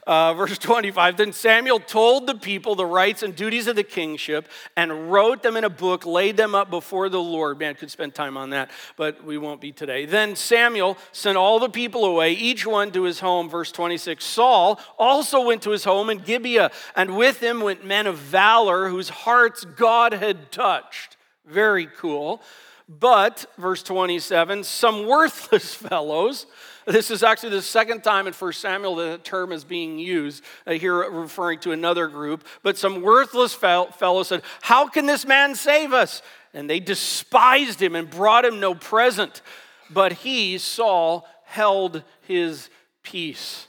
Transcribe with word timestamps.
Uh, 0.06 0.34
verse 0.34 0.58
25 0.58 1.16
Then 1.18 1.32
Samuel 1.32 1.80
told 1.80 2.28
the 2.28 2.36
people 2.36 2.76
the 2.76 2.86
rights 2.86 3.24
and 3.24 3.36
duties 3.36 3.68
of 3.68 3.76
the 3.76 3.84
kingship 3.84 4.50
and 4.76 5.12
wrote 5.12 5.44
them 5.44 5.56
in 5.56 5.64
a 5.64 5.70
book, 5.70 6.06
laid 6.06 6.36
them 6.36 6.54
up 6.54 6.70
before 6.70 7.10
the 7.10 7.22
Lord. 7.22 7.60
Man, 7.60 7.76
could 7.76 7.92
spend 7.92 8.14
time 8.14 8.36
on 8.36 8.50
that, 8.50 8.70
but 8.98 9.24
we 9.24 9.38
won't 9.38 9.62
be 9.62 9.72
today. 9.72 10.06
Then 10.06 10.36
Samuel 10.36 10.98
sent 11.12 11.38
all 11.38 11.60
the 11.60 11.70
people 11.70 12.06
away, 12.06 12.34
each 12.34 12.66
one 12.66 12.92
to 12.92 13.04
his 13.04 13.22
home. 13.22 13.50
Verse 13.50 13.72
26 13.72 14.24
Saul 14.24 14.80
also 15.00 15.46
went 15.46 15.62
to 15.64 15.72
his 15.72 15.86
home 15.86 16.10
in 16.10 16.20
Gibeah, 16.20 16.72
and 16.96 17.16
with 17.16 17.40
him 17.40 17.62
went 17.62 17.86
men 17.86 18.08
of 18.08 18.18
valor 18.18 18.90
whose 18.90 19.10
hearts 19.10 19.64
God 19.64 20.14
had 20.14 20.52
touched. 20.52 21.18
Very 21.46 21.88
cool. 21.88 22.42
But, 22.90 23.46
verse 23.58 23.82
27, 23.82 24.64
some 24.64 25.08
worthless 25.08 25.74
fellows, 25.74 26.46
this 26.86 27.12
is 27.12 27.24
actually 27.24 27.52
the 27.52 27.62
second 27.62 28.04
time 28.04 28.28
in 28.28 28.34
1 28.34 28.54
Samuel 28.54 28.96
the 28.96 29.20
term 29.24 29.52
is 29.52 29.64
being 29.64 30.00
used, 30.00 30.44
uh, 30.68 30.74
here 30.74 31.10
referring 31.10 31.60
to 31.60 31.72
another 31.72 32.08
group. 32.08 32.46
But 32.62 32.78
some 32.78 33.02
worthless 33.02 33.54
fellow 33.54 34.24
said, 34.24 34.42
How 34.62 34.88
can 34.88 35.06
this 35.06 35.26
man 35.26 35.56
save 35.56 35.94
us? 35.94 36.22
And 36.54 36.70
they 36.70 36.80
despised 36.80 37.82
him 37.82 37.96
and 37.96 38.10
brought 38.10 38.46
him 38.46 38.60
no 38.60 38.76
present. 38.76 39.42
But 39.90 40.14
he, 40.14 40.58
Saul, 40.58 41.28
held 41.46 42.04
his 42.22 42.70
peace. 43.04 43.68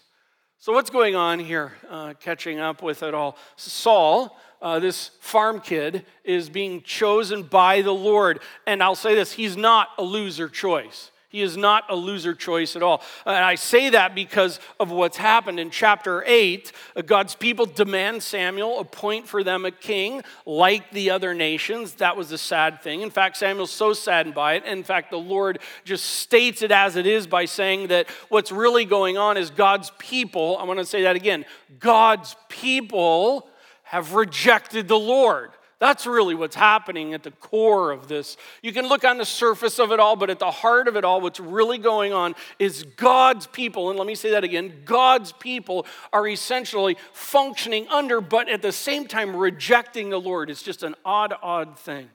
So, 0.58 0.72
what's 0.72 0.91
going 0.91 1.14
on 1.14 1.41
here? 1.41 1.72
Uh, 1.91 2.14
catching 2.19 2.58
up 2.58 2.82
with 2.82 3.02
it 3.02 3.12
all. 3.12 3.36
Saul, 3.56 4.38
uh, 4.62 4.78
this 4.78 5.10
farm 5.20 5.60
kid, 5.60 6.06
is 6.25 6.48
being 6.48 6.82
chosen 6.82 7.42
by 7.42 7.82
the 7.82 7.92
Lord. 7.92 8.41
And 8.66 8.82
I'll 8.82 8.94
say 8.94 9.14
this 9.14 9.32
he's 9.32 9.56
not 9.56 9.88
a 9.98 10.02
loser 10.02 10.48
choice. 10.48 11.10
He 11.34 11.42
is 11.42 11.56
not 11.56 11.82
a 11.88 11.96
loser 11.96 12.32
choice 12.32 12.76
at 12.76 12.82
all. 12.84 13.02
And 13.26 13.34
I 13.34 13.56
say 13.56 13.90
that 13.90 14.14
because 14.14 14.60
of 14.78 14.92
what's 14.92 15.16
happened 15.16 15.58
in 15.58 15.68
chapter 15.68 16.22
8. 16.24 16.70
Uh, 16.94 17.02
God's 17.02 17.34
people 17.34 17.66
demand 17.66 18.22
Samuel 18.22 18.78
appoint 18.78 19.26
for 19.26 19.42
them 19.42 19.64
a 19.64 19.72
king 19.72 20.22
like 20.46 20.92
the 20.92 21.10
other 21.10 21.34
nations. 21.34 21.94
That 21.94 22.16
was 22.16 22.30
a 22.30 22.38
sad 22.38 22.82
thing. 22.82 23.00
In 23.00 23.10
fact, 23.10 23.36
Samuel's 23.36 23.72
so 23.72 23.92
saddened 23.92 24.36
by 24.36 24.54
it. 24.54 24.64
In 24.64 24.84
fact, 24.84 25.10
the 25.10 25.16
Lord 25.16 25.58
just 25.84 26.04
states 26.04 26.62
it 26.62 26.70
as 26.70 26.94
it 26.94 27.04
is 27.04 27.26
by 27.26 27.46
saying 27.46 27.88
that 27.88 28.08
what's 28.28 28.52
really 28.52 28.84
going 28.84 29.18
on 29.18 29.36
is 29.36 29.50
God's 29.50 29.90
people, 29.98 30.56
I 30.58 30.62
want 30.62 30.78
to 30.78 30.86
say 30.86 31.02
that 31.02 31.16
again, 31.16 31.46
God's 31.80 32.36
people 32.48 33.48
have 33.82 34.14
rejected 34.14 34.86
the 34.86 35.00
Lord. 35.00 35.50
That's 35.78 36.06
really 36.06 36.34
what's 36.34 36.56
happening 36.56 37.14
at 37.14 37.22
the 37.22 37.32
core 37.32 37.90
of 37.90 38.08
this. 38.08 38.36
You 38.62 38.72
can 38.72 38.86
look 38.88 39.04
on 39.04 39.18
the 39.18 39.24
surface 39.24 39.78
of 39.78 39.92
it 39.92 40.00
all, 40.00 40.16
but 40.16 40.30
at 40.30 40.38
the 40.38 40.50
heart 40.50 40.88
of 40.88 40.96
it 40.96 41.04
all, 41.04 41.20
what's 41.20 41.40
really 41.40 41.78
going 41.78 42.12
on 42.12 42.34
is 42.58 42.84
God's 42.96 43.46
people, 43.48 43.90
and 43.90 43.98
let 43.98 44.06
me 44.06 44.14
say 44.14 44.30
that 44.30 44.44
again 44.44 44.82
God's 44.84 45.32
people 45.32 45.86
are 46.12 46.26
essentially 46.28 46.96
functioning 47.12 47.86
under, 47.88 48.20
but 48.20 48.48
at 48.48 48.62
the 48.62 48.72
same 48.72 49.06
time 49.06 49.34
rejecting 49.34 50.10
the 50.10 50.20
Lord. 50.20 50.50
It's 50.50 50.62
just 50.62 50.82
an 50.82 50.94
odd, 51.04 51.34
odd 51.42 51.78
thing. 51.78 52.08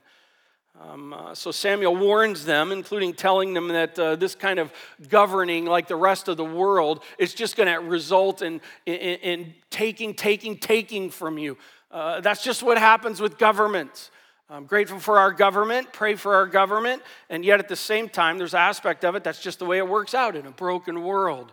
Um, 0.80 1.12
uh, 1.12 1.34
so 1.34 1.50
Samuel 1.50 1.94
warns 1.94 2.46
them, 2.46 2.72
including 2.72 3.12
telling 3.12 3.52
them 3.52 3.68
that 3.68 3.98
uh, 3.98 4.16
this 4.16 4.34
kind 4.34 4.58
of 4.58 4.72
governing, 5.10 5.66
like 5.66 5.88
the 5.88 5.96
rest 5.96 6.26
of 6.28 6.38
the 6.38 6.44
world, 6.44 7.02
is 7.18 7.34
just 7.34 7.54
going 7.56 7.68
to 7.68 7.80
result 7.80 8.40
in, 8.40 8.62
in, 8.86 8.94
in 8.94 9.54
taking, 9.68 10.14
taking, 10.14 10.56
taking 10.56 11.10
from 11.10 11.36
you. 11.36 11.58
Uh, 11.90 12.20
that's 12.20 12.42
just 12.44 12.62
what 12.62 12.78
happens 12.78 13.20
with 13.20 13.38
governments. 13.38 14.10
I'm 14.48 14.66
grateful 14.66 14.98
for 14.98 15.18
our 15.18 15.32
government, 15.32 15.92
pray 15.92 16.16
for 16.16 16.34
our 16.34 16.46
government, 16.46 17.02
and 17.28 17.44
yet 17.44 17.60
at 17.60 17.68
the 17.68 17.76
same 17.76 18.08
time, 18.08 18.36
there's 18.36 18.54
aspect 18.54 19.04
of 19.04 19.14
it 19.14 19.22
that's 19.22 19.40
just 19.40 19.60
the 19.60 19.64
way 19.64 19.78
it 19.78 19.88
works 19.88 20.12
out 20.12 20.34
in 20.34 20.44
a 20.46 20.50
broken 20.50 21.04
world. 21.04 21.52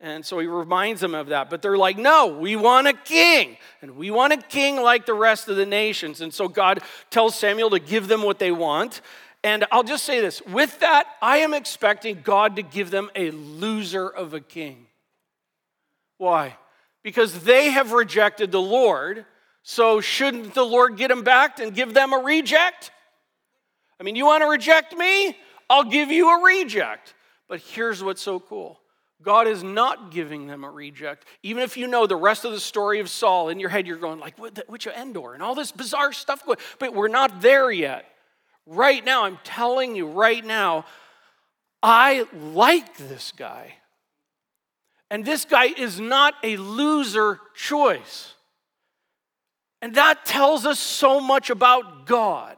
And 0.00 0.24
so 0.24 0.38
he 0.38 0.46
reminds 0.46 1.00
them 1.00 1.14
of 1.14 1.28
that. 1.28 1.50
But 1.50 1.60
they're 1.60 1.76
like, 1.76 1.98
no, 1.98 2.28
we 2.28 2.54
want 2.54 2.86
a 2.86 2.92
king. 2.92 3.56
And 3.82 3.96
we 3.96 4.10
want 4.10 4.32
a 4.32 4.36
king 4.36 4.76
like 4.76 5.06
the 5.06 5.14
rest 5.14 5.48
of 5.48 5.56
the 5.56 5.66
nations. 5.66 6.20
And 6.20 6.32
so 6.32 6.48
God 6.48 6.80
tells 7.10 7.34
Samuel 7.34 7.70
to 7.70 7.80
give 7.80 8.06
them 8.06 8.22
what 8.22 8.38
they 8.38 8.52
want. 8.52 9.00
And 9.42 9.64
I'll 9.72 9.82
just 9.82 10.04
say 10.04 10.20
this 10.20 10.40
with 10.42 10.78
that, 10.80 11.06
I 11.20 11.38
am 11.38 11.52
expecting 11.52 12.20
God 12.22 12.56
to 12.56 12.62
give 12.62 12.90
them 12.90 13.10
a 13.16 13.30
loser 13.32 14.08
of 14.08 14.34
a 14.34 14.40
king. 14.40 14.86
Why? 16.16 16.56
Because 17.02 17.44
they 17.44 17.70
have 17.70 17.92
rejected 17.92 18.52
the 18.52 18.60
Lord 18.60 19.26
so, 19.70 20.00
shouldn't 20.00 20.54
the 20.54 20.64
Lord 20.64 20.96
get 20.96 21.08
them 21.08 21.22
back 21.22 21.58
and 21.60 21.74
give 21.74 21.92
them 21.92 22.14
a 22.14 22.16
reject? 22.16 22.90
I 24.00 24.02
mean, 24.02 24.16
you 24.16 24.24
want 24.24 24.42
to 24.42 24.48
reject 24.48 24.96
me? 24.96 25.36
I'll 25.68 25.84
give 25.84 26.10
you 26.10 26.30
a 26.30 26.42
reject. 26.42 27.12
But 27.48 27.60
here's 27.60 28.02
what's 28.02 28.22
so 28.22 28.40
cool 28.40 28.80
God 29.20 29.46
is 29.46 29.62
not 29.62 30.10
giving 30.10 30.46
them 30.46 30.64
a 30.64 30.70
reject. 30.70 31.26
Even 31.42 31.62
if 31.62 31.76
you 31.76 31.86
know 31.86 32.06
the 32.06 32.16
rest 32.16 32.46
of 32.46 32.52
the 32.52 32.60
story 32.60 33.00
of 33.00 33.10
Saul 33.10 33.50
in 33.50 33.60
your 33.60 33.68
head, 33.68 33.86
you're 33.86 33.98
going 33.98 34.18
like, 34.18 34.38
witch 34.38 34.86
Endor 34.86 35.34
and 35.34 35.42
all 35.42 35.54
this 35.54 35.70
bizarre 35.70 36.14
stuff. 36.14 36.42
But 36.78 36.94
we're 36.94 37.08
not 37.08 37.42
there 37.42 37.70
yet. 37.70 38.06
Right 38.64 39.04
now, 39.04 39.24
I'm 39.24 39.38
telling 39.44 39.94
you 39.94 40.08
right 40.08 40.42
now, 40.42 40.86
I 41.82 42.26
like 42.32 42.96
this 42.96 43.34
guy. 43.36 43.74
And 45.10 45.26
this 45.26 45.44
guy 45.44 45.66
is 45.66 46.00
not 46.00 46.32
a 46.42 46.56
loser 46.56 47.38
choice. 47.54 48.32
And 49.80 49.94
that 49.94 50.24
tells 50.24 50.66
us 50.66 50.80
so 50.80 51.20
much 51.20 51.50
about 51.50 52.06
God. 52.06 52.56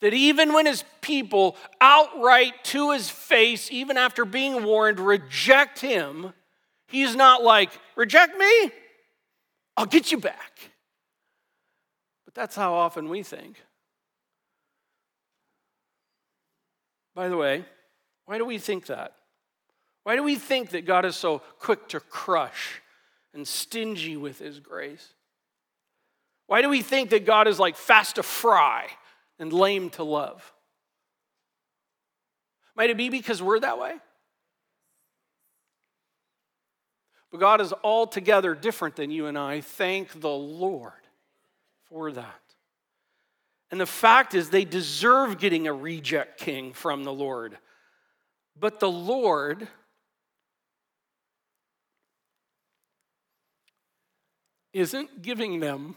That 0.00 0.14
even 0.14 0.54
when 0.54 0.64
his 0.64 0.84
people 1.02 1.56
outright 1.80 2.64
to 2.64 2.92
his 2.92 3.10
face, 3.10 3.70
even 3.70 3.98
after 3.98 4.24
being 4.24 4.64
warned, 4.64 4.98
reject 4.98 5.80
him, 5.80 6.32
he's 6.88 7.14
not 7.14 7.42
like, 7.42 7.70
reject 7.96 8.38
me? 8.38 8.70
I'll 9.76 9.86
get 9.86 10.10
you 10.10 10.18
back. 10.18 10.70
But 12.24 12.34
that's 12.34 12.56
how 12.56 12.72
often 12.72 13.10
we 13.10 13.22
think. 13.22 13.62
By 17.14 17.28
the 17.28 17.36
way, 17.36 17.66
why 18.24 18.38
do 18.38 18.46
we 18.46 18.56
think 18.56 18.86
that? 18.86 19.12
Why 20.04 20.16
do 20.16 20.22
we 20.22 20.36
think 20.36 20.70
that 20.70 20.86
God 20.86 21.04
is 21.04 21.16
so 21.16 21.40
quick 21.58 21.88
to 21.88 22.00
crush 22.00 22.80
and 23.34 23.46
stingy 23.46 24.16
with 24.16 24.38
his 24.38 24.60
grace? 24.60 25.14
Why 26.46 26.62
do 26.62 26.68
we 26.68 26.82
think 26.82 27.10
that 27.10 27.26
God 27.26 27.46
is 27.46 27.58
like 27.58 27.76
fast 27.76 28.16
to 28.16 28.22
fry 28.22 28.88
and 29.38 29.52
lame 29.52 29.90
to 29.90 30.04
love? 30.04 30.52
Might 32.74 32.90
it 32.90 32.96
be 32.96 33.08
because 33.08 33.42
we're 33.42 33.60
that 33.60 33.78
way? 33.78 33.94
But 37.30 37.38
God 37.38 37.60
is 37.60 37.72
altogether 37.84 38.54
different 38.54 38.96
than 38.96 39.10
you 39.10 39.26
and 39.26 39.38
I. 39.38 39.60
Thank 39.60 40.20
the 40.20 40.28
Lord 40.28 40.92
for 41.88 42.10
that. 42.12 42.40
And 43.70 43.80
the 43.80 43.86
fact 43.86 44.34
is, 44.34 44.50
they 44.50 44.64
deserve 44.64 45.38
getting 45.38 45.68
a 45.68 45.72
reject 45.72 46.40
king 46.40 46.72
from 46.72 47.04
the 47.04 47.12
Lord. 47.12 47.56
But 48.58 48.80
the 48.80 48.90
Lord 48.90 49.68
isn't 54.72 55.22
giving 55.22 55.60
them 55.60 55.96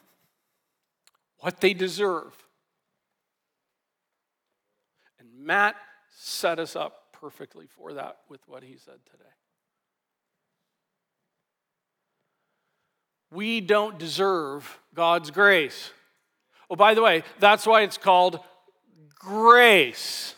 what 1.39 1.59
they 1.61 1.73
deserve. 1.73 2.33
And 5.19 5.29
Matt 5.45 5.75
set 6.15 6.59
us 6.59 6.75
up 6.75 7.11
perfectly 7.11 7.67
for 7.67 7.93
that 7.93 8.17
with 8.29 8.41
what 8.47 8.63
he 8.63 8.77
said 8.77 8.99
today. 9.11 9.23
We 13.31 13.61
don't 13.61 13.97
deserve 13.97 14.79
God's 14.93 15.31
grace. 15.31 15.91
Oh, 16.69 16.75
by 16.75 16.93
the 16.93 17.01
way, 17.01 17.23
that's 17.39 17.65
why 17.65 17.81
it's 17.81 17.97
called 17.97 18.39
grace. 19.15 20.35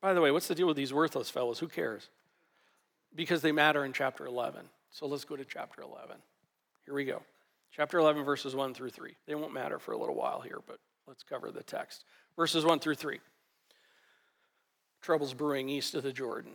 By 0.00 0.14
the 0.14 0.20
way, 0.20 0.30
what's 0.30 0.46
the 0.46 0.54
deal 0.54 0.68
with 0.68 0.76
these 0.76 0.94
worthless 0.94 1.30
fellows? 1.30 1.58
Who 1.58 1.66
cares? 1.66 2.08
Because 3.16 3.40
they 3.42 3.52
matter 3.52 3.84
in 3.84 3.92
chapter 3.92 4.26
11. 4.26 4.60
So 4.90 5.06
let's 5.06 5.24
go 5.24 5.36
to 5.36 5.44
chapter 5.44 5.82
11. 5.82 6.16
Here 6.84 6.94
we 6.94 7.04
go. 7.04 7.22
Chapter 7.72 7.98
11, 7.98 8.24
verses 8.24 8.54
1 8.54 8.74
through 8.74 8.90
3. 8.90 9.14
They 9.26 9.34
won't 9.34 9.52
matter 9.52 9.78
for 9.78 9.92
a 9.92 9.98
little 9.98 10.14
while 10.14 10.40
here, 10.40 10.60
but 10.66 10.78
let's 11.06 11.22
cover 11.22 11.50
the 11.50 11.62
text. 11.62 12.04
Verses 12.36 12.64
1 12.64 12.78
through 12.78 12.94
3. 12.94 13.18
Troubles 15.02 15.34
brewing 15.34 15.68
east 15.68 15.94
of 15.94 16.02
the 16.02 16.12
Jordan. 16.12 16.52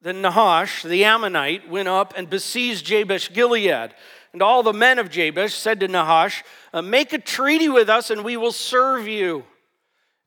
Then 0.00 0.22
Nahash, 0.22 0.82
the 0.82 1.04
Ammonite, 1.04 1.68
went 1.68 1.88
up 1.88 2.14
and 2.16 2.30
besieged 2.30 2.86
Jabesh 2.86 3.32
Gilead. 3.32 3.94
And 4.32 4.42
all 4.42 4.62
the 4.62 4.72
men 4.72 4.98
of 4.98 5.10
Jabesh 5.10 5.54
said 5.54 5.80
to 5.80 5.88
Nahash, 5.88 6.44
uh, 6.72 6.82
Make 6.82 7.12
a 7.12 7.18
treaty 7.18 7.68
with 7.68 7.88
us, 7.88 8.10
and 8.10 8.24
we 8.24 8.36
will 8.36 8.52
serve 8.52 9.08
you. 9.08 9.44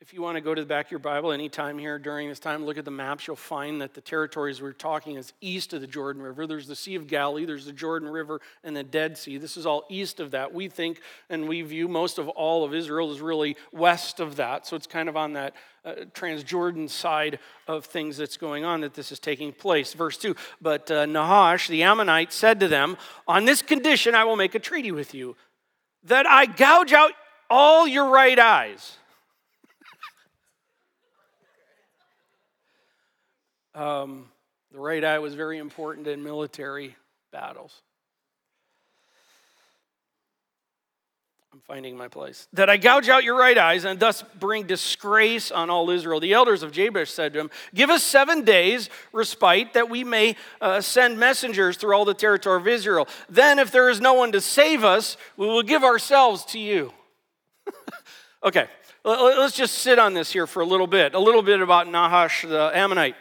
If 0.01 0.15
you 0.15 0.23
want 0.23 0.35
to 0.35 0.41
go 0.41 0.55
to 0.55 0.59
the 0.59 0.67
back 0.67 0.87
of 0.87 0.91
your 0.91 0.99
Bible 0.99 1.31
anytime 1.31 1.77
here 1.77 1.99
during 1.99 2.27
this 2.27 2.39
time, 2.39 2.65
look 2.65 2.79
at 2.79 2.85
the 2.85 2.89
maps, 2.89 3.27
you'll 3.27 3.35
find 3.35 3.79
that 3.81 3.93
the 3.93 4.01
territories 4.01 4.59
we're 4.59 4.73
talking 4.73 5.15
is 5.15 5.31
east 5.41 5.73
of 5.73 5.81
the 5.81 5.85
Jordan 5.85 6.23
River. 6.23 6.47
There's 6.47 6.65
the 6.65 6.75
Sea 6.75 6.95
of 6.95 7.05
Galilee, 7.05 7.45
there's 7.45 7.65
the 7.65 7.71
Jordan 7.71 8.09
River, 8.09 8.41
and 8.63 8.75
the 8.75 8.83
Dead 8.83 9.15
Sea. 9.15 9.37
This 9.37 9.57
is 9.57 9.67
all 9.67 9.85
east 9.91 10.19
of 10.19 10.31
that. 10.31 10.55
We 10.55 10.69
think 10.69 11.01
and 11.29 11.47
we 11.47 11.61
view 11.61 11.87
most 11.87 12.17
of 12.17 12.27
all 12.29 12.63
of 12.65 12.73
Israel 12.73 13.11
is 13.11 13.21
really 13.21 13.55
west 13.71 14.19
of 14.19 14.37
that. 14.37 14.65
So 14.65 14.75
it's 14.75 14.87
kind 14.87 15.07
of 15.07 15.15
on 15.15 15.33
that 15.33 15.53
uh, 15.85 15.93
Transjordan 16.15 16.89
side 16.89 17.37
of 17.67 17.85
things 17.85 18.17
that's 18.17 18.37
going 18.37 18.65
on 18.65 18.81
that 18.81 18.95
this 18.95 19.11
is 19.11 19.19
taking 19.19 19.53
place. 19.53 19.93
Verse 19.93 20.17
2 20.17 20.35
But 20.59 20.89
uh, 20.89 21.05
Nahash, 21.05 21.67
the 21.67 21.83
Ammonite, 21.83 22.33
said 22.33 22.59
to 22.61 22.67
them, 22.67 22.97
On 23.27 23.45
this 23.45 23.61
condition 23.61 24.15
I 24.15 24.23
will 24.23 24.35
make 24.35 24.55
a 24.55 24.59
treaty 24.59 24.91
with 24.91 25.13
you, 25.13 25.35
that 26.05 26.25
I 26.25 26.47
gouge 26.47 26.91
out 26.91 27.11
all 27.51 27.87
your 27.87 28.09
right 28.09 28.39
eyes 28.39 28.97
Um, 33.73 34.25
the 34.71 34.79
right 34.79 35.03
eye 35.03 35.19
was 35.19 35.33
very 35.33 35.57
important 35.57 36.07
in 36.07 36.23
military 36.23 36.95
battles. 37.31 37.81
I'm 41.53 41.59
finding 41.67 41.97
my 41.97 42.07
place. 42.07 42.47
That 42.53 42.69
I 42.69 42.77
gouge 42.77 43.09
out 43.09 43.25
your 43.25 43.37
right 43.37 43.57
eyes 43.57 43.83
and 43.83 43.99
thus 43.99 44.23
bring 44.39 44.67
disgrace 44.67 45.51
on 45.51 45.69
all 45.69 45.89
Israel. 45.89 46.21
The 46.21 46.31
elders 46.31 46.63
of 46.63 46.71
Jabesh 46.71 47.09
said 47.09 47.33
to 47.33 47.39
him, 47.41 47.51
Give 47.73 47.89
us 47.89 48.03
seven 48.03 48.45
days 48.45 48.89
respite 49.11 49.73
that 49.73 49.89
we 49.89 50.05
may 50.05 50.37
uh, 50.61 50.79
send 50.79 51.19
messengers 51.19 51.75
through 51.75 51.93
all 51.93 52.05
the 52.05 52.13
territory 52.13 52.61
of 52.61 52.67
Israel. 52.69 53.05
Then, 53.29 53.59
if 53.59 53.69
there 53.69 53.89
is 53.89 53.99
no 53.99 54.13
one 54.13 54.31
to 54.31 54.39
save 54.39 54.85
us, 54.85 55.17
we 55.35 55.45
will 55.45 55.63
give 55.63 55.83
ourselves 55.83 56.45
to 56.45 56.59
you. 56.59 56.93
okay, 58.45 58.67
let's 59.03 59.55
just 59.55 59.79
sit 59.79 59.99
on 59.99 60.13
this 60.13 60.31
here 60.31 60.47
for 60.47 60.61
a 60.61 60.65
little 60.65 60.87
bit. 60.87 61.15
A 61.15 61.19
little 61.19 61.41
bit 61.41 61.59
about 61.59 61.87
Nahash 61.87 62.43
the 62.43 62.71
Ammonite. 62.73 63.15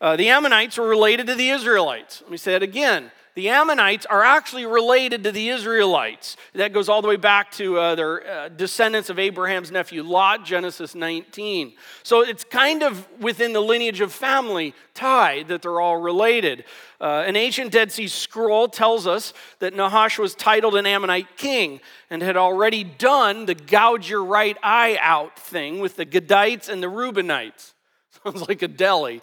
Uh, 0.00 0.16
the 0.16 0.28
Ammonites 0.28 0.78
were 0.78 0.88
related 0.88 1.26
to 1.26 1.34
the 1.34 1.50
Israelites. 1.50 2.22
Let 2.22 2.30
me 2.30 2.36
say 2.36 2.54
it 2.54 2.62
again. 2.62 3.10
The 3.36 3.50
Ammonites 3.50 4.06
are 4.06 4.24
actually 4.24 4.64
related 4.64 5.22
to 5.24 5.30
the 5.30 5.50
Israelites. 5.50 6.38
That 6.54 6.72
goes 6.72 6.88
all 6.88 7.02
the 7.02 7.08
way 7.08 7.16
back 7.16 7.50
to 7.52 7.78
uh, 7.78 7.94
their 7.94 8.26
uh, 8.26 8.48
descendants 8.48 9.10
of 9.10 9.18
Abraham's 9.18 9.70
nephew 9.70 10.02
Lot, 10.02 10.46
Genesis 10.46 10.94
19. 10.94 11.74
So 12.02 12.22
it's 12.22 12.44
kind 12.44 12.82
of 12.82 13.06
within 13.20 13.52
the 13.52 13.60
lineage 13.60 14.00
of 14.00 14.10
family 14.10 14.72
tie 14.94 15.42
that 15.44 15.60
they're 15.60 15.82
all 15.82 15.98
related. 15.98 16.64
Uh, 16.98 17.24
an 17.26 17.36
ancient 17.36 17.72
Dead 17.72 17.92
Sea 17.92 18.08
Scroll 18.08 18.68
tells 18.68 19.06
us 19.06 19.34
that 19.58 19.74
Nahash 19.74 20.18
was 20.18 20.34
titled 20.34 20.74
an 20.74 20.86
Ammonite 20.86 21.36
king 21.36 21.80
and 22.08 22.22
had 22.22 22.38
already 22.38 22.84
done 22.84 23.44
the 23.44 23.54
gouge 23.54 24.08
your 24.08 24.24
right 24.24 24.56
eye 24.62 24.96
out 24.98 25.38
thing 25.38 25.78
with 25.78 25.96
the 25.96 26.06
Gadites 26.06 26.70
and 26.70 26.82
the 26.82 26.86
Reubenites. 26.86 27.74
Sounds 28.24 28.48
like 28.48 28.62
a 28.62 28.68
deli. 28.68 29.20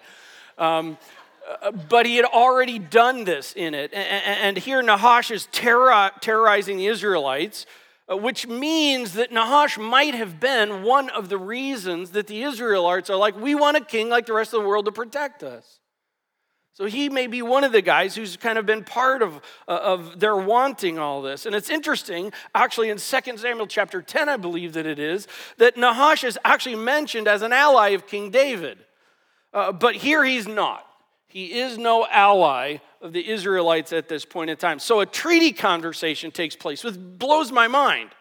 Um, 0.57 0.97
uh, 1.61 1.71
but 1.71 2.05
he 2.05 2.15
had 2.15 2.25
already 2.25 2.79
done 2.79 3.25
this 3.25 3.53
in 3.53 3.73
it. 3.73 3.93
And, 3.93 4.57
here 4.57 4.81
Nahash 4.81 5.29
is 5.29 5.47
terrorizing 5.51 6.77
the 6.77 6.87
Israelites, 6.87 7.65
uh, 8.09 8.15
which 8.15 8.47
means 8.47 9.13
that 9.13 9.31
Nahash 9.31 9.77
might 9.77 10.15
have 10.15 10.39
been 10.39 10.83
one 10.83 11.09
of 11.09 11.29
the 11.29 11.37
reasons 11.37 12.11
that 12.11 12.27
the 12.27 12.43
Israelites 12.43 13.09
are 13.09 13.17
like, 13.17 13.39
we 13.39 13.55
want 13.55 13.77
a 13.77 13.81
king 13.81 14.09
like 14.09 14.25
the 14.25 14.33
rest 14.33 14.53
of 14.53 14.61
the 14.61 14.67
world 14.67 14.85
to 14.85 14.91
protect 14.91 15.43
us. 15.43 15.79
So 16.75 16.85
he 16.85 17.07
may 17.07 17.27
be 17.27 17.43
one 17.43 17.63
of 17.63 17.71
the 17.71 17.83
guys 17.83 18.15
who's 18.15 18.35
kind 18.35 18.57
of 18.57 18.65
been 18.65 18.83
part 18.83 19.21
of, 19.21 19.35
uh, 19.67 19.71
of 19.71 20.19
their 20.19 20.35
wanting 20.35 20.97
all 20.97 21.21
this. 21.21 21.45
And 21.45 21.53
it's 21.53 21.69
interesting, 21.69 22.33
actually, 22.55 22.89
in 22.89 22.97
2 22.97 23.37
Samuel 23.37 23.67
chapter 23.67 24.01
10, 24.01 24.27
I 24.27 24.37
believe 24.37 24.73
that 24.73 24.87
it 24.87 24.97
is, 24.97 25.27
that 25.57 25.77
Nahash 25.77 26.23
is 26.23 26.39
actually 26.43 26.75
mentioned 26.75 27.27
as 27.27 27.43
an 27.43 27.53
ally 27.53 27.89
of 27.89 28.07
King 28.07 28.31
David. 28.31 28.79
Uh, 29.53 29.71
but 29.71 29.95
here 29.95 30.23
he's 30.23 30.47
not. 30.47 30.85
He 31.27 31.59
is 31.59 31.77
no 31.77 32.05
ally 32.09 32.77
of 33.01 33.11
the 33.13 33.27
Israelites 33.27 33.91
at 33.91 34.07
this 34.07 34.25
point 34.25 34.49
in 34.49 34.57
time. 34.57 34.79
So 34.79 34.99
a 34.99 35.05
treaty 35.05 35.51
conversation 35.51 36.31
takes 36.31 36.55
place, 36.55 36.83
which 36.83 36.95
blows 36.97 37.51
my 37.51 37.67
mind. 37.67 38.11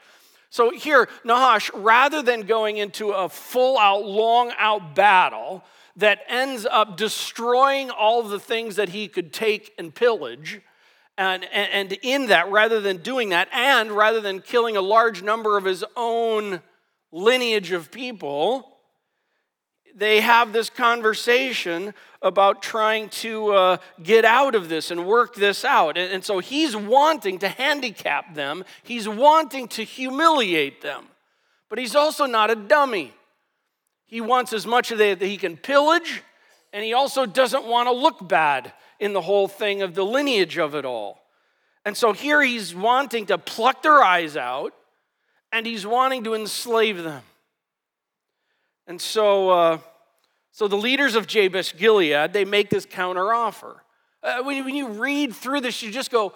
So 0.51 0.71
here, 0.71 1.09
Nahash, 1.25 1.71
rather 1.73 2.23
than 2.23 2.43
going 2.43 2.77
into 2.77 3.11
a 3.11 3.29
full 3.29 3.79
out, 3.79 4.05
long 4.05 4.53
out 4.59 4.95
battle 4.95 5.65
that 5.97 6.21
ends 6.29 6.67
up 6.67 6.97
destroying 6.97 7.91
all 7.91 8.23
the 8.23 8.41
things 8.41 8.77
that 8.77 8.91
he 8.91 9.09
could 9.09 9.33
take 9.33 9.73
and 9.79 9.95
pillage, 9.95 10.61
and, 11.19 11.45
and, 11.53 11.93
in 12.03 12.27
that, 12.27 12.51
rather 12.51 12.81
than 12.81 12.97
doing 12.99 13.29
that, 13.29 13.49
and 13.53 13.93
rather 13.93 14.21
than 14.21 14.41
killing 14.41 14.77
a 14.77 14.81
large 14.81 15.23
number 15.23 15.59
of 15.59 15.65
his 15.65 15.85
own 15.97 16.61
lineage 17.13 17.73
of 17.73 17.91
people, 17.91 18.72
they 19.95 20.21
have 20.21 20.53
this 20.53 20.71
conversation 20.71 21.95
about 22.23 22.63
trying 22.63 23.09
to 23.09 23.53
uh, 23.53 23.77
get 24.03 24.25
out 24.25 24.55
of 24.55 24.69
this 24.69 24.91
and 24.91 25.07
work 25.07 25.35
this 25.35 25.65
out. 25.65 25.97
And, 25.97 26.13
and 26.13 26.25
so 26.25 26.39
he's 26.39 26.77
wanting 26.77 27.39
to 27.41 27.49
handicap 27.49 28.35
them, 28.35 28.65
he's 28.83 29.09
wanting 29.09 29.69
to 29.69 29.85
humiliate 29.85 30.83
them. 30.83 31.05
But 31.69 31.79
he's 31.79 31.97
also 31.97 32.27
not 32.27 32.51
a 32.51 32.55
dummy. 32.55 33.15
He 34.07 34.21
wants 34.21 34.53
as 34.53 34.67
much 34.67 34.91
of 34.91 34.99
that 34.99 35.23
he 35.23 35.39
can 35.39 35.57
pillage, 35.57 36.23
and 36.73 36.85
he 36.85 36.93
also 36.93 37.25
doesn't 37.25 37.65
want 37.65 37.89
to 37.89 37.93
look 37.93 38.29
bad 38.29 38.73
in 39.01 39.15
the 39.15 39.23
whole 39.23 39.49
thing 39.49 39.81
of 39.81 39.95
the 39.95 40.05
lineage 40.05 40.59
of 40.59 40.75
it 40.75 40.85
all. 40.85 41.23
And 41.85 41.97
so 41.97 42.13
here 42.13 42.43
he's 42.43 42.75
wanting 42.75 43.27
to 43.27 43.39
pluck 43.39 43.83
their 43.83 44.03
eyes 44.03 44.37
out, 44.37 44.75
and 45.51 45.67
he's 45.67 45.87
wanting 45.87 46.25
to 46.25 46.35
enslave 46.35 47.03
them. 47.03 47.23
And 48.87 49.01
so, 49.01 49.51
uh, 49.51 49.79
so 50.51 50.69
the 50.69 50.77
leaders 50.77 51.15
of 51.15 51.27
Jabesh 51.27 51.77
Gilead, 51.77 52.33
they 52.33 52.45
make 52.45 52.69
this 52.71 52.87
counteroffer. 52.87 53.77
Uh, 54.23 54.43
when, 54.43 54.65
when 54.65 54.75
you 54.75 54.89
read 54.89 55.35
through 55.35 55.61
this, 55.61 55.83
you 55.83 55.91
just 55.91 56.11
go, 56.11 56.33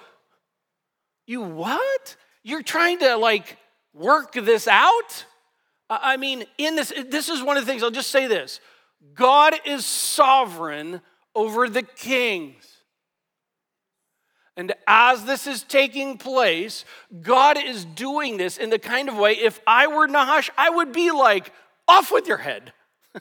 You 1.26 1.42
what? 1.42 2.16
You're 2.42 2.62
trying 2.62 2.98
to 3.00 3.16
like 3.16 3.58
work 3.92 4.32
this 4.32 4.68
out? 4.68 5.24
I 5.88 6.16
mean, 6.16 6.44
in 6.58 6.74
this, 6.74 6.92
this 7.08 7.28
is 7.28 7.42
one 7.42 7.56
of 7.56 7.64
the 7.64 7.70
things, 7.70 7.82
I'll 7.82 7.90
just 7.90 8.10
say 8.10 8.26
this 8.26 8.60
God 9.14 9.54
is 9.64 9.84
sovereign 9.84 11.00
over 11.34 11.68
the 11.68 11.82
kings. 11.82 12.64
And 14.56 14.72
as 14.86 15.24
this 15.24 15.46
is 15.46 15.62
taking 15.62 16.16
place, 16.16 16.86
God 17.20 17.58
is 17.58 17.84
doing 17.84 18.38
this 18.38 18.56
in 18.56 18.70
the 18.70 18.78
kind 18.78 19.10
of 19.10 19.18
way, 19.18 19.32
if 19.32 19.60
I 19.66 19.86
were 19.86 20.06
Nahash, 20.06 20.50
I 20.56 20.70
would 20.70 20.92
be 20.92 21.10
like, 21.10 21.52
off 21.88 22.12
with 22.12 22.26
your 22.26 22.38
head 22.38 22.72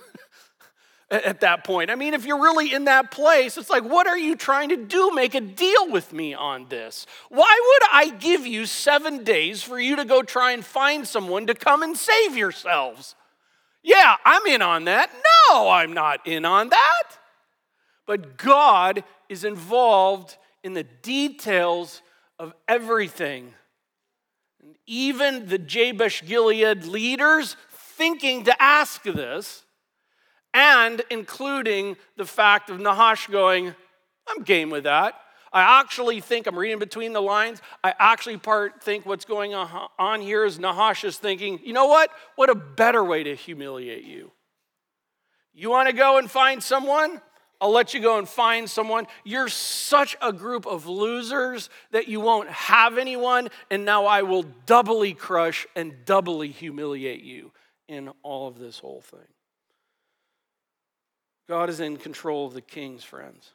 at 1.10 1.42
that 1.42 1.64
point. 1.64 1.90
I 1.90 1.96
mean, 1.96 2.14
if 2.14 2.26
you're 2.26 2.42
really 2.42 2.74
in 2.74 2.86
that 2.86 3.12
place, 3.12 3.58
it's 3.58 3.70
like, 3.70 3.84
what 3.84 4.08
are 4.08 4.18
you 4.18 4.36
trying 4.36 4.70
to 4.70 4.78
do? 4.78 5.12
Make 5.14 5.36
a 5.36 5.42
deal 5.42 5.90
with 5.90 6.14
me 6.14 6.34
on 6.34 6.68
this. 6.70 7.06
Why 7.30 7.78
would 7.80 7.90
I 7.92 8.18
give 8.18 8.46
you 8.46 8.66
seven 8.66 9.24
days 9.24 9.62
for 9.62 9.80
you 9.80 9.96
to 9.98 10.06
go 10.06 10.24
try 10.24 10.52
and 10.52 10.66
find 10.66 11.08
someone 11.08 11.48
to 11.48 11.54
come 11.54 11.84
and 11.84 11.96
save 11.96 12.36
yourselves? 12.36 13.16
Yeah, 13.84 14.16
I'm 14.26 14.46
in 14.48 14.62
on 14.64 14.86
that. 14.86 15.12
No, 15.50 15.70
I'm 15.70 15.94
not 15.94 16.26
in 16.26 16.44
on 16.44 16.70
that. 16.70 17.04
But 18.08 18.38
God 18.38 19.04
is 19.30 19.44
involved 19.44 20.38
in 20.64 20.74
the 20.74 20.84
details 20.84 22.02
of 22.40 22.54
everything 22.68 23.54
And 24.62 24.76
even 24.88 25.48
the 25.48 25.60
Jabesh 25.60 26.24
Gilead 26.26 26.86
leaders 26.86 27.56
thinking 27.98 28.44
to 28.46 28.62
ask 28.62 29.04
this, 29.04 29.64
and 30.54 31.02
including 31.10 31.98
the 32.18 32.26
fact 32.26 32.70
of 32.70 32.80
Nahash 32.80 33.28
going, 33.28 33.76
I'm 34.28 34.44
game 34.44 34.70
with 34.70 34.86
that. 34.86 35.16
I 35.52 35.80
actually 35.80 36.20
think, 36.20 36.48
I'm 36.48 36.58
reading 36.58 36.80
between 36.80 37.14
the 37.14 37.22
lines, 37.22 37.62
I 37.84 37.94
actually 37.98 38.38
part 38.38 38.84
think 38.84 39.06
what's 39.06 39.26
going 39.26 39.54
on 39.54 40.22
here 40.22 40.44
is 40.44 40.60
Nahash 40.60 41.06
is 41.06 41.18
thinking, 41.18 41.60
you 41.64 41.72
know 41.72 41.86
what? 41.86 42.10
What 42.36 42.50
a 42.50 42.56
better 42.56 43.04
way 43.04 43.24
to 43.24 43.36
humiliate 43.36 44.04
you. 44.04 44.32
You 45.54 45.70
want 45.70 45.88
to 45.88 45.96
go 45.96 46.18
and 46.18 46.30
find 46.30 46.62
someone? 46.62 47.22
I'll 47.62 47.72
let 47.72 47.94
you 47.94 48.02
go 48.02 48.18
and 48.18 48.28
find 48.28 48.70
someone. 48.70 49.08
You're 49.24 49.48
such 49.48 50.18
a 50.22 50.34
group 50.34 50.66
of 50.68 50.88
losers 50.88 51.70
that 51.92 52.10
you 52.10 52.20
won't 52.20 52.50
have 52.50 52.98
anyone, 52.98 53.48
and 53.72 53.86
now 53.86 54.06
I 54.06 54.24
will 54.24 54.44
doubly 54.66 55.14
crush 55.14 55.66
and 55.74 56.04
doubly 56.04 56.50
humiliate 56.50 57.24
you 57.24 57.54
in 57.88 58.10
all 58.24 58.48
of 58.48 58.60
this 58.60 58.80
whole 58.80 59.02
thing. 59.02 59.20
God 61.48 61.70
is 61.70 61.80
in 61.80 61.98
control 61.98 62.48
of 62.48 62.54
the 62.54 62.62
kings, 62.62 63.04
friends. 63.04 63.52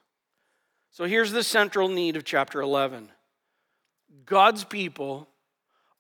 So 0.93 1.05
here's 1.05 1.33
the 1.33 1.43
central 1.43 1.89
need 1.89 2.17
of 2.17 2.25
chapter 2.25 2.61
11 2.61 3.09
God's 4.25 4.65
people 4.65 5.29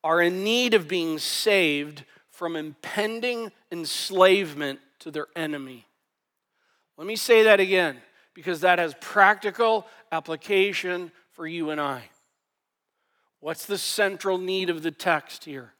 are 0.02 0.20
in 0.20 0.42
need 0.42 0.74
of 0.74 0.88
being 0.88 1.18
saved 1.18 2.04
from 2.30 2.56
impending 2.56 3.52
enslavement 3.70 4.80
to 5.00 5.10
their 5.10 5.26
enemy. 5.36 5.86
Let 6.96 7.06
me 7.06 7.16
say 7.16 7.44
that 7.44 7.60
again 7.60 7.98
because 8.34 8.60
that 8.60 8.78
has 8.78 8.94
practical 9.00 9.86
application 10.10 11.12
for 11.32 11.46
you 11.46 11.70
and 11.70 11.80
I. 11.80 12.02
What's 13.40 13.66
the 13.66 13.78
central 13.78 14.38
need 14.38 14.70
of 14.70 14.82
the 14.82 14.90
text 14.90 15.44
here? 15.44 15.72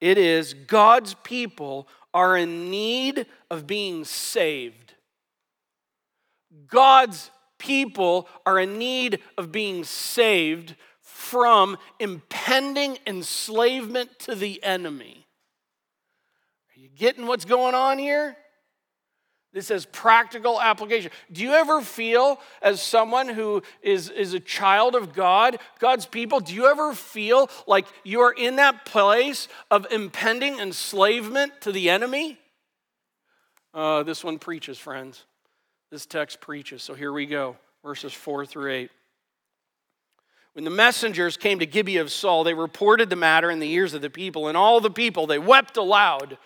It 0.00 0.18
is 0.18 0.54
God's 0.54 1.14
people 1.22 1.86
are 2.12 2.36
in 2.36 2.70
need 2.70 3.26
of 3.50 3.66
being 3.66 4.04
saved. 4.04 4.94
God's 6.66 7.30
people 7.58 8.28
are 8.46 8.58
in 8.58 8.78
need 8.78 9.20
of 9.36 9.52
being 9.52 9.84
saved 9.84 10.74
from 11.00 11.76
impending 11.98 12.98
enslavement 13.06 14.18
to 14.20 14.34
the 14.34 14.62
enemy. 14.64 15.26
Are 16.76 16.80
you 16.80 16.88
getting 16.88 17.26
what's 17.26 17.44
going 17.44 17.74
on 17.74 17.98
here? 17.98 18.36
This 19.52 19.68
has 19.70 19.84
practical 19.84 20.60
application. 20.60 21.10
Do 21.32 21.42
you 21.42 21.52
ever 21.52 21.80
feel, 21.80 22.38
as 22.62 22.80
someone 22.80 23.28
who 23.28 23.62
is, 23.82 24.08
is 24.08 24.32
a 24.32 24.40
child 24.40 24.94
of 24.94 25.12
God, 25.12 25.58
God's 25.80 26.06
people, 26.06 26.38
do 26.38 26.54
you 26.54 26.66
ever 26.66 26.94
feel 26.94 27.50
like 27.66 27.86
you're 28.04 28.32
in 28.32 28.56
that 28.56 28.84
place 28.84 29.48
of 29.70 29.86
impending 29.90 30.60
enslavement 30.60 31.60
to 31.62 31.72
the 31.72 31.90
enemy? 31.90 32.38
Uh, 33.74 34.04
this 34.04 34.22
one 34.22 34.38
preaches, 34.38 34.78
friends. 34.78 35.24
This 35.90 36.06
text 36.06 36.40
preaches. 36.40 36.84
So 36.84 36.94
here 36.94 37.12
we 37.12 37.26
go, 37.26 37.56
verses 37.84 38.12
4 38.12 38.46
through 38.46 38.70
8. 38.72 38.90
When 40.52 40.64
the 40.64 40.70
messengers 40.70 41.36
came 41.36 41.58
to 41.60 41.66
Gibeah 41.66 42.02
of 42.02 42.12
Saul, 42.12 42.44
they 42.44 42.54
reported 42.54 43.10
the 43.10 43.16
matter 43.16 43.50
in 43.50 43.60
the 43.60 43.70
ears 43.70 43.94
of 43.94 44.02
the 44.02 44.10
people, 44.10 44.48
and 44.48 44.56
all 44.56 44.80
the 44.80 44.90
people, 44.90 45.26
they 45.26 45.38
wept 45.38 45.76
aloud. 45.76 46.38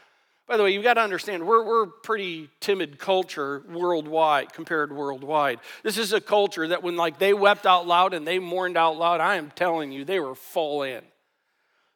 By 0.46 0.58
the 0.58 0.62
way, 0.62 0.74
you've 0.74 0.84
got 0.84 0.94
to 0.94 1.00
understand, 1.00 1.46
we're, 1.46 1.64
we're 1.64 1.86
pretty 1.86 2.50
timid 2.60 2.98
culture 2.98 3.62
worldwide, 3.66 4.52
compared 4.52 4.94
worldwide. 4.94 5.58
This 5.82 5.96
is 5.96 6.12
a 6.12 6.20
culture 6.20 6.68
that 6.68 6.82
when 6.82 6.96
like 6.96 7.18
they 7.18 7.32
wept 7.32 7.64
out 7.64 7.86
loud 7.86 8.12
and 8.12 8.26
they 8.26 8.38
mourned 8.38 8.76
out 8.76 8.98
loud, 8.98 9.20
I 9.20 9.36
am 9.36 9.50
telling 9.52 9.90
you, 9.90 10.04
they 10.04 10.20
were 10.20 10.34
full 10.34 10.82
in. 10.82 11.02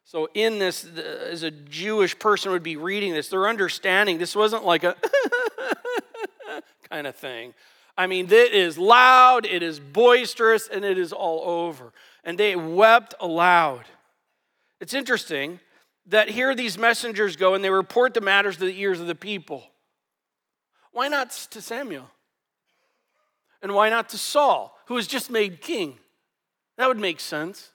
So 0.03 0.27
in 0.33 0.57
this, 0.57 0.83
as 0.85 1.43
a 1.43 1.51
Jewish 1.51 2.17
person 2.17 2.51
would 2.51 2.63
be 2.63 2.75
reading 2.75 3.13
this, 3.13 3.29
they're 3.29 3.47
understanding 3.47 4.17
this 4.17 4.35
wasn't 4.35 4.65
like 4.65 4.83
a 4.83 4.95
kind 6.89 7.05
of 7.05 7.15
thing. 7.15 7.53
I 7.95 8.07
mean, 8.07 8.25
it 8.31 8.53
is 8.53 8.79
loud, 8.79 9.45
it 9.45 9.61
is 9.61 9.79
boisterous, 9.79 10.67
and 10.67 10.83
it 10.83 10.97
is 10.97 11.13
all 11.13 11.41
over. 11.67 11.93
And 12.23 12.39
they 12.39 12.55
wept 12.55 13.13
aloud. 13.19 13.83
It's 14.79 14.95
interesting 14.95 15.59
that 16.09 16.29
here 16.29 16.53
these 16.55 16.77
messengers 16.77 17.35
go 17.35 17.53
and 17.53 17.63
they 17.63 17.69
report 17.69 18.13
the 18.13 18.21
matters 18.21 18.57
to 18.57 18.65
the 18.65 18.79
ears 18.79 18.99
of 18.99 19.07
the 19.07 19.15
people. 19.15 19.63
Why 20.91 21.07
not 21.07 21.31
to 21.51 21.61
Samuel? 21.61 22.09
And 23.61 23.73
why 23.73 23.89
not 23.89 24.09
to 24.09 24.17
Saul, 24.17 24.77
who 24.85 24.95
was 24.95 25.07
just 25.07 25.29
made 25.29 25.61
king? 25.61 25.97
That 26.77 26.87
would 26.87 26.99
make 26.99 27.19
sense. 27.19 27.71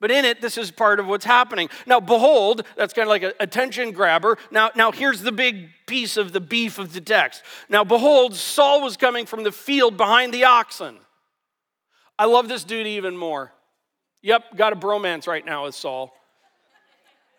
But 0.00 0.10
in 0.10 0.24
it, 0.24 0.40
this 0.40 0.58
is 0.58 0.70
part 0.70 1.00
of 1.00 1.06
what's 1.06 1.24
happening. 1.24 1.68
Now, 1.86 1.98
behold, 1.98 2.66
that's 2.76 2.92
kind 2.92 3.06
of 3.06 3.10
like 3.10 3.22
a 3.22 3.32
attention 3.40 3.92
grabber. 3.92 4.38
Now, 4.50 4.70
now 4.76 4.92
here's 4.92 5.22
the 5.22 5.32
big 5.32 5.70
piece 5.86 6.16
of 6.16 6.32
the 6.32 6.40
beef 6.40 6.78
of 6.78 6.92
the 6.92 7.00
text. 7.00 7.42
Now, 7.68 7.84
behold, 7.84 8.34
Saul 8.34 8.82
was 8.82 8.96
coming 8.96 9.26
from 9.26 9.44
the 9.44 9.52
field 9.52 9.96
behind 9.96 10.34
the 10.34 10.44
oxen. 10.44 10.98
I 12.18 12.26
love 12.26 12.48
this 12.48 12.64
dude 12.64 12.86
even 12.86 13.16
more. 13.16 13.52
Yep, 14.22 14.56
got 14.56 14.72
a 14.72 14.76
bromance 14.76 15.26
right 15.26 15.44
now 15.44 15.64
with 15.64 15.74
Saul. 15.74 16.14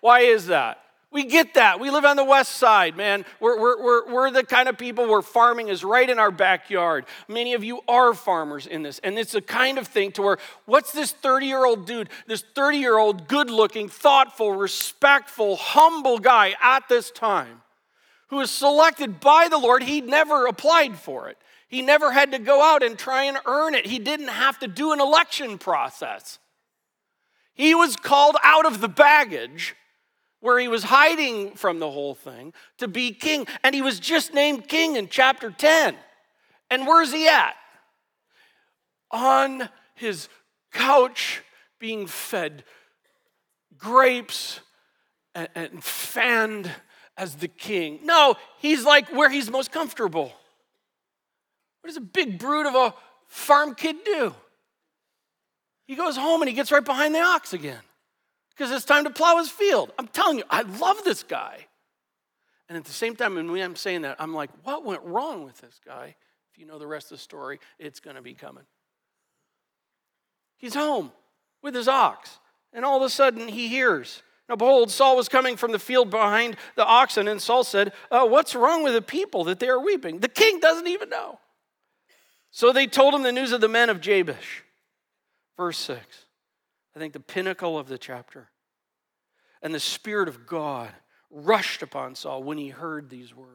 Why 0.01 0.21
is 0.21 0.47
that? 0.47 0.79
We 1.15 1.23
get 1.23 1.53
that. 1.53 1.79
We 1.79 1.91
live 1.91 2.03
on 2.03 2.17
the 2.17 2.25
west 2.25 2.57
side, 2.57 2.97
man. 2.97 3.23
We're, 3.39 3.57
we're, 3.57 3.81
we're, 3.81 4.13
we're 4.13 4.31
the 4.31 4.43
kind 4.43 4.67
of 4.67 4.77
people 4.77 5.07
where 5.07 5.21
farming 5.21 5.69
is 5.69 5.81
right 5.81 6.09
in 6.09 6.19
our 6.19 6.29
backyard. 6.29 7.05
Many 7.29 7.53
of 7.53 7.63
you 7.63 7.79
are 7.87 8.13
farmers 8.13 8.67
in 8.67 8.83
this. 8.83 8.99
And 8.99 9.17
it's 9.17 9.31
the 9.31 9.41
kind 9.41 9.77
of 9.77 9.87
thing 9.87 10.11
to 10.11 10.21
where, 10.21 10.37
what's 10.65 10.91
this 10.91 11.13
30 11.13 11.45
year 11.45 11.63
old 11.63 11.85
dude, 11.85 12.09
this 12.27 12.43
30 12.53 12.79
year 12.79 12.97
old, 12.97 13.29
good 13.29 13.49
looking, 13.49 13.87
thoughtful, 13.87 14.51
respectful, 14.51 15.55
humble 15.55 16.19
guy 16.19 16.53
at 16.61 16.89
this 16.89 17.11
time 17.11 17.61
who 18.27 18.35
was 18.35 18.51
selected 18.51 19.21
by 19.21 19.47
the 19.49 19.57
Lord? 19.57 19.83
He 19.83 20.01
never 20.01 20.47
applied 20.47 20.99
for 20.99 21.29
it, 21.29 21.37
he 21.69 21.81
never 21.81 22.11
had 22.11 22.33
to 22.33 22.39
go 22.39 22.61
out 22.61 22.83
and 22.83 22.99
try 22.99 23.23
and 23.23 23.37
earn 23.45 23.73
it, 23.73 23.85
he 23.85 23.99
didn't 23.99 24.27
have 24.27 24.59
to 24.59 24.67
do 24.67 24.91
an 24.91 24.99
election 24.99 25.59
process. 25.59 26.39
He 27.53 27.73
was 27.73 27.95
called 27.95 28.35
out 28.43 28.65
of 28.65 28.81
the 28.81 28.89
baggage 28.89 29.77
where 30.39 30.59
he 30.59 30.67
was 30.67 30.83
hiding 30.83 31.51
from 31.51 31.79
the 31.79 31.89
whole 31.89 32.13
thing 32.13 32.53
to 32.77 32.87
be 32.87 33.11
king. 33.11 33.47
And 33.63 33.73
he 33.73 33.81
was 33.81 33.99
just 33.99 34.33
named 34.33 34.67
king 34.67 34.95
in 34.95 35.09
chapter 35.09 35.51
10. 35.51 35.95
And 36.69 36.87
where's 36.87 37.11
he 37.11 37.27
at? 37.27 37.55
On 39.11 39.69
his 39.95 40.27
couch 40.71 41.41
being 41.79 42.07
fed 42.07 42.63
grapes 43.77 44.59
and, 45.33 45.49
and 45.55 45.83
fanned 45.83 46.71
as 47.17 47.35
the 47.35 47.47
king. 47.47 47.99
No, 48.03 48.35
he's 48.59 48.83
like 48.83 49.09
where 49.09 49.29
he's 49.29 49.49
most 49.49 49.71
comfortable. 49.71 50.33
What 51.81 51.87
does 51.87 51.97
a 51.97 52.01
big 52.01 52.39
brute 52.39 52.65
of 52.65 52.75
a 52.75 52.93
farm 53.27 53.75
kid 53.75 53.97
do? 54.03 54.33
He 55.87 55.95
goes 55.95 56.17
home 56.17 56.41
and 56.41 56.49
he 56.49 56.55
gets 56.55 56.71
right 56.71 56.83
behind 56.83 57.13
the 57.13 57.21
ox 57.21 57.53
again 57.53 57.79
because 58.55 58.71
it's 58.71 58.85
time 58.85 59.03
to 59.03 59.09
plow 59.09 59.37
his 59.37 59.49
field. 59.49 59.91
I'm 59.99 60.07
telling 60.07 60.37
you, 60.37 60.43
I 60.49 60.61
love 60.61 61.03
this 61.03 61.23
guy. 61.23 61.67
And 62.69 62.77
at 62.77 62.85
the 62.85 62.93
same 62.93 63.15
time, 63.15 63.35
when 63.35 63.49
I'm 63.61 63.75
saying 63.75 64.03
that, 64.03 64.15
I'm 64.19 64.33
like, 64.33 64.49
what 64.63 64.85
went 64.85 65.03
wrong 65.03 65.43
with 65.43 65.59
this 65.61 65.79
guy? 65.85 66.15
If 66.51 66.59
you 66.59 66.65
know 66.65 66.79
the 66.79 66.87
rest 66.87 67.11
of 67.11 67.17
the 67.17 67.21
story, 67.21 67.59
it's 67.79 67.99
going 67.99 68.15
to 68.15 68.21
be 68.21 68.33
coming. 68.33 68.63
He's 70.57 70.73
home 70.73 71.11
with 71.61 71.75
his 71.75 71.87
ox, 71.87 72.39
and 72.73 72.85
all 72.85 72.97
of 72.97 73.03
a 73.03 73.09
sudden 73.09 73.47
he 73.47 73.67
hears. 73.67 74.23
Now, 74.47 74.55
behold, 74.55 74.89
Saul 74.89 75.17
was 75.17 75.27
coming 75.27 75.57
from 75.57 75.71
the 75.71 75.79
field 75.79 76.09
behind 76.09 76.55
the 76.75 76.85
oxen, 76.85 77.27
and 77.27 77.41
Saul 77.41 77.63
said, 77.63 77.91
oh, 78.09 78.25
What's 78.25 78.55
wrong 78.55 78.83
with 78.83 78.93
the 78.93 79.01
people 79.01 79.43
that 79.45 79.59
they 79.59 79.67
are 79.67 79.79
weeping? 79.79 80.19
The 80.19 80.29
king 80.29 80.59
doesn't 80.59 80.87
even 80.87 81.09
know. 81.09 81.39
So 82.51 82.71
they 82.71 82.87
told 82.87 83.13
him 83.13 83.23
the 83.23 83.31
news 83.33 83.51
of 83.51 83.59
the 83.59 83.67
men 83.67 83.89
of 83.89 83.99
Jabesh. 83.99 84.63
Verse 85.57 85.77
6. 85.77 86.24
I 86.95 86.99
think, 86.99 87.13
the 87.13 87.19
pinnacle 87.19 87.77
of 87.77 87.87
the 87.87 87.97
chapter. 87.97 88.49
And 89.61 89.73
the 89.73 89.79
Spirit 89.79 90.27
of 90.27 90.45
God 90.45 90.91
rushed 91.29 91.81
upon 91.81 92.15
Saul 92.15 92.43
when 92.43 92.57
he 92.57 92.69
heard 92.69 93.09
these 93.09 93.35
words. 93.35 93.51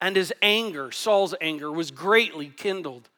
And 0.00 0.16
his 0.16 0.32
anger, 0.42 0.90
Saul's 0.92 1.34
anger, 1.40 1.72
was 1.72 1.90
greatly 1.90 2.48
kindled. 2.48 3.08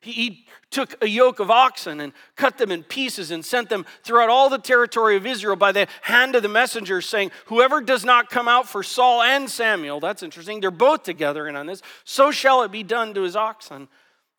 He, 0.00 0.12
he, 0.12 0.46
took 0.70 1.02
a 1.02 1.08
yoke 1.08 1.40
of 1.40 1.50
oxen 1.50 1.98
and 1.98 2.12
cut 2.36 2.58
them 2.58 2.70
in 2.70 2.82
pieces 2.84 3.30
and 3.30 3.42
sent 3.42 3.70
them 3.70 3.86
throughout 4.04 4.28
all 4.28 4.50
the 4.50 4.58
territory 4.58 5.16
of 5.16 5.26
Israel 5.26 5.56
by 5.56 5.72
the 5.72 5.88
hand 6.02 6.36
of 6.36 6.42
the 6.42 6.48
messengers, 6.48 7.06
saying, 7.06 7.30
Whoever 7.46 7.80
does 7.80 8.04
not 8.04 8.28
come 8.28 8.48
out 8.48 8.68
for 8.68 8.82
Saul 8.82 9.22
and 9.22 9.48
Samuel, 9.48 9.98
that's 9.98 10.22
interesting, 10.22 10.60
they're 10.60 10.70
both 10.70 11.04
together 11.04 11.48
in 11.48 11.56
on 11.56 11.66
this, 11.66 11.80
so 12.04 12.30
shall 12.30 12.62
it 12.62 12.70
be 12.70 12.82
done 12.82 13.14
to 13.14 13.22
his 13.22 13.34
oxen. 13.34 13.88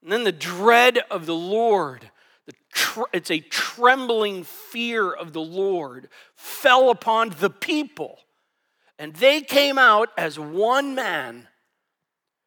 And 0.03 0.11
then 0.11 0.23
the 0.23 0.31
dread 0.31 0.99
of 1.09 1.25
the 1.25 1.35
Lord 1.35 2.11
it's 3.13 3.31
a 3.31 3.39
trembling 3.39 4.43
fear 4.43 5.11
of 5.11 5.33
the 5.33 5.41
Lord 5.41 6.09
fell 6.35 6.89
upon 6.89 7.35
the 7.39 7.49
people. 7.49 8.19
And 8.97 9.15
they 9.15 9.41
came 9.41 9.77
out 9.77 10.09
as 10.17 10.39
one 10.39 10.95
man. 10.95 11.47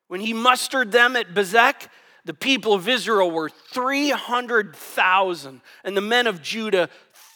When 0.08 0.20
he 0.20 0.32
mustered 0.32 0.92
them 0.92 1.16
at 1.16 1.34
Bezek, 1.34 1.88
the 2.24 2.34
people 2.34 2.74
of 2.74 2.88
Israel 2.88 3.30
were 3.30 3.48
300,000, 3.48 5.60
and 5.84 5.96
the 5.96 6.00
men 6.00 6.26
of 6.26 6.42
Judah 6.42 6.88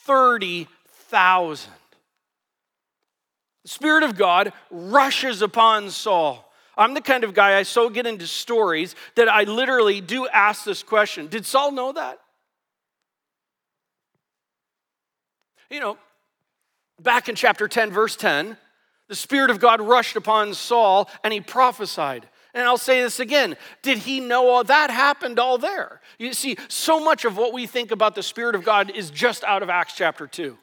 30,000. 0.04 1.72
The 3.64 3.68
Spirit 3.68 4.04
of 4.04 4.16
God 4.16 4.52
rushes 4.70 5.42
upon 5.42 5.90
Saul. 5.90 6.52
I'm 6.76 6.94
the 6.94 7.00
kind 7.00 7.24
of 7.24 7.34
guy 7.34 7.58
I 7.58 7.62
so 7.62 7.88
get 7.88 8.06
into 8.06 8.26
stories 8.26 8.94
that 9.16 9.28
I 9.28 9.44
literally 9.44 10.00
do 10.00 10.28
ask 10.28 10.64
this 10.64 10.82
question 10.82 11.26
Did 11.26 11.46
Saul 11.46 11.72
know 11.72 11.92
that? 11.92 12.20
You 15.70 15.80
know, 15.80 15.98
back 17.00 17.28
in 17.28 17.34
chapter 17.34 17.68
10, 17.68 17.90
verse 17.90 18.16
10, 18.16 18.56
the 19.08 19.14
Spirit 19.14 19.50
of 19.50 19.60
God 19.60 19.80
rushed 19.80 20.16
upon 20.16 20.54
Saul 20.54 21.08
and 21.22 21.32
he 21.32 21.40
prophesied. 21.40 22.28
And 22.54 22.64
I'll 22.64 22.78
say 22.78 23.02
this 23.02 23.20
again. 23.20 23.56
Did 23.82 23.98
he 23.98 24.18
know 24.18 24.48
all 24.48 24.64
that 24.64 24.90
happened 24.90 25.38
all 25.38 25.58
there? 25.58 26.00
You 26.18 26.32
see, 26.32 26.56
so 26.68 26.98
much 27.00 27.24
of 27.24 27.36
what 27.36 27.52
we 27.52 27.66
think 27.66 27.90
about 27.90 28.14
the 28.14 28.22
Spirit 28.22 28.54
of 28.54 28.64
God 28.64 28.90
is 28.90 29.10
just 29.10 29.44
out 29.44 29.62
of 29.62 29.68
Acts 29.68 29.94
chapter 29.94 30.26
2. 30.26 30.56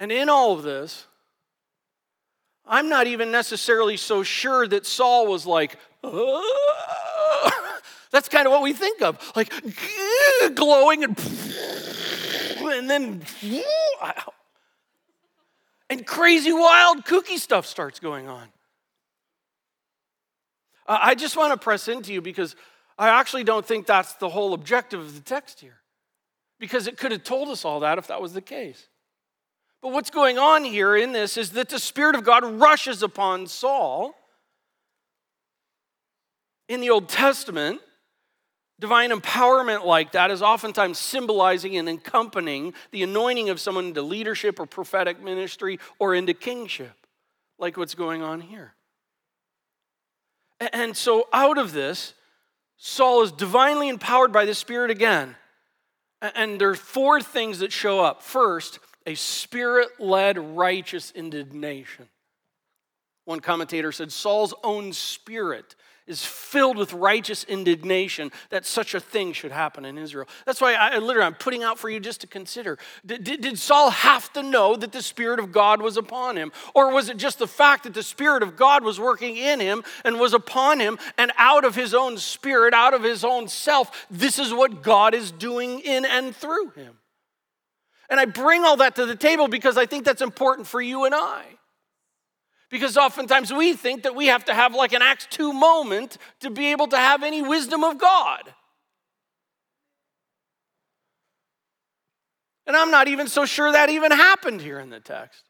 And 0.00 0.10
in 0.10 0.28
all 0.28 0.52
of 0.52 0.64
this, 0.64 1.06
I'm 2.66 2.88
not 2.88 3.06
even 3.06 3.30
necessarily 3.30 3.96
so 3.96 4.22
sure 4.22 4.66
that 4.66 4.86
Saul 4.86 5.26
was 5.26 5.46
like, 5.46 5.78
uh, 6.02 6.40
that's 8.14 8.28
kind 8.28 8.46
of 8.46 8.52
what 8.52 8.62
we 8.62 8.72
think 8.72 9.02
of, 9.02 9.18
like 9.34 9.52
glowing 10.54 11.04
and, 11.04 11.18
and 12.60 12.90
then, 12.90 13.22
and 15.90 16.06
crazy, 16.06 16.52
wild, 16.52 17.04
kooky 17.04 17.38
stuff 17.38 17.66
starts 17.66 18.00
going 18.00 18.28
on. 18.28 18.48
I 20.86 21.14
just 21.14 21.36
want 21.36 21.52
to 21.52 21.58
press 21.58 21.88
into 21.88 22.12
you 22.12 22.20
because 22.20 22.56
I 22.98 23.08
actually 23.08 23.44
don't 23.44 23.64
think 23.64 23.86
that's 23.86 24.14
the 24.14 24.28
whole 24.28 24.52
objective 24.52 25.00
of 25.00 25.14
the 25.14 25.20
text 25.20 25.60
here. 25.60 25.78
Because 26.60 26.86
it 26.86 26.96
could 26.96 27.10
have 27.10 27.24
told 27.24 27.48
us 27.48 27.64
all 27.64 27.80
that 27.80 27.98
if 27.98 28.06
that 28.06 28.20
was 28.20 28.32
the 28.32 28.40
case. 28.40 28.88
But 29.82 29.92
what's 29.92 30.10
going 30.10 30.38
on 30.38 30.64
here 30.64 30.96
in 30.96 31.12
this 31.12 31.36
is 31.36 31.50
that 31.50 31.68
the 31.68 31.78
Spirit 31.78 32.14
of 32.14 32.24
God 32.24 32.44
rushes 32.44 33.02
upon 33.02 33.46
Saul. 33.46 34.14
In 36.68 36.80
the 36.80 36.90
Old 36.90 37.08
Testament, 37.08 37.80
divine 38.80 39.10
empowerment 39.10 39.84
like 39.84 40.12
that 40.12 40.30
is 40.30 40.42
oftentimes 40.42 40.98
symbolizing 40.98 41.76
and 41.76 41.88
accompanying 41.88 42.74
the 42.90 43.02
anointing 43.02 43.50
of 43.50 43.60
someone 43.60 43.86
into 43.86 44.02
leadership 44.02 44.58
or 44.58 44.66
prophetic 44.66 45.22
ministry 45.22 45.78
or 45.98 46.14
into 46.14 46.34
kingship, 46.34 47.06
like 47.58 47.76
what's 47.76 47.94
going 47.94 48.22
on 48.22 48.40
here. 48.40 48.74
And 50.72 50.96
so, 50.96 51.28
out 51.32 51.58
of 51.58 51.72
this, 51.72 52.14
Saul 52.76 53.22
is 53.22 53.32
divinely 53.32 53.88
empowered 53.88 54.32
by 54.32 54.44
the 54.44 54.54
Spirit 54.54 54.90
again. 54.90 55.36
And 56.20 56.60
there 56.60 56.70
are 56.70 56.74
four 56.74 57.20
things 57.20 57.58
that 57.58 57.72
show 57.72 58.00
up. 58.00 58.22
First, 58.22 58.78
a 59.06 59.14
spirit 59.14 59.88
led 60.00 60.38
righteous 60.38 61.10
indignation. 61.10 62.08
One 63.24 63.40
commentator 63.40 63.92
said 63.92 64.12
Saul's 64.12 64.54
own 64.62 64.92
spirit 64.92 65.74
is 66.06 66.24
filled 66.24 66.76
with 66.76 66.92
righteous 66.92 67.44
indignation 67.44 68.30
that 68.50 68.66
such 68.66 68.94
a 68.94 69.00
thing 69.00 69.32
should 69.32 69.52
happen 69.52 69.86
in 69.86 69.96
Israel. 69.96 70.28
That's 70.44 70.60
why 70.60 70.74
I 70.74 70.98
literally 70.98 71.26
I'm 71.26 71.34
putting 71.34 71.62
out 71.62 71.78
for 71.78 71.88
you 71.88 71.98
just 71.98 72.20
to 72.20 72.26
consider. 72.26 72.78
Did, 73.06 73.24
did, 73.24 73.58
Saul 73.58 73.88
have 73.88 74.30
to 74.34 74.42
know 74.42 74.76
that 74.76 74.92
the 74.92 75.00
Spirit 75.00 75.38
of 75.38 75.50
God 75.50 75.80
was 75.80 75.96
upon 75.96 76.36
him? 76.36 76.52
Or 76.74 76.92
was 76.92 77.08
it 77.08 77.16
just 77.16 77.38
the 77.38 77.46
fact 77.46 77.84
that 77.84 77.94
the 77.94 78.02
Spirit 78.02 78.42
of 78.42 78.54
God 78.54 78.84
was 78.84 79.00
working 79.00 79.38
in 79.38 79.60
him 79.60 79.82
and 80.04 80.20
was 80.20 80.34
upon 80.34 80.78
him, 80.78 80.98
and 81.16 81.32
out 81.38 81.64
of 81.64 81.74
his 81.74 81.94
own 81.94 82.18
spirit, 82.18 82.74
out 82.74 82.92
of 82.92 83.02
his 83.02 83.24
own 83.24 83.48
self, 83.48 84.06
this 84.10 84.38
is 84.38 84.52
what 84.52 84.82
God 84.82 85.14
is 85.14 85.30
doing 85.30 85.80
in 85.80 86.04
and 86.04 86.36
through 86.36 86.70
him? 86.70 86.98
And 88.10 88.20
I 88.20 88.26
bring 88.26 88.64
all 88.64 88.76
that 88.76 88.96
to 88.96 89.06
the 89.06 89.16
table 89.16 89.48
because 89.48 89.78
I 89.78 89.86
think 89.86 90.04
that's 90.04 90.20
important 90.20 90.66
for 90.66 90.82
you 90.82 91.06
and 91.06 91.14
I. 91.14 91.44
Because 92.74 92.96
oftentimes 92.96 93.52
we 93.52 93.74
think 93.74 94.02
that 94.02 94.16
we 94.16 94.26
have 94.26 94.46
to 94.46 94.52
have 94.52 94.74
like 94.74 94.92
an 94.92 95.00
Acts 95.00 95.28
2 95.30 95.52
moment 95.52 96.18
to 96.40 96.50
be 96.50 96.72
able 96.72 96.88
to 96.88 96.96
have 96.96 97.22
any 97.22 97.40
wisdom 97.40 97.84
of 97.84 97.98
God. 97.98 98.52
And 102.66 102.76
I'm 102.76 102.90
not 102.90 103.06
even 103.06 103.28
so 103.28 103.46
sure 103.46 103.70
that 103.70 103.90
even 103.90 104.10
happened 104.10 104.60
here 104.60 104.80
in 104.80 104.90
the 104.90 104.98
text. 104.98 105.44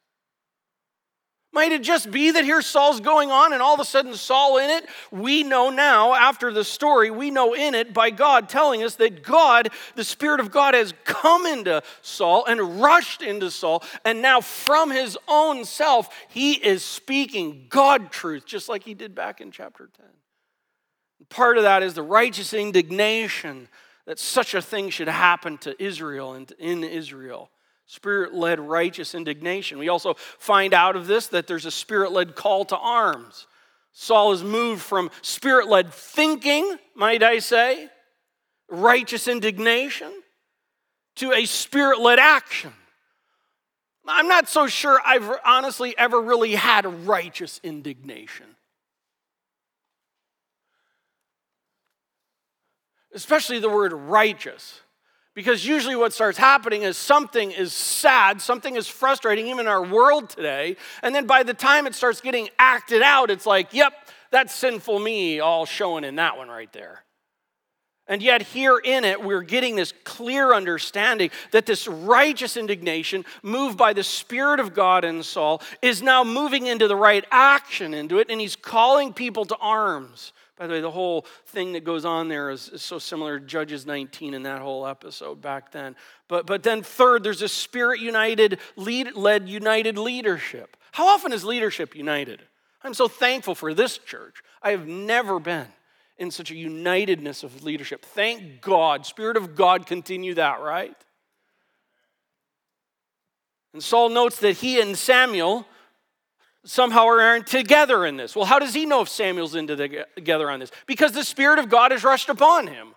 Might 1.55 1.71
it 1.71 1.83
just 1.83 2.11
be 2.11 2.31
that 2.31 2.43
here 2.43 2.61
Saul's 2.61 2.99
going 2.99 3.31
on 3.31 3.53
and 3.53 3.61
all 3.61 3.73
of 3.73 3.79
a 3.79 3.85
sudden 3.85 4.13
Saul 4.13 4.57
in 4.57 4.69
it? 4.69 4.85
We 5.09 5.41
know 5.41 5.69
now, 5.69 6.13
after 6.13 6.51
the 6.51 6.65
story, 6.65 7.09
we 7.09 7.31
know 7.31 7.53
in 7.53 7.73
it 7.73 7.93
by 7.93 8.09
God 8.09 8.49
telling 8.49 8.83
us 8.83 8.95
that 8.95 9.23
God, 9.23 9.69
the 9.95 10.03
Spirit 10.03 10.41
of 10.41 10.51
God, 10.51 10.73
has 10.73 10.93
come 11.05 11.45
into 11.45 11.81
Saul 12.01 12.43
and 12.45 12.81
rushed 12.81 13.21
into 13.21 13.49
Saul. 13.49 13.83
And 14.03 14.21
now 14.21 14.41
from 14.41 14.91
his 14.91 15.17
own 15.29 15.63
self, 15.63 16.13
he 16.27 16.55
is 16.55 16.83
speaking 16.83 17.67
God 17.69 18.11
truth, 18.11 18.45
just 18.45 18.67
like 18.67 18.83
he 18.83 18.93
did 18.93 19.15
back 19.15 19.39
in 19.39 19.49
chapter 19.49 19.89
10. 19.95 20.05
Part 21.29 21.55
of 21.55 21.63
that 21.63 21.83
is 21.83 21.93
the 21.93 22.03
righteous 22.03 22.53
indignation 22.53 23.69
that 24.05 24.19
such 24.19 24.55
a 24.55 24.61
thing 24.61 24.89
should 24.89 25.07
happen 25.07 25.57
to 25.59 25.81
Israel 25.81 26.33
and 26.33 26.51
in 26.59 26.83
Israel 26.83 27.49
spirit 27.85 28.33
led 28.33 28.59
righteous 28.59 29.15
indignation. 29.15 29.77
We 29.77 29.89
also 29.89 30.15
find 30.15 30.73
out 30.73 30.95
of 30.95 31.07
this 31.07 31.27
that 31.27 31.47
there's 31.47 31.65
a 31.65 31.71
spirit 31.71 32.11
led 32.11 32.35
call 32.35 32.65
to 32.65 32.77
arms. 32.77 33.47
Saul 33.91 34.33
is 34.33 34.43
moved 34.43 34.81
from 34.81 35.09
spirit 35.21 35.67
led 35.67 35.93
thinking, 35.93 36.77
might 36.95 37.23
I 37.23 37.39
say, 37.39 37.89
righteous 38.69 39.27
indignation, 39.27 40.11
to 41.15 41.31
a 41.31 41.45
spirit 41.45 41.99
led 41.99 42.19
action. 42.19 42.73
I'm 44.07 44.27
not 44.27 44.49
so 44.49 44.67
sure 44.67 44.99
I've 45.03 45.29
honestly 45.45 45.97
ever 45.97 46.21
really 46.21 46.55
had 46.55 46.85
righteous 47.07 47.59
indignation. 47.63 48.45
Especially 53.13 53.59
the 53.59 53.69
word 53.69 53.93
righteous. 53.93 54.81
Because 55.35 55.67
usually 55.67 55.97
what 55.97 56.13
starts 56.13 56.37
happening 56.37 56.83
is 56.83 56.97
something 56.97 57.51
is 57.51 57.73
sad, 57.73 58.41
something 58.41 58.75
is 58.77 58.87
frustrating, 58.87 59.47
even 59.47 59.59
in 59.61 59.67
our 59.67 59.83
world 59.83 60.29
today. 60.29 60.77
And 61.03 61.13
then 61.13 61.27
by 61.27 61.43
the 61.43 61.53
time 61.53 61.85
it 61.87 61.93
starts 61.93 62.21
getting 62.21 62.47
acted 62.57 63.01
out, 63.01 63.29
it's 63.29 63.45
like, 63.45 63.73
yep, 63.73 63.93
that's 64.31 64.55
sinful 64.55 64.97
me 64.97 65.41
all 65.41 65.65
showing 65.65 66.05
in 66.05 66.15
that 66.15 66.37
one 66.37 66.47
right 66.47 66.71
there. 66.71 67.03
And 68.07 68.21
yet, 68.21 68.43
here 68.43 68.77
in 68.77 69.03
it, 69.03 69.23
we're 69.23 69.41
getting 69.41 69.75
this 69.75 69.91
clear 70.03 70.53
understanding 70.53 71.31
that 71.51 71.65
this 71.65 71.87
righteous 71.87 72.55
indignation, 72.55 73.25
moved 73.41 73.79
by 73.79 73.93
the 73.93 74.03
Spirit 74.03 74.59
of 74.59 74.75
God 74.75 75.03
in 75.03 75.23
Saul, 75.23 75.59
is 75.81 76.03
now 76.03 76.23
moving 76.23 76.67
into 76.67 76.87
the 76.87 76.95
right 76.95 77.25
action 77.31 77.95
into 77.95 78.19
it, 78.19 78.29
and 78.29 78.39
he's 78.39 78.55
calling 78.55 79.11
people 79.11 79.43
to 79.45 79.57
arms. 79.57 80.33
By 80.57 80.67
the 80.67 80.73
way, 80.73 80.81
the 80.81 80.91
whole 80.91 81.25
thing 81.47 81.73
that 81.73 81.83
goes 81.83 82.05
on 82.05 82.29
there 82.29 82.49
is, 82.49 82.69
is 82.69 82.81
so 82.81 82.97
similar 82.97 83.39
to 83.39 83.45
Judges 83.45 83.85
19 83.85 84.33
in 84.33 84.43
that 84.43 84.61
whole 84.61 84.87
episode 84.87 85.41
back 85.41 85.71
then. 85.71 85.95
But, 86.29 86.45
but 86.45 86.63
then, 86.63 86.81
third, 86.81 87.23
there's 87.23 87.41
a 87.41 87.49
spirit 87.49 87.99
united, 87.99 88.59
lead, 88.77 89.15
led 89.15 89.49
united 89.49 89.97
leadership. 89.97 90.77
How 90.93 91.07
often 91.07 91.33
is 91.33 91.43
leadership 91.43 91.93
united? 91.93 92.41
I'm 92.83 92.93
so 92.93 93.09
thankful 93.09 93.55
for 93.55 93.73
this 93.73 93.97
church. 93.97 94.41
I 94.61 94.71
have 94.71 94.87
never 94.87 95.39
been 95.39 95.67
in 96.17 96.31
such 96.31 96.51
a 96.51 96.55
unitedness 96.55 97.43
of 97.43 97.63
leadership. 97.63 98.05
Thank 98.05 98.61
God. 98.61 99.05
Spirit 99.05 99.35
of 99.35 99.55
God, 99.55 99.85
continue 99.85 100.35
that, 100.35 100.61
right? 100.61 100.95
And 103.73 103.83
Saul 103.83 104.07
notes 104.07 104.39
that 104.39 104.53
he 104.53 104.79
and 104.79 104.97
Samuel 104.97 105.67
somehow 106.65 107.05
aren't 107.05 107.47
together 107.47 108.05
in 108.05 108.17
this. 108.17 108.35
Well, 108.35 108.45
how 108.45 108.59
does 108.59 108.73
he 108.73 108.85
know 108.85 109.01
if 109.01 109.09
Samuel's 109.09 109.55
into 109.55 109.75
the, 109.75 110.07
together 110.15 110.49
on 110.49 110.59
this? 110.59 110.71
Because 110.85 111.11
the 111.13 111.23
Spirit 111.23 111.59
of 111.59 111.69
God 111.69 111.91
has 111.91 112.03
rushed 112.03 112.29
upon 112.29 112.67
him. 112.67 112.89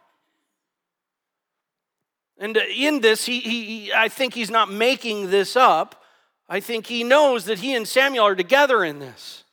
And 2.39 2.57
in 2.57 3.01
this, 3.01 3.27
he, 3.27 3.41
he, 3.41 3.93
I 3.93 4.09
think 4.09 4.35
he's 4.35 4.51
not 4.51 4.71
making 4.71 5.31
this 5.31 5.57
up. 5.57 6.03
I 6.49 6.61
think 6.61 6.87
he 6.87 7.05
knows 7.05 7.45
that 7.45 7.59
he 7.59 7.75
and 7.75 7.87
Samuel 7.87 8.27
are 8.27 8.35
together 8.35 8.85
in 8.85 9.01
this. 9.01 9.45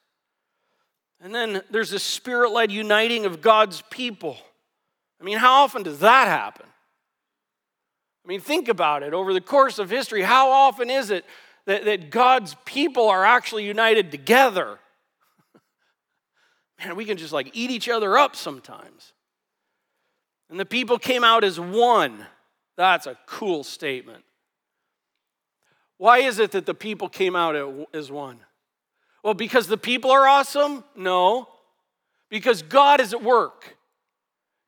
And 1.19 1.33
then 1.33 1.61
there's 1.71 1.91
a 1.91 1.99
spirit 1.99 2.51
led 2.51 2.71
uniting 2.71 3.25
of 3.25 3.41
God's 3.41 3.81
people. 3.89 4.37
I 5.19 5.23
mean, 5.23 5.39
how 5.39 5.63
often 5.63 5.83
does 5.83 5.99
that 5.99 6.27
happen? 6.27 6.67
I 8.23 8.27
mean, 8.27 8.39
think 8.39 8.67
about 8.69 9.03
it. 9.03 9.13
Over 9.13 9.33
the 9.33 9.41
course 9.41 9.79
of 9.79 9.89
history, 9.89 10.21
how 10.21 10.51
often 10.51 10.89
is 10.89 11.09
it 11.09 11.25
that, 11.65 11.85
that 11.85 12.09
God's 12.09 12.55
people 12.65 13.09
are 13.09 13.25
actually 13.25 13.65
united 13.65 14.11
together. 14.11 14.79
Man, 16.79 16.95
we 16.95 17.05
can 17.05 17.17
just 17.17 17.33
like 17.33 17.49
eat 17.53 17.71
each 17.71 17.89
other 17.89 18.17
up 18.17 18.35
sometimes. 18.35 19.13
And 20.49 20.59
the 20.59 20.65
people 20.65 20.99
came 20.99 21.23
out 21.23 21.43
as 21.43 21.59
one. 21.59 22.25
That's 22.77 23.07
a 23.07 23.17
cool 23.25 23.63
statement. 23.63 24.23
Why 25.97 26.19
is 26.19 26.39
it 26.39 26.51
that 26.51 26.65
the 26.65 26.73
people 26.73 27.09
came 27.09 27.35
out 27.35 27.55
as 27.93 28.11
one? 28.11 28.39
Well, 29.23 29.33
because 29.33 29.67
the 29.67 29.77
people 29.77 30.11
are 30.11 30.27
awesome? 30.27 30.83
No. 30.95 31.47
Because 32.29 32.61
God 32.61 32.99
is 32.99 33.13
at 33.13 33.23
work. 33.23 33.74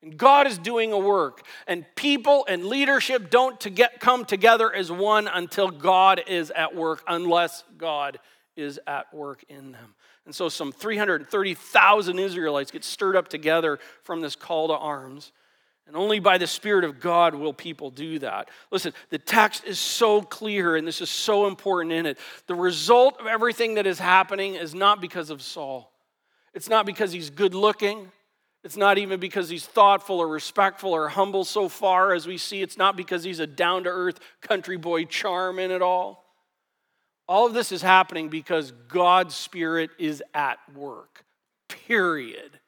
And 0.03 0.17
God 0.17 0.47
is 0.47 0.57
doing 0.57 0.93
a 0.93 0.97
work. 0.97 1.43
And 1.65 1.85
people 1.95 2.45
and 2.47 2.65
leadership 2.65 3.29
don't 3.29 3.59
to 3.61 3.69
get, 3.69 3.99
come 3.99 4.25
together 4.25 4.73
as 4.73 4.91
one 4.91 5.27
until 5.27 5.69
God 5.69 6.21
is 6.27 6.51
at 6.51 6.75
work, 6.75 7.03
unless 7.07 7.63
God 7.77 8.19
is 8.55 8.79
at 8.87 9.13
work 9.13 9.43
in 9.49 9.71
them. 9.71 9.95
And 10.25 10.35
so 10.35 10.49
some 10.49 10.71
330,000 10.71 12.19
Israelites 12.19 12.69
get 12.69 12.83
stirred 12.83 13.15
up 13.15 13.27
together 13.27 13.79
from 14.03 14.21
this 14.21 14.35
call 14.35 14.67
to 14.67 14.73
arms. 14.73 15.31
And 15.87 15.95
only 15.95 16.19
by 16.19 16.37
the 16.37 16.47
Spirit 16.47 16.83
of 16.83 16.99
God 16.99 17.33
will 17.33 17.53
people 17.53 17.89
do 17.89 18.19
that. 18.19 18.49
Listen, 18.71 18.93
the 19.09 19.17
text 19.17 19.63
is 19.63 19.79
so 19.79 20.21
clear, 20.21 20.75
and 20.75 20.85
this 20.85 20.99
is 20.99 21.09
so 21.09 21.47
important 21.47 21.93
in 21.93 22.05
it. 22.05 22.17
The 22.47 22.55
result 22.55 23.17
of 23.21 23.25
everything 23.25 23.75
that 23.75 23.87
is 23.87 23.97
happening 23.97 24.55
is 24.55 24.75
not 24.75 24.99
because 24.99 25.29
of 25.29 25.41
Saul, 25.41 25.91
it's 26.53 26.69
not 26.69 26.85
because 26.85 27.13
he's 27.13 27.29
good 27.29 27.55
looking. 27.55 28.11
It's 28.67 28.75
not 28.75 28.97
even 28.97 29.21
because 29.21 29.47
he's 29.47 29.65
thoughtful 29.65 30.19
or 30.19 30.27
respectful 30.27 30.91
or 30.91 31.07
humble 31.07 31.45
so 31.45 31.69
far 31.69 32.13
as 32.13 32.27
we 32.27 32.37
see. 32.37 32.61
It's 32.61 32.77
not 32.77 32.97
because 32.97 33.23
he's 33.23 33.39
a 33.39 33.47
down 33.47 33.85
to 33.85 33.89
earth 33.89 34.19
country 34.41 34.75
boy 34.75 35.05
charm 35.05 35.57
in 35.57 35.71
it 35.71 35.81
all. 35.81 36.25
All 37.29 37.47
of 37.47 37.53
this 37.53 37.71
is 37.71 37.81
happening 37.81 38.27
because 38.27 38.73
God's 38.89 39.35
Spirit 39.35 39.91
is 39.97 40.21
at 40.33 40.59
work, 40.75 41.23
period. 41.69 42.59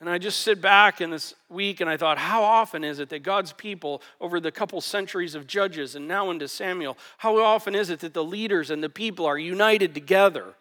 And 0.00 0.10
I 0.10 0.18
just 0.18 0.40
sit 0.40 0.60
back 0.60 1.00
in 1.00 1.10
this 1.10 1.34
week 1.48 1.80
and 1.80 1.88
I 1.88 1.96
thought, 1.96 2.18
how 2.18 2.42
often 2.42 2.82
is 2.82 2.98
it 2.98 3.10
that 3.10 3.22
God's 3.22 3.52
people, 3.52 4.02
over 4.20 4.40
the 4.40 4.50
couple 4.50 4.80
centuries 4.80 5.36
of 5.36 5.46
judges 5.46 5.94
and 5.94 6.08
now 6.08 6.32
into 6.32 6.48
Samuel, 6.48 6.98
how 7.18 7.38
often 7.40 7.76
is 7.76 7.90
it 7.90 8.00
that 8.00 8.12
the 8.12 8.24
leaders 8.24 8.72
and 8.72 8.82
the 8.82 8.88
people 8.88 9.24
are 9.24 9.38
united 9.38 9.94
together? 9.94 10.56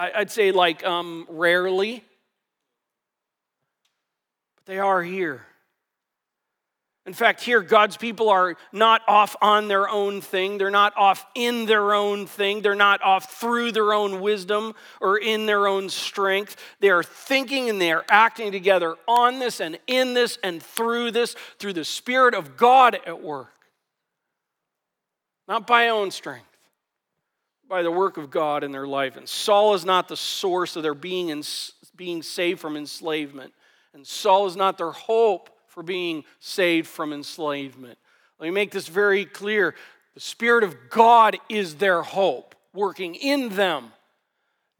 I'd 0.00 0.30
say, 0.30 0.50
like, 0.50 0.84
um, 0.84 1.26
rarely, 1.28 2.02
but 4.56 4.64
they 4.64 4.78
are 4.78 5.02
here. 5.02 5.44
In 7.06 7.14
fact, 7.14 7.42
here, 7.42 7.60
God's 7.60 7.96
people 7.96 8.28
are 8.28 8.56
not 8.72 9.02
off 9.08 9.34
on 9.40 9.68
their 9.68 9.88
own 9.88 10.20
thing. 10.20 10.58
They're 10.58 10.70
not 10.70 10.92
off 10.96 11.26
in 11.34 11.66
their 11.66 11.94
own 11.94 12.26
thing. 12.26 12.60
They're 12.60 12.74
not 12.74 13.02
off 13.02 13.40
through 13.40 13.72
their 13.72 13.92
own 13.92 14.20
wisdom 14.20 14.74
or 15.00 15.18
in 15.18 15.46
their 15.46 15.66
own 15.66 15.88
strength. 15.88 16.56
They 16.78 16.90
are 16.90 17.02
thinking 17.02 17.68
and 17.68 17.80
they 17.80 17.90
are 17.90 18.04
acting 18.10 18.52
together 18.52 18.96
on 19.08 19.38
this 19.38 19.60
and 19.60 19.78
in 19.86 20.14
this 20.14 20.38
and 20.44 20.62
through 20.62 21.10
this, 21.12 21.34
through 21.58 21.72
the 21.72 21.84
Spirit 21.84 22.34
of 22.34 22.56
God 22.56 22.98
at 23.06 23.22
work. 23.22 23.52
Not 25.48 25.66
by 25.66 25.88
own 25.88 26.10
strength, 26.10 26.49
by 27.70 27.82
the 27.82 27.90
work 27.90 28.16
of 28.16 28.30
God 28.30 28.64
in 28.64 28.72
their 28.72 28.86
life. 28.86 29.16
And 29.16 29.28
Saul 29.28 29.74
is 29.74 29.84
not 29.84 30.08
the 30.08 30.16
source 30.16 30.74
of 30.74 30.82
their 30.82 30.92
being, 30.92 31.30
and 31.30 31.48
being 31.94 32.20
saved 32.20 32.58
from 32.60 32.76
enslavement. 32.76 33.54
And 33.94 34.04
Saul 34.04 34.46
is 34.46 34.56
not 34.56 34.76
their 34.76 34.90
hope 34.90 35.48
for 35.68 35.84
being 35.84 36.24
saved 36.40 36.88
from 36.88 37.12
enslavement. 37.12 37.96
Let 38.40 38.46
me 38.46 38.50
make 38.50 38.72
this 38.72 38.88
very 38.88 39.24
clear. 39.24 39.76
The 40.14 40.20
Spirit 40.20 40.64
of 40.64 40.90
God 40.90 41.38
is 41.48 41.76
their 41.76 42.02
hope, 42.02 42.56
working 42.74 43.14
in 43.14 43.50
them. 43.50 43.92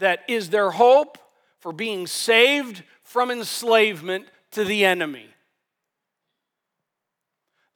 That 0.00 0.24
is 0.26 0.50
their 0.50 0.72
hope 0.72 1.16
for 1.61 1.72
being 1.72 2.09
saved 2.09 2.83
from 3.05 3.31
enslavement 3.31 4.26
to 4.50 4.64
the 4.64 4.85
enemy. 4.85 5.29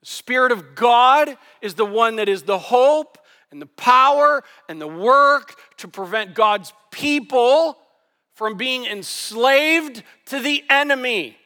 The 0.01 0.07
Spirit 0.07 0.51
of 0.51 0.75
God 0.75 1.37
is 1.63 1.75
the 1.75 1.87
one 1.87 2.17
that 2.17 2.29
is 2.29 2.43
the 2.43 2.59
hope 2.59 3.19
and 3.55 3.63
the 3.63 3.67
power 3.67 4.43
and 4.69 4.81
the 4.81 4.89
work 4.89 5.57
to 5.77 5.87
prevent 5.87 6.35
God's 6.35 6.73
people 6.91 7.79
from 8.35 8.57
being 8.57 8.85
enslaved 8.85 10.03
to 10.27 10.41
the 10.41 10.65
enemy. 10.69 11.37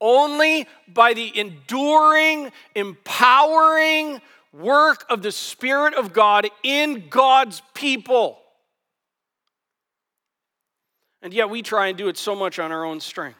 Only 0.00 0.66
by 0.88 1.14
the 1.14 1.38
enduring, 1.38 2.50
empowering 2.74 4.20
work 4.52 5.06
of 5.08 5.22
the 5.22 5.30
Spirit 5.30 5.94
of 5.94 6.12
God 6.12 6.48
in 6.64 7.08
God's 7.08 7.62
people. 7.74 8.40
And 11.22 11.32
yet 11.32 11.48
we 11.48 11.62
try 11.62 11.86
and 11.86 11.96
do 11.96 12.08
it 12.08 12.16
so 12.16 12.34
much 12.34 12.58
on 12.58 12.72
our 12.72 12.84
own 12.84 12.98
strength. 12.98 13.38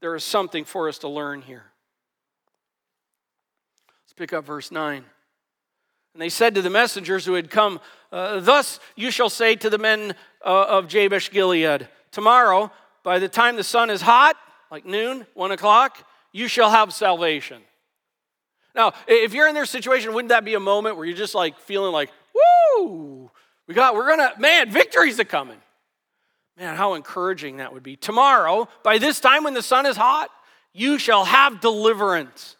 There 0.00 0.16
is 0.16 0.24
something 0.24 0.64
for 0.64 0.88
us 0.88 0.96
to 0.98 1.08
learn 1.08 1.42
here. 1.42 1.71
Let's 4.12 4.18
pick 4.18 4.34
up 4.34 4.44
verse 4.44 4.70
9. 4.70 4.96
And 4.96 6.20
they 6.20 6.28
said 6.28 6.54
to 6.56 6.60
the 6.60 6.68
messengers 6.68 7.24
who 7.24 7.32
had 7.32 7.48
come, 7.48 7.80
uh, 8.12 8.40
Thus 8.40 8.78
you 8.94 9.10
shall 9.10 9.30
say 9.30 9.56
to 9.56 9.70
the 9.70 9.78
men 9.78 10.14
uh, 10.44 10.66
of 10.68 10.86
Jabesh 10.86 11.30
Gilead, 11.30 11.88
Tomorrow 12.10 12.70
by 13.04 13.18
the 13.18 13.28
time 13.30 13.56
the 13.56 13.64
sun 13.64 13.88
is 13.88 14.02
hot, 14.02 14.36
like 14.70 14.84
noon, 14.84 15.26
one 15.32 15.50
o'clock, 15.50 16.06
you 16.30 16.46
shall 16.46 16.68
have 16.68 16.92
salvation. 16.92 17.62
Now, 18.74 18.92
if 19.08 19.32
you're 19.32 19.48
in 19.48 19.54
their 19.54 19.64
situation, 19.64 20.12
wouldn't 20.12 20.28
that 20.28 20.44
be 20.44 20.52
a 20.52 20.60
moment 20.60 20.98
where 20.98 21.06
you're 21.06 21.16
just 21.16 21.34
like 21.34 21.58
feeling 21.60 21.92
like, 21.92 22.10
woo, 22.76 23.30
we 23.66 23.72
got, 23.72 23.94
we're 23.94 24.10
gonna, 24.10 24.34
man, 24.38 24.70
victory's 24.70 25.18
a 25.20 25.24
coming. 25.24 25.58
Man, 26.58 26.76
how 26.76 26.92
encouraging 26.92 27.56
that 27.56 27.72
would 27.72 27.82
be. 27.82 27.96
Tomorrow, 27.96 28.68
by 28.82 28.98
this 28.98 29.20
time 29.20 29.42
when 29.42 29.54
the 29.54 29.62
sun 29.62 29.86
is 29.86 29.96
hot, 29.96 30.28
you 30.74 30.98
shall 30.98 31.24
have 31.24 31.62
deliverance. 31.62 32.56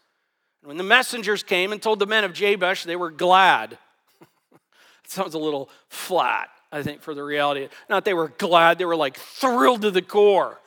When 0.64 0.77
the 0.77 0.85
messengers 0.85 1.42
came 1.42 1.72
and 1.72 1.83
told 1.83 1.98
the 1.98 2.07
men 2.07 2.25
of 2.25 2.33
Jabesh, 2.33 2.85
they 2.85 2.96
were 2.96 3.11
glad. 3.11 3.79
sounds 5.07 5.35
a 5.35 5.38
little 5.38 5.68
flat. 5.88 6.48
I 6.75 6.83
think, 6.83 7.03
for 7.03 7.14
the 7.14 7.22
reality. 7.22 7.68
Not 7.90 8.07
they 8.07 8.14
were 8.14 8.29
glad, 8.29 8.79
they 8.79 8.87
were 8.87 8.96
like 8.96 9.18
thrilled 9.18 9.83
to 9.83 9.90
the 9.90 10.01
core. 10.01 10.59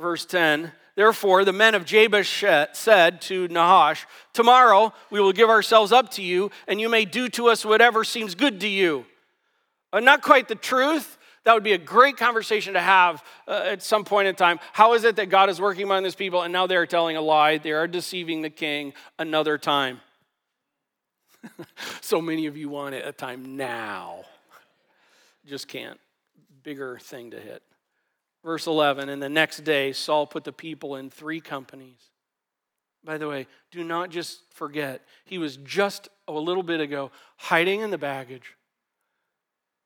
Verse 0.00 0.24
10 0.24 0.72
Therefore, 0.96 1.44
the 1.44 1.52
men 1.52 1.74
of 1.74 1.84
Jabesh 1.84 2.44
said 2.72 3.20
to 3.22 3.48
Nahash, 3.48 4.06
Tomorrow 4.32 4.94
we 5.10 5.20
will 5.20 5.32
give 5.32 5.50
ourselves 5.50 5.92
up 5.92 6.10
to 6.12 6.22
you, 6.22 6.50
and 6.68 6.80
you 6.80 6.88
may 6.88 7.04
do 7.04 7.28
to 7.30 7.48
us 7.48 7.64
whatever 7.64 8.04
seems 8.04 8.34
good 8.34 8.60
to 8.60 8.68
you. 8.68 9.04
Uh, 9.92 10.00
not 10.00 10.22
quite 10.22 10.48
the 10.48 10.54
truth. 10.54 11.18
That 11.44 11.52
would 11.54 11.62
be 11.62 11.72
a 11.72 11.78
great 11.78 12.16
conversation 12.16 12.74
to 12.74 12.80
have 12.80 13.22
uh, 13.46 13.64
at 13.66 13.82
some 13.82 14.04
point 14.04 14.28
in 14.28 14.34
time. 14.34 14.58
How 14.72 14.94
is 14.94 15.04
it 15.04 15.16
that 15.16 15.28
God 15.28 15.50
is 15.50 15.60
working 15.60 15.84
among 15.84 16.02
this 16.02 16.14
people, 16.14 16.42
and 16.42 16.52
now 16.52 16.66
they're 16.66 16.86
telling 16.86 17.16
a 17.16 17.20
lie? 17.20 17.58
They 17.58 17.72
are 17.72 17.86
deceiving 17.86 18.40
the 18.42 18.50
king 18.50 18.94
another 19.18 19.58
time. 19.58 20.00
so 22.00 22.22
many 22.22 22.46
of 22.46 22.56
you 22.56 22.70
want 22.70 22.94
it 22.94 23.06
a 23.06 23.12
time 23.12 23.56
now. 23.56 24.24
Just 25.46 25.68
can't. 25.68 26.00
Bigger 26.62 26.98
thing 26.98 27.32
to 27.32 27.38
hit. 27.38 27.62
Verse 28.42 28.66
11 28.66 29.10
And 29.10 29.22
the 29.22 29.28
next 29.28 29.64
day, 29.64 29.92
Saul 29.92 30.26
put 30.26 30.44
the 30.44 30.52
people 30.52 30.96
in 30.96 31.10
three 31.10 31.40
companies. 31.40 31.98
By 33.04 33.18
the 33.18 33.28
way, 33.28 33.46
do 33.70 33.84
not 33.84 34.08
just 34.08 34.40
forget, 34.50 35.02
he 35.26 35.36
was 35.36 35.58
just 35.58 36.08
a 36.26 36.32
little 36.32 36.62
bit 36.62 36.80
ago 36.80 37.10
hiding 37.36 37.80
in 37.80 37.90
the 37.90 37.98
baggage, 37.98 38.54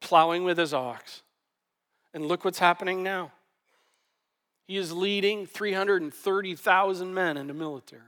plowing 0.00 0.44
with 0.44 0.56
his 0.56 0.72
ox. 0.72 1.22
And 2.18 2.26
look 2.26 2.44
what's 2.44 2.58
happening 2.58 3.04
now. 3.04 3.30
He 4.66 4.76
is 4.76 4.90
leading 4.90 5.46
330,000 5.46 7.14
men 7.14 7.36
into 7.36 7.54
military. 7.54 8.02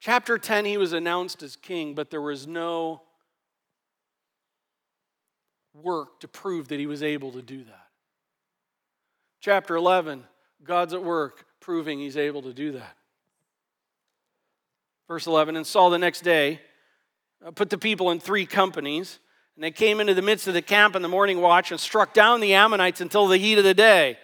Chapter 0.00 0.38
10, 0.38 0.64
he 0.64 0.78
was 0.78 0.94
announced 0.94 1.42
as 1.42 1.56
king, 1.56 1.94
but 1.94 2.08
there 2.10 2.22
was 2.22 2.46
no 2.46 3.02
work 5.74 6.20
to 6.20 6.26
prove 6.26 6.68
that 6.68 6.80
he 6.80 6.86
was 6.86 7.02
able 7.02 7.32
to 7.32 7.42
do 7.42 7.64
that. 7.64 7.88
Chapter 9.42 9.76
11, 9.76 10.24
God's 10.64 10.94
at 10.94 11.04
work 11.04 11.44
proving 11.60 11.98
he's 11.98 12.16
able 12.16 12.40
to 12.40 12.54
do 12.54 12.72
that. 12.72 12.96
Verse 15.06 15.26
11, 15.26 15.54
and 15.54 15.66
Saul 15.66 15.90
the 15.90 15.98
next 15.98 16.22
day 16.22 16.62
uh, 17.44 17.50
put 17.50 17.68
the 17.68 17.76
people 17.76 18.10
in 18.10 18.20
three 18.20 18.46
companies, 18.46 19.18
and 19.60 19.66
they 19.66 19.70
came 19.70 20.00
into 20.00 20.14
the 20.14 20.22
midst 20.22 20.48
of 20.48 20.54
the 20.54 20.62
camp 20.62 20.96
in 20.96 21.02
the 21.02 21.08
morning 21.08 21.38
watch 21.38 21.70
and 21.70 21.78
struck 21.78 22.14
down 22.14 22.40
the 22.40 22.54
Ammonites 22.54 23.02
until 23.02 23.26
the 23.26 23.36
heat 23.36 23.58
of 23.58 23.64
the 23.64 23.74
day. 23.74 24.16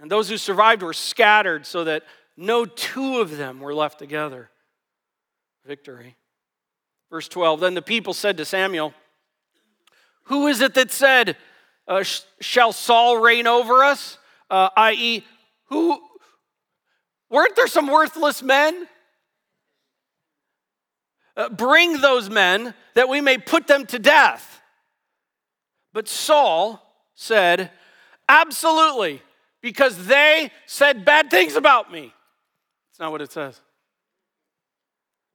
And 0.00 0.10
those 0.10 0.28
who 0.28 0.36
survived 0.36 0.82
were 0.82 0.92
scattered 0.92 1.64
so 1.64 1.84
that 1.84 2.02
no 2.36 2.64
two 2.64 3.20
of 3.20 3.36
them 3.36 3.60
were 3.60 3.72
left 3.72 4.00
together. 4.00 4.50
Victory. 5.64 6.16
Verse 7.10 7.28
12 7.28 7.60
Then 7.60 7.74
the 7.74 7.80
people 7.80 8.12
said 8.12 8.38
to 8.38 8.44
Samuel, 8.44 8.92
who 10.24 10.48
is 10.48 10.60
it 10.60 10.74
that 10.74 10.90
said, 10.90 11.36
uh, 11.86 12.02
Shall 12.40 12.72
Saul 12.72 13.18
reign 13.18 13.46
over 13.46 13.84
us? 13.84 14.18
Uh, 14.50 14.68
i.e., 14.76 15.24
who 15.66 15.96
weren't 17.30 17.54
there 17.54 17.68
some 17.68 17.86
worthless 17.86 18.42
men? 18.42 18.88
Uh, 21.36 21.48
bring 21.48 22.00
those 22.00 22.28
men 22.28 22.74
that 22.94 23.08
we 23.08 23.20
may 23.20 23.38
put 23.38 23.66
them 23.66 23.86
to 23.86 23.98
death. 23.98 24.60
But 25.92 26.08
Saul 26.08 26.82
said, 27.14 27.70
Absolutely, 28.28 29.22
because 29.60 30.06
they 30.06 30.50
said 30.66 31.04
bad 31.04 31.30
things 31.30 31.56
about 31.56 31.90
me. 31.92 32.12
It's 32.90 33.00
not 33.00 33.10
what 33.10 33.22
it 33.22 33.32
says. 33.32 33.60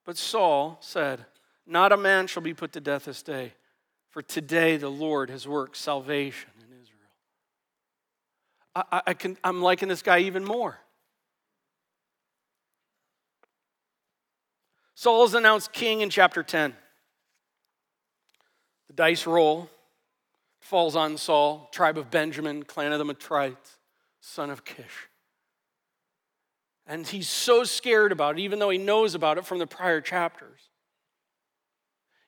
But 0.05 0.17
Saul 0.17 0.77
said, 0.81 1.25
Not 1.65 1.91
a 1.91 1.97
man 1.97 2.27
shall 2.27 2.43
be 2.43 2.53
put 2.53 2.71
to 2.73 2.79
death 2.79 3.05
this 3.05 3.21
day, 3.21 3.53
for 4.09 4.21
today 4.21 4.77
the 4.77 4.89
Lord 4.89 5.29
has 5.29 5.47
worked 5.47 5.77
salvation 5.77 6.51
in 6.59 6.81
Israel. 6.81 7.09
I, 8.75 8.83
I, 8.91 9.01
I 9.07 9.13
can, 9.13 9.37
I'm 9.43 9.61
liking 9.61 9.89
this 9.89 10.01
guy 10.01 10.19
even 10.19 10.45
more. 10.45 10.79
Saul 14.95 15.25
is 15.25 15.33
announced 15.33 15.73
king 15.73 15.99
in 15.99 16.09
chapter 16.09 16.41
10. 16.41 16.73
The 18.87 18.93
dice 18.93 19.27
roll 19.27 19.69
falls 20.61 20.95
on 20.95 21.17
Saul, 21.17 21.69
tribe 21.71 21.97
of 21.97 22.09
Benjamin, 22.09 22.63
clan 22.63 22.93
of 22.93 22.99
the 22.99 23.13
Matrites, 23.13 23.77
son 24.21 24.49
of 24.49 24.63
Kish. 24.63 25.09
And 26.87 27.05
he's 27.05 27.27
so 27.27 27.63
scared 27.65 28.11
about 28.11 28.39
it, 28.39 28.41
even 28.41 28.59
though 28.59 28.69
he 28.69 28.77
knows 28.77 29.15
about 29.15 29.37
it 29.37 29.45
from 29.45 29.59
the 29.59 29.67
prior 29.67 29.99
chapters. 29.99 30.61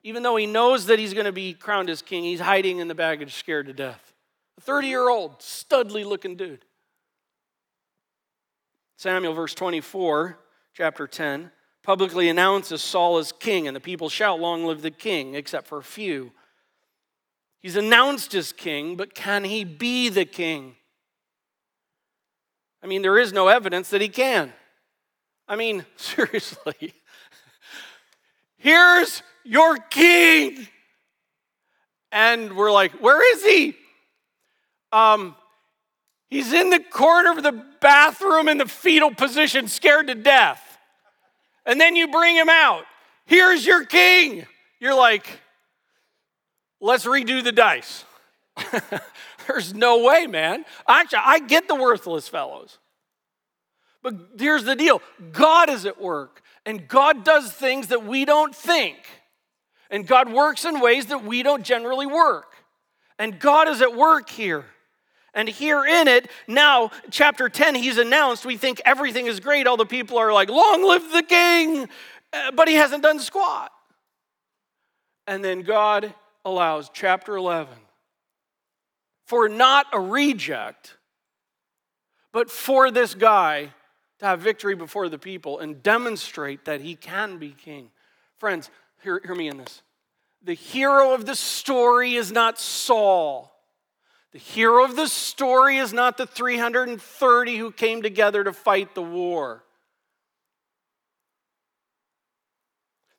Even 0.03 0.23
though 0.23 0.35
he 0.35 0.45
knows 0.45 0.87
that 0.87 0.99
he's 0.99 1.13
going 1.13 1.25
to 1.25 1.31
be 1.31 1.53
crowned 1.53 1.89
as 1.89 2.01
king, 2.01 2.23
he's 2.23 2.39
hiding 2.39 2.79
in 2.79 2.87
the 2.87 2.95
baggage, 2.95 3.33
scared 3.35 3.67
to 3.67 3.73
death. 3.73 4.13
A 4.57 4.61
30 4.61 4.87
year 4.87 5.09
old, 5.09 5.39
studly 5.39 6.05
looking 6.05 6.35
dude. 6.35 6.65
Samuel, 8.97 9.33
verse 9.33 9.53
24, 9.53 10.39
chapter 10.73 11.07
10, 11.07 11.51
publicly 11.87 12.27
announces 12.27 12.81
Saul 12.81 13.17
as 13.17 13.31
king, 13.31 13.65
and 13.65 13.73
the 13.73 13.79
people 13.79 14.09
shout, 14.09 14.41
Long 14.41 14.65
live 14.65 14.81
the 14.81 14.91
king, 14.91 15.35
except 15.35 15.67
for 15.67 15.77
a 15.77 15.83
few. 15.83 16.33
He's 17.61 17.77
announced 17.77 18.35
as 18.35 18.51
king, 18.51 18.97
but 18.97 19.15
can 19.15 19.45
he 19.45 19.63
be 19.63 20.09
the 20.09 20.25
king? 20.25 20.75
I 22.83 22.87
mean, 22.87 23.03
there 23.03 23.17
is 23.17 23.31
no 23.31 23.47
evidence 23.47 23.89
that 23.91 24.01
he 24.01 24.09
can. 24.09 24.51
I 25.47 25.55
mean, 25.55 25.85
seriously. 25.95 26.93
Here's 28.57 29.23
your 29.45 29.77
king. 29.77 30.67
And 32.11 32.57
we're 32.57 32.71
like, 32.71 33.01
where 33.01 33.33
is 33.33 33.45
he? 33.45 33.77
Um, 34.91 35.37
he's 36.29 36.51
in 36.51 36.69
the 36.69 36.81
corner 36.81 37.31
of 37.31 37.43
the 37.43 37.63
bathroom 37.79 38.49
in 38.49 38.57
the 38.57 38.65
fetal 38.65 39.15
position, 39.15 39.69
scared 39.69 40.07
to 40.07 40.15
death. 40.15 40.66
And 41.67 41.79
then 41.79 41.95
you 41.95 42.07
bring 42.07 42.35
him 42.35 42.49
out. 42.49 42.85
Here's 43.25 43.65
your 43.65 43.85
king. 43.85 44.47
You're 44.79 44.95
like, 44.95 45.27
let's 46.79 47.05
redo 47.05 47.43
the 47.43 47.51
dice. 47.51 48.05
There's 49.47 49.73
no 49.73 50.03
way, 50.03 50.25
man. 50.27 50.65
Actually, 50.87 51.21
I 51.25 51.39
get 51.39 51.67
the 51.67 51.75
worthless 51.75 52.27
fellows. 52.27 52.79
But 54.01 54.15
here's 54.39 54.63
the 54.63 54.75
deal 54.75 55.01
God 55.33 55.69
is 55.69 55.85
at 55.85 56.01
work, 56.01 56.41
and 56.65 56.87
God 56.87 57.25
does 57.25 57.51
things 57.51 57.87
that 57.87 58.05
we 58.05 58.23
don't 58.23 58.55
think. 58.55 58.97
And 59.89 60.07
God 60.07 60.31
works 60.31 60.65
in 60.65 60.79
ways 60.79 61.07
that 61.07 61.23
we 61.23 61.43
don't 61.43 61.63
generally 61.63 62.05
work. 62.05 62.53
And 63.19 63.39
God 63.39 63.67
is 63.67 63.81
at 63.81 63.95
work 63.95 64.29
here. 64.29 64.65
And 65.37 65.47
here 65.47 65.85
in 65.85 66.07
it, 66.07 66.31
now, 66.47 66.89
chapter 67.11 67.47
10, 67.47 67.75
he's 67.75 67.99
announced, 67.99 68.43
we 68.43 68.57
think 68.57 68.81
everything 68.85 69.27
is 69.27 69.39
great. 69.39 69.67
All 69.67 69.77
the 69.77 69.85
people 69.85 70.17
are 70.17 70.33
like, 70.33 70.49
Long 70.49 70.83
live 70.83 71.11
the 71.11 71.21
king! 71.21 71.87
Uh, 72.33 72.51
but 72.53 72.67
he 72.67 72.73
hasn't 72.73 73.03
done 73.03 73.19
squat. 73.19 73.71
And 75.27 75.45
then 75.45 75.61
God 75.61 76.11
allows, 76.43 76.89
chapter 76.91 77.35
11, 77.35 77.75
for 79.27 79.47
not 79.47 79.85
a 79.93 79.99
reject, 79.99 80.97
but 82.33 82.49
for 82.49 82.89
this 82.89 83.13
guy 83.13 83.73
to 84.17 84.25
have 84.25 84.39
victory 84.39 84.73
before 84.73 85.07
the 85.07 85.19
people 85.19 85.59
and 85.59 85.83
demonstrate 85.83 86.65
that 86.65 86.81
he 86.81 86.95
can 86.95 87.37
be 87.37 87.51
king. 87.51 87.91
Friends, 88.39 88.71
hear, 89.03 89.21
hear 89.23 89.35
me 89.35 89.49
in 89.49 89.57
this. 89.57 89.83
The 90.41 90.55
hero 90.55 91.13
of 91.13 91.27
the 91.27 91.35
story 91.35 92.15
is 92.15 92.31
not 92.31 92.59
Saul. 92.59 93.53
The 94.37 94.43
hero 94.43 94.83
of 94.83 94.95
the 94.95 95.07
story 95.07 95.77
is 95.77 95.93
not 95.93 96.17
the 96.17 96.27
330 96.27 97.57
who 97.57 97.71
came 97.71 98.03
together 98.03 98.43
to 98.43 98.53
fight 98.53 98.93
the 98.93 99.01
war. 99.01 99.63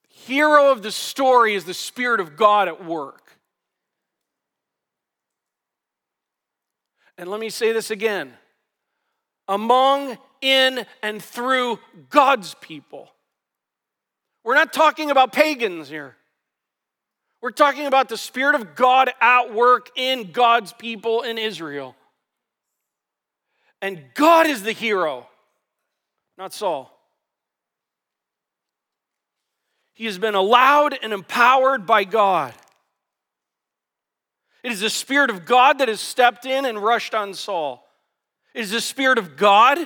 The 0.03 0.15
hero 0.33 0.71
of 0.71 0.85
the 0.85 0.93
story 0.93 1.57
is 1.57 1.65
the 1.65 1.75
Spirit 1.75 2.21
of 2.21 2.37
God 2.37 2.69
at 2.69 2.85
work. 2.85 3.33
And 7.17 7.29
let 7.29 7.41
me 7.41 7.51
say 7.51 7.73
this 7.73 7.91
again 7.91 8.35
among, 9.49 10.19
in, 10.41 10.87
and 11.03 11.21
through 11.21 11.81
God's 12.11 12.55
people. 12.61 13.11
We're 14.45 14.55
not 14.55 14.73
talking 14.73 15.11
about 15.11 15.33
pagans 15.33 15.89
here. 15.89 16.15
We're 17.41 17.51
talking 17.51 17.87
about 17.87 18.09
the 18.09 18.17
Spirit 18.17 18.57
of 18.57 18.75
God 18.75 19.11
at 19.21 19.55
work 19.55 19.91
in 19.97 20.33
God's 20.33 20.73
people 20.73 21.23
in 21.23 21.39
Israel. 21.39 21.95
And 23.81 24.03
God 24.15 24.49
is 24.49 24.63
the 24.63 24.73
hero, 24.73 25.27
not 26.37 26.53
Saul. 26.53 26.93
He 29.95 30.07
has 30.07 30.19
been 30.19 30.35
allowed 30.35 30.99
and 31.01 31.13
empowered 31.13 31.87
by 31.87 32.05
God. 32.05 32.55
It 34.65 34.73
is 34.73 34.81
the 34.81 34.91
Spirit 34.91 35.31
of 35.31 35.45
God 35.45 35.79
that 35.79 35.89
has 35.89 36.01
stepped 36.01 36.45
in 36.45 36.65
and 36.65 36.79
rushed 36.79 37.15
on 37.15 37.35
Saul. 37.35 37.85
It 38.55 38.61
is 38.61 38.71
the 38.71 38.81
Spirit 38.81 39.19
of 39.19 39.37
God 39.37 39.79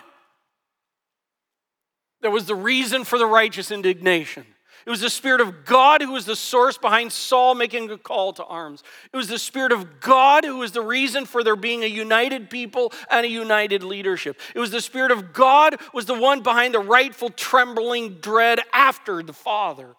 that 2.22 2.30
was 2.30 2.46
the 2.46 2.54
reason 2.54 3.04
for 3.04 3.18
the 3.18 3.26
righteous 3.26 3.70
indignation. 3.70 4.46
It 4.84 4.90
was 4.90 5.00
the 5.00 5.10
Spirit 5.10 5.40
of 5.40 5.64
God 5.64 6.02
who 6.02 6.12
was 6.12 6.26
the 6.26 6.36
source 6.36 6.76
behind 6.76 7.12
Saul 7.12 7.54
making 7.54 7.90
a 7.90 7.98
call 7.98 8.32
to 8.34 8.44
arms. 8.44 8.82
It 9.12 9.16
was 9.16 9.28
the 9.28 9.38
Spirit 9.38 9.70
of 9.70 10.00
God 10.00 10.44
who 10.44 10.58
was 10.58 10.72
the 10.72 10.82
reason 10.82 11.24
for 11.24 11.44
there 11.44 11.56
being 11.56 11.84
a 11.84 11.86
united 11.86 12.50
people 12.50 12.92
and 13.10 13.24
a 13.24 13.28
united 13.28 13.84
leadership. 13.84 14.40
It 14.54 14.58
was 14.58 14.70
the 14.70 14.80
Spirit 14.80 15.12
of 15.12 15.32
God 15.32 15.76
was 15.94 16.06
the 16.06 16.18
one 16.18 16.42
behind 16.42 16.74
the 16.74 16.80
rightful 16.80 17.30
trembling 17.30 18.14
dread 18.14 18.60
after 18.72 19.22
the 19.22 19.32
Father. 19.32 19.94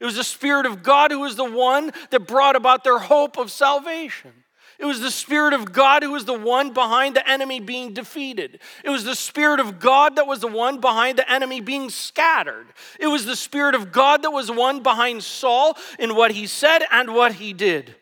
It 0.00 0.04
was 0.04 0.16
the 0.16 0.24
Spirit 0.24 0.66
of 0.66 0.82
God 0.82 1.10
who 1.10 1.20
was 1.20 1.36
the 1.36 1.50
one 1.50 1.92
that 2.10 2.26
brought 2.26 2.56
about 2.56 2.84
their 2.84 2.98
hope 2.98 3.38
of 3.38 3.50
salvation. 3.50 4.43
It 4.78 4.84
was 4.84 5.00
the 5.00 5.10
Spirit 5.10 5.54
of 5.54 5.72
God 5.72 6.02
who 6.02 6.12
was 6.12 6.24
the 6.24 6.38
one 6.38 6.72
behind 6.72 7.14
the 7.14 7.28
enemy 7.28 7.60
being 7.60 7.92
defeated. 7.92 8.58
It 8.82 8.90
was 8.90 9.04
the 9.04 9.14
Spirit 9.14 9.60
of 9.60 9.78
God 9.78 10.16
that 10.16 10.26
was 10.26 10.40
the 10.40 10.48
one 10.48 10.80
behind 10.80 11.18
the 11.18 11.30
enemy 11.30 11.60
being 11.60 11.90
scattered. 11.90 12.66
It 12.98 13.06
was 13.06 13.24
the 13.24 13.36
Spirit 13.36 13.74
of 13.74 13.92
God 13.92 14.22
that 14.22 14.30
was 14.30 14.48
the 14.48 14.52
one 14.52 14.82
behind 14.82 15.22
Saul 15.22 15.76
in 15.98 16.16
what 16.16 16.32
he 16.32 16.46
said 16.46 16.80
and 16.90 17.14
what 17.14 17.34
he 17.34 17.52
did. 17.52 17.94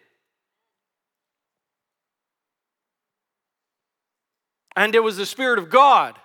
And 4.75 4.95
it 4.95 5.03
was 5.03 5.19
the 5.19 5.27
Spirit 5.27 5.59
of 5.59 5.69
God 5.69 6.19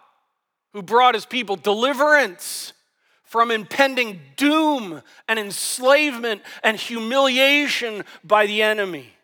who 0.72 0.82
brought 0.82 1.16
his 1.16 1.26
people 1.26 1.58
deliverance 1.58 2.72
from 3.24 3.52
impending 3.52 4.22
doom 4.38 5.02
and 5.28 5.38
enslavement 5.38 6.42
and 6.64 6.78
humiliation 6.78 8.06
by 8.24 8.48
the 8.48 8.62
enemy. 8.62 9.17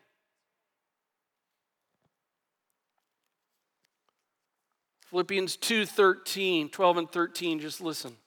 Philippians 5.13 5.57
2 5.57 5.85
13, 5.85 6.69
12 6.69 6.97
and 6.97 7.11
13, 7.11 7.59
just 7.59 7.81
listen. 7.81 8.17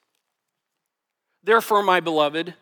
Therefore, 1.42 1.82
my 1.82 1.98
beloved, 1.98 2.54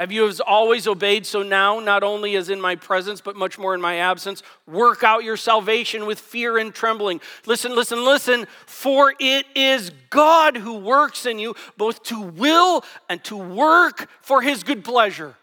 have 0.00 0.10
you 0.10 0.26
as 0.26 0.40
always 0.40 0.88
obeyed 0.88 1.24
so 1.24 1.44
now, 1.44 1.78
not 1.78 2.02
only 2.02 2.34
as 2.34 2.48
in 2.48 2.60
my 2.60 2.74
presence, 2.74 3.20
but 3.20 3.36
much 3.36 3.56
more 3.56 3.72
in 3.72 3.80
my 3.80 3.98
absence? 3.98 4.42
Work 4.66 5.04
out 5.04 5.22
your 5.22 5.36
salvation 5.36 6.06
with 6.06 6.18
fear 6.18 6.58
and 6.58 6.74
trembling. 6.74 7.20
Listen, 7.46 7.76
listen, 7.76 8.04
listen. 8.04 8.48
For 8.66 9.14
it 9.20 9.46
is 9.54 9.92
God 10.10 10.56
who 10.56 10.78
works 10.78 11.24
in 11.24 11.38
you 11.38 11.54
both 11.76 12.02
to 12.04 12.20
will 12.20 12.82
and 13.08 13.22
to 13.26 13.36
work 13.36 14.08
for 14.22 14.42
his 14.42 14.64
good 14.64 14.82
pleasure. 14.82 15.36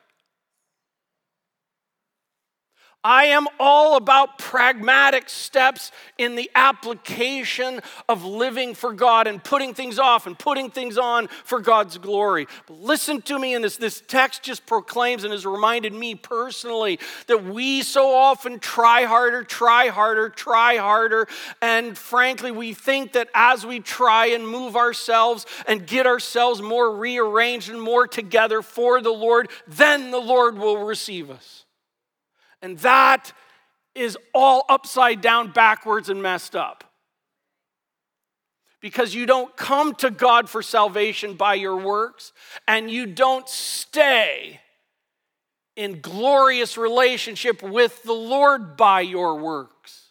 I 3.04 3.26
am 3.26 3.48
all 3.60 3.96
about 3.96 4.38
pragmatic 4.38 5.28
steps 5.28 5.92
in 6.20 6.36
the 6.36 6.52
application 6.54 7.82
of 8.08 8.24
living 8.24 8.76
for 8.76 8.94
God 8.94 9.26
and 9.26 9.44
putting 9.44 9.74
things 9.74 9.98
off 9.98 10.28
and 10.28 10.38
putting 10.38 10.70
things 10.70 11.00
on 11.00 11.28
for 11.44 11.60
God's 11.60 11.98
glory. 11.98 12.48
But 12.68 12.80
listen 12.80 13.24
to 13.24 13.40
me 13.40 13.56
in 13.56 13.64
this. 13.64 13.78
This 13.78 14.04
text 14.08 14.44
just 14.44 14.68
proclaims 14.68 15.24
and 15.24 15.34
has 15.34 15.48
reminded 15.48 15.94
me 15.94 16.14
personally 16.14 17.00
that 17.26 17.44
we 17.44 17.82
so 17.82 18.14
often 18.14 18.60
try 18.60 19.06
harder, 19.06 19.44
try 19.44 19.88
harder, 19.88 20.30
try 20.30 20.78
harder. 20.78 21.28
And 21.60 21.98
frankly, 21.98 22.52
we 22.52 22.76
think 22.76 23.14
that 23.14 23.30
as 23.34 23.66
we 23.66 23.80
try 23.80 24.28
and 24.28 24.48
move 24.48 24.76
ourselves 24.76 25.48
and 25.68 25.88
get 25.88 26.06
ourselves 26.06 26.62
more 26.62 26.96
rearranged 26.96 27.72
and 27.72 27.82
more 27.82 28.06
together 28.06 28.62
for 28.62 29.02
the 29.02 29.10
Lord, 29.10 29.50
then 29.68 30.12
the 30.12 30.20
Lord 30.20 30.60
will 30.60 30.86
receive 30.86 31.32
us. 31.32 31.61
And 32.62 32.78
that 32.80 33.34
is 33.96 34.18
all 34.34 34.66
upside 34.70 35.22
down, 35.22 35.52
backwards, 35.52 36.10
and 36.10 36.22
messed 36.22 36.56
up. 36.56 36.84
because 38.82 39.14
you 39.14 39.28
don't 39.28 39.56
come 39.56 39.94
to 39.94 40.10
God 40.10 40.50
for 40.50 40.62
salvation 40.64 41.36
by 41.36 41.54
your 41.54 41.78
works 41.78 42.34
and 42.68 42.90
you 42.90 43.06
don't 43.06 43.48
stay 43.48 44.60
in 45.76 46.02
glorious 46.02 46.78
relationship 46.78 47.62
with 47.64 48.02
the 48.04 48.14
Lord 48.14 48.76
by 48.76 49.02
your 49.02 49.36
works. 49.36 50.10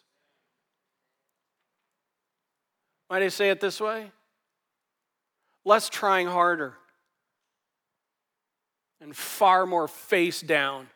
Might 3.09 3.23
I 3.23 3.27
say 3.27 3.49
it 3.49 3.59
this 3.59 3.79
way? 3.81 4.09
Less 5.65 5.89
trying 5.89 6.27
harder 6.27 6.75
and 9.01 9.15
far 9.15 9.65
more 9.65 9.87
face 9.89 10.39
down 10.41 10.87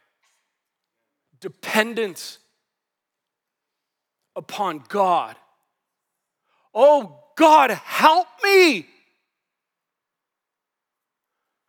dependence 1.46 2.40
upon 4.36 4.84
God. 4.90 5.36
Oh, 6.74 7.20
God, 7.38 7.70
help 7.70 8.26
me. 8.44 8.88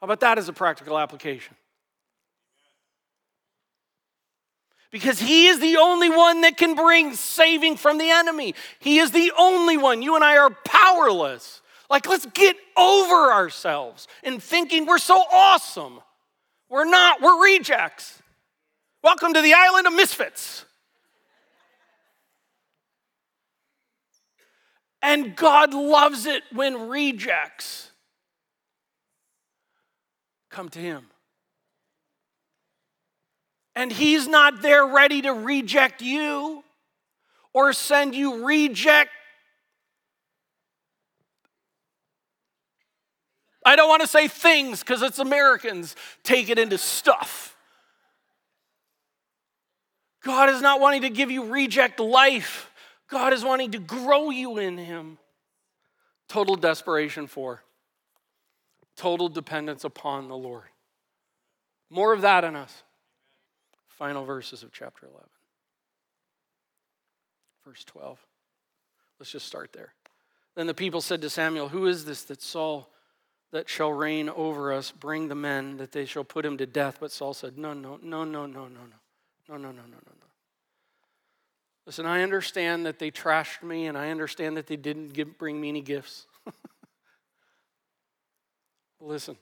How 0.01 0.07
about 0.07 0.21
that 0.21 0.39
as 0.39 0.49
a 0.49 0.55
practical 0.55 0.99
application? 0.99 1.55
Because 4.91 5.21
he 5.21 5.49
is 5.49 5.59
the 5.61 5.77
only 5.77 6.09
one 6.09 6.41
that 6.41 6.57
can 6.57 6.75
bring 6.75 7.13
saving 7.13 7.77
from 7.77 7.99
the 7.99 8.09
enemy. 8.09 8.55
He 8.79 8.99
is 8.99 9.11
the 9.11 9.31
only 9.39 9.77
one. 9.77 10.01
You 10.01 10.15
and 10.15 10.25
I 10.25 10.39
are 10.39 10.49
powerless. 10.65 11.61
Like, 11.91 12.09
let's 12.09 12.25
get 12.25 12.57
over 12.79 13.31
ourselves 13.31 14.09
in 14.23 14.41
thinking 14.41 14.87
we're 14.87 14.97
so 14.97 15.23
awesome. 15.31 16.01
We're 16.71 16.87
not, 16.87 17.21
we're 17.21 17.45
rejects. 17.45 18.23
Welcome 19.07 19.35
to 19.35 19.41
the 19.41 19.55
island 19.55 19.87
of 19.87 19.93
misfits. 19.93 20.65
And 25.01 25.37
God 25.37 25.73
loves 25.73 26.27
it 26.27 26.43
when 26.53 26.89
rejects 26.89 27.93
come 30.51 30.71
to 30.71 30.81
Him. 30.81 31.05
And 33.77 33.93
He's 33.93 34.27
not 34.27 34.61
there 34.61 34.85
ready 34.85 35.23
to 35.23 35.31
reject 35.31 36.03
you 36.03 36.65
or 37.55 37.73
send 37.73 38.13
you 38.13 38.45
reject. 38.45 39.11
I 43.65 43.77
don't 43.77 43.89
want 43.89 44.03
to 44.03 44.09
say 44.09 44.27
things 44.27 44.81
because 44.81 45.01
it's 45.03 45.21
Americans 45.21 45.95
take 46.25 46.49
it 46.49 46.59
into 46.59 46.77
stuff. 46.77 47.56
God 50.27 50.51
is 50.51 50.61
not 50.61 50.81
wanting 50.81 51.03
to 51.03 51.09
give 51.09 51.31
you 51.31 51.45
reject 51.45 52.01
life. 52.01 52.69
God 53.09 53.33
is 53.33 53.45
wanting 53.45 53.71
to 53.71 53.79
grow 53.79 54.31
you 54.31 54.59
in 54.59 54.77
Him. 54.77 55.19
Total 56.29 56.57
desperation 56.57 57.29
for, 57.29 57.63
total 58.97 59.29
dependence 59.29 59.85
upon 59.85 60.27
the 60.27 60.37
Lord. 60.37 60.65
More 61.91 62.13
of 62.13 62.23
that 62.23 62.43
in 62.43 62.57
us. 62.57 62.83
Final 63.87 64.25
verses 64.25 64.65
of 64.65 64.73
chapter 64.73 65.07
11. 65.07 65.23
Verse 67.65 67.85
12. 67.85 68.19
Let's 69.21 69.31
just 69.31 69.47
start 69.47 69.73
there. 69.73 69.95
Then 70.57 70.67
the 70.67 70.75
people 70.75 71.01
said 71.01 71.23
to 71.23 71.31
Samuel, 71.31 71.69
Who 71.69 71.87
is 71.87 72.05
this 72.05 72.25
that 72.25 72.43
Saul 72.43 72.91
that 73.53 73.69
shall 73.69 73.93
reign 73.93 74.29
over 74.29 74.73
us? 74.73 74.91
Bring 74.91 75.29
the 75.29 75.37
men 75.37 75.77
that 75.77 75.93
they 75.93 76.05
shall 76.05 76.25
put 76.25 76.45
him 76.45 76.59
to 76.59 76.67
death. 76.67 76.97
But 76.99 77.13
Saul 77.13 77.33
said, 77.33 77.57
No, 77.57 77.75
no, 77.75 78.01
no, 78.03 78.25
no, 78.25 78.45
no, 78.47 78.65
no, 78.65 78.67
no, 78.67 78.97
no, 79.49 79.57
no, 79.57 79.69
no, 79.69 79.73
no, 79.73 79.83
no. 79.83 80.13
No. 80.21 80.27
Listen, 81.87 82.05
I 82.05 82.23
understand 82.23 82.85
that 82.87 82.99
they 82.99 83.11
trashed 83.11 83.63
me 83.63 83.87
and 83.87 83.97
I 83.97 84.11
understand 84.11 84.57
that 84.57 84.67
they 84.67 84.77
didn't 84.77 85.13
give, 85.13 85.39
bring 85.39 85.61
me 85.61 85.69
any 85.69 85.83
gifts. 85.83 86.27
Listen, 89.01 89.37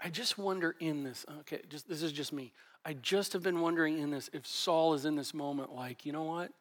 I 0.00 0.08
just 0.08 0.38
wonder 0.38 0.74
in 0.80 1.04
this, 1.04 1.24
okay, 1.40 1.60
just, 1.68 1.88
this 1.88 2.02
is 2.02 2.12
just 2.12 2.32
me. 2.32 2.52
I 2.84 2.94
just 2.94 3.32
have 3.32 3.42
been 3.42 3.60
wondering 3.60 3.98
in 3.98 4.10
this 4.10 4.28
if 4.32 4.46
Saul 4.46 4.94
is 4.94 5.04
in 5.04 5.14
this 5.14 5.32
moment 5.32 5.72
like, 5.72 6.04
you 6.04 6.12
know 6.12 6.24
what? 6.24 6.52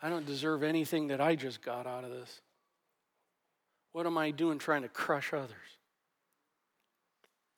I 0.00 0.08
don't 0.08 0.26
deserve 0.26 0.62
anything 0.62 1.08
that 1.08 1.20
I 1.20 1.34
just 1.34 1.62
got 1.62 1.86
out 1.86 2.04
of 2.04 2.10
this. 2.10 2.40
What 3.92 4.06
am 4.06 4.18
I 4.18 4.30
doing 4.30 4.58
trying 4.58 4.82
to 4.82 4.88
crush 4.88 5.32
others? 5.32 5.50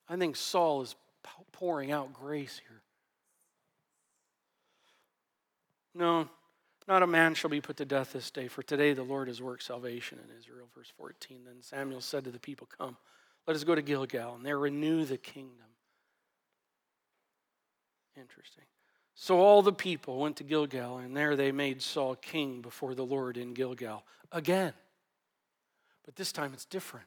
I 0.09 0.17
think 0.17 0.35
Saul 0.35 0.81
is 0.81 0.95
pouring 1.51 1.91
out 1.91 2.13
grace 2.13 2.61
here. 2.67 2.81
No, 5.93 6.29
not 6.87 7.03
a 7.03 7.07
man 7.07 7.33
shall 7.33 7.49
be 7.49 7.61
put 7.61 7.77
to 7.77 7.85
death 7.85 8.13
this 8.13 8.31
day, 8.31 8.47
for 8.47 8.63
today 8.63 8.93
the 8.93 9.03
Lord 9.03 9.27
has 9.27 9.41
worked 9.41 9.63
salvation 9.63 10.19
in 10.23 10.37
Israel. 10.37 10.67
Verse 10.75 10.91
14. 10.97 11.41
Then 11.45 11.61
Samuel 11.61 12.01
said 12.01 12.23
to 12.23 12.31
the 12.31 12.39
people, 12.39 12.67
Come, 12.77 12.97
let 13.47 13.55
us 13.55 13.63
go 13.63 13.75
to 13.75 13.81
Gilgal, 13.81 14.35
and 14.35 14.45
there 14.45 14.57
renew 14.57 15.05
the 15.05 15.17
kingdom. 15.17 15.67
Interesting. 18.15 18.63
So 19.15 19.39
all 19.39 19.61
the 19.61 19.73
people 19.73 20.19
went 20.19 20.37
to 20.37 20.43
Gilgal, 20.43 20.97
and 20.97 21.15
there 21.15 21.35
they 21.35 21.51
made 21.51 21.81
Saul 21.81 22.15
king 22.15 22.61
before 22.61 22.95
the 22.95 23.05
Lord 23.05 23.37
in 23.37 23.53
Gilgal 23.53 24.03
again. 24.31 24.73
But 26.05 26.15
this 26.15 26.31
time 26.31 26.51
it's 26.53 26.65
different. 26.65 27.05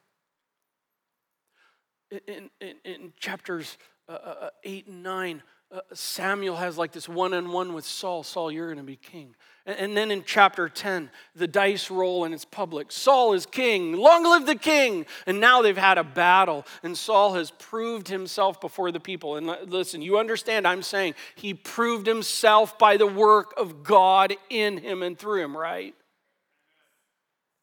In, 2.27 2.49
in, 2.61 2.75
in 2.85 3.13
chapters 3.19 3.77
uh, 4.07 4.11
uh, 4.11 4.35
uh 4.41 4.49
8 4.63 4.87
and 4.87 5.03
9, 5.03 5.43
uh, 5.71 5.79
Samuel 5.93 6.55
has 6.55 6.77
like 6.77 6.91
this 6.91 7.09
one 7.09 7.33
on 7.33 7.51
one 7.51 7.73
with 7.73 7.85
Saul 7.85 8.23
Saul, 8.23 8.51
you're 8.51 8.67
going 8.67 8.77
to 8.77 8.83
be 8.83 8.95
king. 8.95 9.35
And, 9.65 9.77
and 9.77 9.97
then 9.97 10.11
in 10.11 10.23
chapter 10.23 10.69
10, 10.69 11.09
the 11.35 11.47
dice 11.47 11.89
roll 11.89 12.23
and 12.23 12.33
it's 12.33 12.45
public. 12.45 12.91
Saul 12.91 13.33
is 13.33 13.45
king. 13.45 13.93
Long 13.93 14.23
live 14.23 14.45
the 14.45 14.55
king. 14.55 15.05
And 15.25 15.41
now 15.41 15.61
they've 15.61 15.75
had 15.75 15.97
a 15.97 16.03
battle, 16.03 16.65
and 16.83 16.97
Saul 16.97 17.33
has 17.33 17.51
proved 17.51 18.07
himself 18.07 18.61
before 18.61 18.91
the 18.91 18.99
people. 18.99 19.37
And 19.37 19.47
listen, 19.67 20.01
you 20.01 20.19
understand, 20.19 20.67
I'm 20.67 20.83
saying 20.83 21.15
he 21.35 21.53
proved 21.53 22.05
himself 22.05 22.77
by 22.77 22.97
the 22.97 23.07
work 23.07 23.53
of 23.57 23.83
God 23.83 24.33
in 24.49 24.77
him 24.77 25.01
and 25.01 25.17
through 25.17 25.43
him, 25.43 25.57
right? 25.57 25.95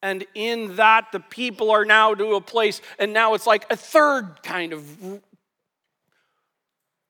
And 0.01 0.25
in 0.35 0.75
that, 0.75 1.13
the 1.13 1.21
people 1.21 1.71
are 1.71 1.85
now 1.85 2.13
to 2.13 2.35
a 2.35 2.41
place, 2.41 2.81
and 2.99 3.13
now 3.13 3.35
it's 3.35 3.47
like 3.47 3.65
a 3.71 3.77
third 3.77 4.43
kind 4.43 4.73
of 4.73 5.21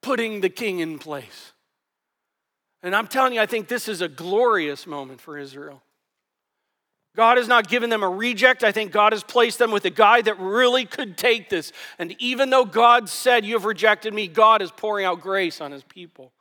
putting 0.03 0.41
the 0.41 0.49
king 0.49 0.79
in 0.79 0.99
place. 0.99 1.53
And 2.83 2.95
I'm 2.95 3.07
telling 3.07 3.33
you, 3.33 3.41
I 3.41 3.45
think 3.45 3.67
this 3.67 3.87
is 3.87 4.01
a 4.01 4.09
glorious 4.09 4.85
moment 4.85 5.21
for 5.21 5.37
Israel. 5.37 5.81
God 7.15 7.37
has 7.37 7.47
not 7.47 7.69
given 7.69 7.89
them 7.89 8.03
a 8.03 8.09
reject. 8.09 8.63
I 8.63 8.71
think 8.71 8.91
God 8.91 9.13
has 9.13 9.23
placed 9.23 9.59
them 9.59 9.71
with 9.71 9.85
a 9.85 9.91
guy 9.91 10.21
that 10.21 10.39
really 10.39 10.85
could 10.85 11.17
take 11.17 11.47
this. 11.49 11.71
And 11.99 12.15
even 12.19 12.49
though 12.49 12.65
God 12.65 13.07
said, 13.07 13.45
You 13.45 13.53
have 13.53 13.65
rejected 13.65 14.13
me, 14.13 14.27
God 14.27 14.61
is 14.61 14.71
pouring 14.71 15.05
out 15.05 15.21
grace 15.21 15.61
on 15.61 15.71
his 15.71 15.83
people. 15.83 16.33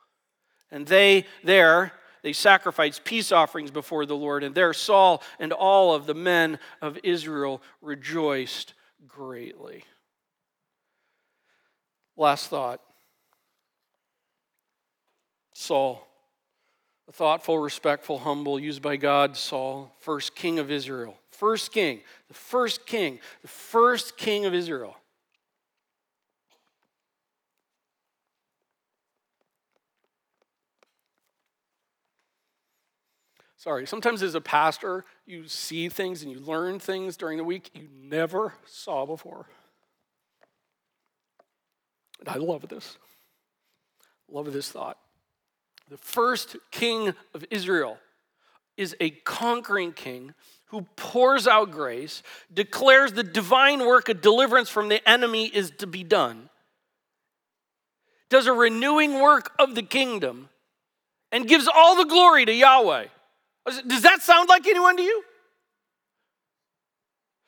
And 0.71 0.87
they 0.87 1.27
there, 1.45 1.93
they 2.23 2.33
sacrificed 2.33 3.05
peace 3.05 3.33
offerings 3.33 3.71
before 3.71 4.07
the 4.07 4.17
Lord. 4.17 4.43
And 4.43 4.55
there 4.55 4.73
Saul 4.73 5.23
and 5.39 5.53
all 5.53 5.95
of 5.95 6.07
the 6.07 6.15
men 6.15 6.59
of 6.81 6.99
Israel 7.03 7.63
rejoiced 7.83 8.73
greatly. 9.07 9.85
Last 12.17 12.49
thought 12.49 12.81
Saul. 15.63 16.07
A 17.09 17.13
thoughtful, 17.13 17.59
respectful, 17.59 18.19
humble, 18.19 18.59
used 18.59 18.83
by 18.83 18.97
God, 18.97 19.37
Saul, 19.37 19.95
first 20.01 20.35
king 20.35 20.59
of 20.59 20.71
Israel. 20.71 21.17
First 21.31 21.73
king, 21.73 22.01
the 22.29 22.35
first 22.35 22.87
king, 22.87 23.19
the 23.43 23.49
first 23.49 24.17
king 24.17 24.45
of 24.45 24.55
Israel. 24.55 24.97
Sorry, 33.57 33.87
sometimes 33.87 34.23
as 34.25 34.35
a 34.35 34.41
pastor, 34.41 35.05
you 35.25 35.47
see 35.47 35.89
things 35.89 36.23
and 36.23 36.33
you 36.33 36.41
learn 36.41 36.81
things 36.81 37.17
during 37.17 37.39
the 37.39 37.45
week 37.45 37.71
you 37.75 37.89
never 37.95 38.55
saw 38.67 39.07
before. 39.07 39.47
And 42.19 42.29
I 42.29 42.37
love 42.37 42.69
this. 42.69 42.97
Love 44.29 44.53
this 44.53 44.71
thought 44.71 44.99
the 45.93 45.99
first 45.99 46.57
king 46.71 47.15
of 47.35 47.45
Israel, 47.51 47.99
is 48.79 48.97
a 48.99 49.11
conquering 49.11 49.93
king 49.93 50.33
who 50.67 50.87
pours 50.97 51.47
out 51.47 51.71
grace, 51.71 52.23
declares 52.53 53.13
the 53.13 53.23
divine 53.23 53.81
work 53.81 54.09
of 54.09 54.23
deliverance 54.23 54.71
from 54.71 54.89
the 54.89 55.07
enemy 55.07 55.47
is 55.47 55.71
to 55.79 55.87
be 55.87 56.03
done, 56.03 56.49
does 58.31 58.47
a 58.47 58.53
renewing 58.53 59.21
work 59.21 59.53
of 59.59 59.75
the 59.75 59.83
kingdom, 59.83 60.49
and 61.31 61.47
gives 61.47 61.69
all 61.69 61.95
the 61.95 62.07
glory 62.07 62.47
to 62.47 62.53
Yahweh. 62.53 63.05
Does 63.87 64.03
that 64.03 64.23
sound 64.23 64.49
like 64.49 64.67
anyone 64.67 64.97
to 64.97 65.03
you? 65.03 65.23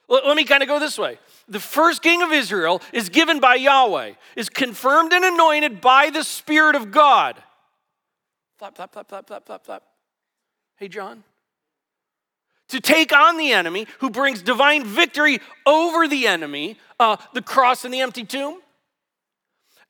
Let 0.06 0.36
me 0.36 0.44
kind 0.44 0.62
of 0.62 0.68
go 0.68 0.78
this 0.78 0.98
way. 0.98 1.18
The 1.48 1.60
first 1.60 2.02
king 2.02 2.22
of 2.22 2.30
Israel 2.30 2.82
is 2.92 3.08
given 3.08 3.40
by 3.40 3.54
Yahweh, 3.54 4.12
is 4.36 4.50
confirmed 4.50 5.14
and 5.14 5.24
anointed 5.24 5.80
by 5.80 6.10
the 6.10 6.22
Spirit 6.22 6.76
of 6.76 6.90
God. 6.90 7.42
Flap, 8.64 8.76
flap, 8.76 8.92
flap, 8.94 9.08
flap, 9.08 9.26
flap, 9.26 9.46
flap, 9.46 9.64
flap. 9.66 9.82
Hey, 10.76 10.88
John. 10.88 11.22
to 12.68 12.80
take 12.80 13.12
on 13.12 13.36
the 13.36 13.52
enemy, 13.52 13.86
who 13.98 14.08
brings 14.08 14.40
divine 14.40 14.86
victory 14.86 15.40
over 15.66 16.08
the 16.08 16.26
enemy, 16.26 16.78
uh, 16.98 17.18
the 17.34 17.42
cross 17.42 17.84
and 17.84 17.92
the 17.92 18.00
empty 18.00 18.24
tomb. 18.24 18.58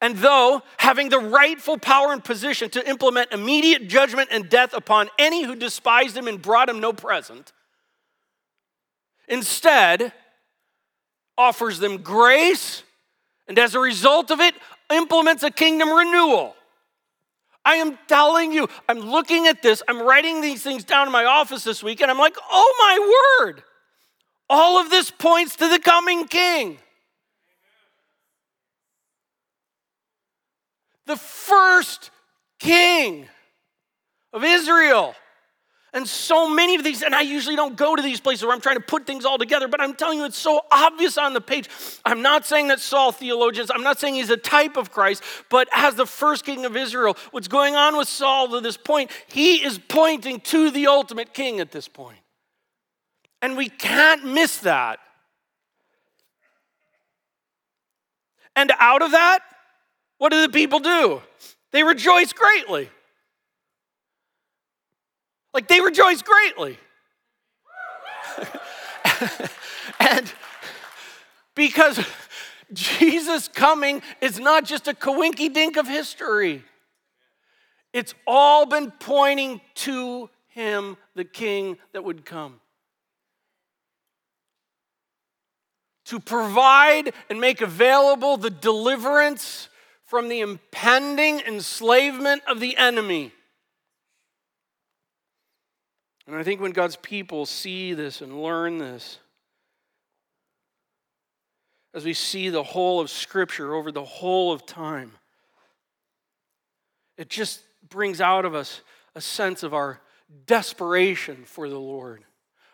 And 0.01 0.17
though 0.17 0.61
having 0.79 1.09
the 1.09 1.21
rightful 1.21 1.79
power 1.79 2.13
and 2.13 2.23
position 2.23 2.69
to 2.71 2.89
implement 2.89 3.31
immediate 3.31 3.87
judgment 3.87 4.31
and 4.33 4.51
death 4.51 4.75
upon 4.75 5.09
any 5.21 5.45
who 5.45 5.55
despised 5.55 6.17
him 6.17 6.27
and 6.27 6.43
brought 6.43 6.69
him 6.69 6.81
no 6.81 6.93
present, 6.93 7.53
instead 9.29 10.13
offers 11.39 11.79
them 11.79 11.99
grace 11.99 12.83
and 13.47 13.57
as 13.57 13.77
a 13.77 13.79
result 13.79 14.33
of 14.33 14.41
it, 14.41 14.57
implements 14.91 15.45
a 15.45 15.51
kingdom 15.53 15.91
renewal. 15.91 16.57
I 17.65 17.77
am 17.77 17.99
telling 18.09 18.53
you, 18.53 18.69
I'm 18.89 19.01
looking 19.01 19.47
at 19.47 19.63
this, 19.63 19.83
I'm 19.89 20.03
writing 20.03 20.41
these 20.41 20.63
things 20.63 20.85
down 20.85 21.07
in 21.07 21.13
my 21.13 21.25
office 21.25 21.65
this 21.65 21.83
week, 21.83 22.01
and 22.01 22.11
I'm 22.11 22.19
like, 22.19 22.37
oh 22.51 22.75
my 22.79 23.45
word, 23.47 23.63
all 24.51 24.79
of 24.79 24.91
this 24.91 25.11
points 25.11 25.57
to 25.57 25.69
the 25.69 25.79
coming 25.79 26.27
king. 26.27 26.79
The 31.07 31.17
first 31.17 32.11
king 32.59 33.29
of 34.33 34.45
Israel. 34.45 35.15
And 35.95 36.09
so 36.09 36.49
many 36.49 36.75
of 36.75 36.83
these, 36.83 37.03
and 37.03 37.15
I 37.15 37.21
usually 37.21 37.55
don't 37.55 37.77
go 37.77 37.95
to 37.95 38.03
these 38.03 38.21
places 38.21 38.45
where 38.45 38.53
I'm 38.53 38.61
trying 38.61 38.79
to 38.79 38.83
put 38.83 39.07
things 39.07 39.25
all 39.25 39.39
together, 39.39 39.69
but 39.69 39.81
I'm 39.81 39.95
telling 39.95 40.19
you, 40.19 40.25
it's 40.25 40.37
so 40.37 40.61
obvious 40.73 41.17
on 41.17 41.35
the 41.35 41.41
page. 41.41 41.71
I'm 42.05 42.21
not 42.21 42.45
saying 42.45 42.67
that 42.69 42.81
Saul 42.81 43.13
theologians, 43.13 43.71
I'm 43.73 43.85
not 43.85 44.01
saying 44.01 44.17
he's 44.17 44.29
a 44.29 44.37
type 44.37 44.77
of 44.77 44.91
Christ, 44.91 45.23
but 45.51 45.69
as 45.73 45.95
the 45.95 46.05
first 46.05 46.45
king 46.45 46.65
of 46.65 46.77
Israel, 46.77 47.17
what's 47.31 47.47
going 47.47 47.77
on 47.77 47.97
with 47.97 48.09
Saul 48.09 48.49
to 48.49 48.61
this 48.61 48.77
point, 48.77 49.13
he 49.29 49.65
is 49.65 49.79
pointing 49.79 50.41
to 50.41 50.73
the 50.73 50.89
ultimate 50.89 51.33
king 51.33 51.61
at 51.61 51.71
this 51.71 51.87
point. 51.87 52.19
And 53.41 53.57
we 53.57 53.69
can't 53.69 54.25
miss 54.25 54.59
that. 54.59 54.99
And 58.57 58.73
out 58.81 59.03
of 59.03 59.13
that, 59.13 59.43
what 60.19 60.33
do 60.33 60.41
the 60.43 60.49
people 60.49 60.81
do? 60.81 61.23
They 61.71 61.85
rejoice 61.85 62.33
greatly. 62.33 62.91
Like 65.55 65.69
they 65.69 65.81
rejoice 65.81 66.21
greatly. 66.21 66.79
and 70.01 70.33
because 71.55 72.05
Jesus 72.73 73.47
coming 73.47 74.03
is 74.21 74.41
not 74.41 74.65
just 74.65 74.89
a 74.89 74.95
coinky 74.95 75.53
dink 75.53 75.77
of 75.77 75.87
history, 75.87 76.65
it's 77.93 78.15
all 78.27 78.67
been 78.67 78.91
pointing 78.91 79.61
to 79.77 80.29
him, 80.49 80.97
the 81.15 81.25
king 81.25 81.79
that 81.93 82.03
would 82.03 82.25
come. 82.25 82.61
To 86.07 86.19
provide 86.19 87.13
and 87.31 87.41
make 87.41 87.61
available 87.61 88.37
the 88.37 88.51
deliverance 88.51 89.69
from 90.05 90.29
the 90.29 90.41
impending 90.41 91.41
enslavement 91.41 92.43
of 92.49 92.59
the 92.61 92.77
enemy. 92.77 93.33
And 96.27 96.37
I 96.37 96.43
think 96.43 96.61
when 96.61 96.73
God's 96.73 96.97
people 96.97 97.45
see 97.45 97.93
this 97.93 98.21
and 98.21 98.43
learn 98.43 98.79
this, 98.79 99.19
as 101.93 102.05
we 102.05 102.15
see 102.15 102.49
the 102.49 102.63
whole 102.63 103.01
of 103.01 103.11
Scripture 103.11 103.75
over 103.75 103.93
the 103.93 104.05
whole 104.05 104.53
of 104.53 104.67
time, 104.67 105.13
it 107.17 107.29
just 107.29 107.61
brings 107.89 108.21
out 108.21 108.45
of 108.45 108.55
us 108.55 108.81
a 109.15 109.21
sense 109.21 109.63
of 109.63 109.75
our 109.75 110.01
desperation 110.47 111.45
for 111.45 111.69
the 111.69 111.79
Lord, 111.79 112.25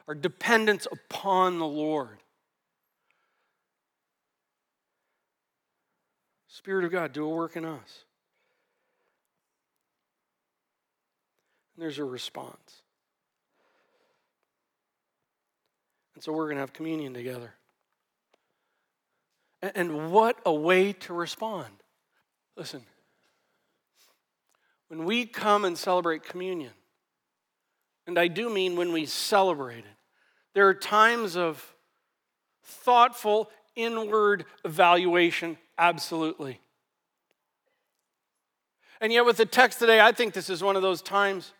our 0.09 0.15
dependence 0.15 0.87
upon 0.91 1.59
the 1.59 1.67
Lord. 1.67 2.19
Spirit 6.49 6.85
of 6.85 6.93
God, 6.93 7.13
do 7.13 7.25
a 7.25 7.29
work 7.29 7.57
in 7.57 7.65
us. 7.65 8.05
And 11.75 11.83
there's 11.83 11.99
a 11.99 12.05
response. 12.05 12.80
And 16.21 16.25
so 16.27 16.33
we're 16.35 16.49
going 16.49 16.57
to 16.57 16.61
have 16.61 16.75
communion 16.75 17.15
together. 17.15 17.55
And 19.63 20.13
what 20.13 20.39
a 20.45 20.53
way 20.53 20.93
to 20.93 21.15
respond. 21.15 21.73
Listen, 22.59 22.83
when 24.89 25.07
we 25.07 25.25
come 25.25 25.65
and 25.65 25.79
celebrate 25.79 26.23
communion, 26.23 26.73
and 28.07 28.19
I 28.19 28.29
do 28.29 28.51
mean 28.51 28.77
when 28.77 28.93
we 28.93 29.07
celebrate 29.07 29.79
it, 29.79 29.97
there 30.53 30.69
are 30.69 30.75
times 30.75 31.39
of 31.39 31.75
thoughtful 32.65 33.49
inward 33.75 34.45
evaluation, 34.63 35.57
absolutely. 35.79 36.61
And 39.01 39.11
yet, 39.11 39.25
with 39.25 39.39
the 39.39 39.47
text 39.47 39.79
today, 39.79 40.03
I 40.03 40.13
think 40.13 40.35
this 40.35 40.51
is 40.51 40.63
one 40.63 40.77
of 40.77 40.83
those 40.83 41.01
times 41.01 41.55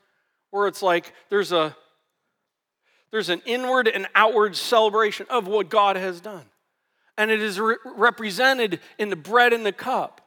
where 0.51 0.67
it's 0.67 0.83
like 0.83 1.15
there's 1.31 1.51
a 1.51 1.75
there's 3.11 3.29
an 3.29 3.43
inward 3.45 3.89
and 3.89 4.07
outward 4.15 4.57
celebration 4.57 5.27
of 5.31 5.47
what 5.47 5.69
God 5.69 5.97
has 5.97 6.21
done. 6.21 6.45
And 7.19 7.31
it 7.31 7.41
is 7.41 7.59
re- 7.59 7.77
represented 7.85 8.81
in 8.99 9.11
the 9.11 9.17
bread 9.17 9.53
and 9.53 9.67
the 9.67 9.73
cup. 9.73 10.21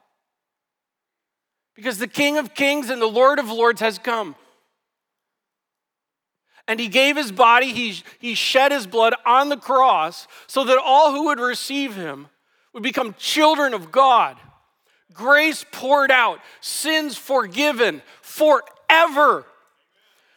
Because 1.74 1.98
the 1.98 2.06
King 2.06 2.38
of 2.38 2.54
Kings 2.54 2.90
and 2.90 3.00
the 3.00 3.06
Lord 3.06 3.38
of 3.38 3.50
Lords 3.50 3.80
has 3.80 3.98
come. 3.98 4.36
And 6.68 6.78
he 6.78 6.88
gave 6.88 7.16
his 7.16 7.32
body, 7.32 7.72
he, 7.72 8.02
he 8.18 8.34
shed 8.34 8.72
his 8.72 8.86
blood 8.86 9.14
on 9.26 9.48
the 9.48 9.56
cross 9.56 10.26
so 10.46 10.64
that 10.64 10.78
all 10.78 11.12
who 11.12 11.26
would 11.26 11.40
receive 11.40 11.94
him 11.94 12.28
would 12.72 12.82
become 12.82 13.14
children 13.18 13.74
of 13.74 13.92
God. 13.92 14.36
Grace 15.12 15.64
poured 15.70 16.10
out, 16.10 16.40
sins 16.60 17.16
forgiven 17.16 18.02
forever. 18.22 19.46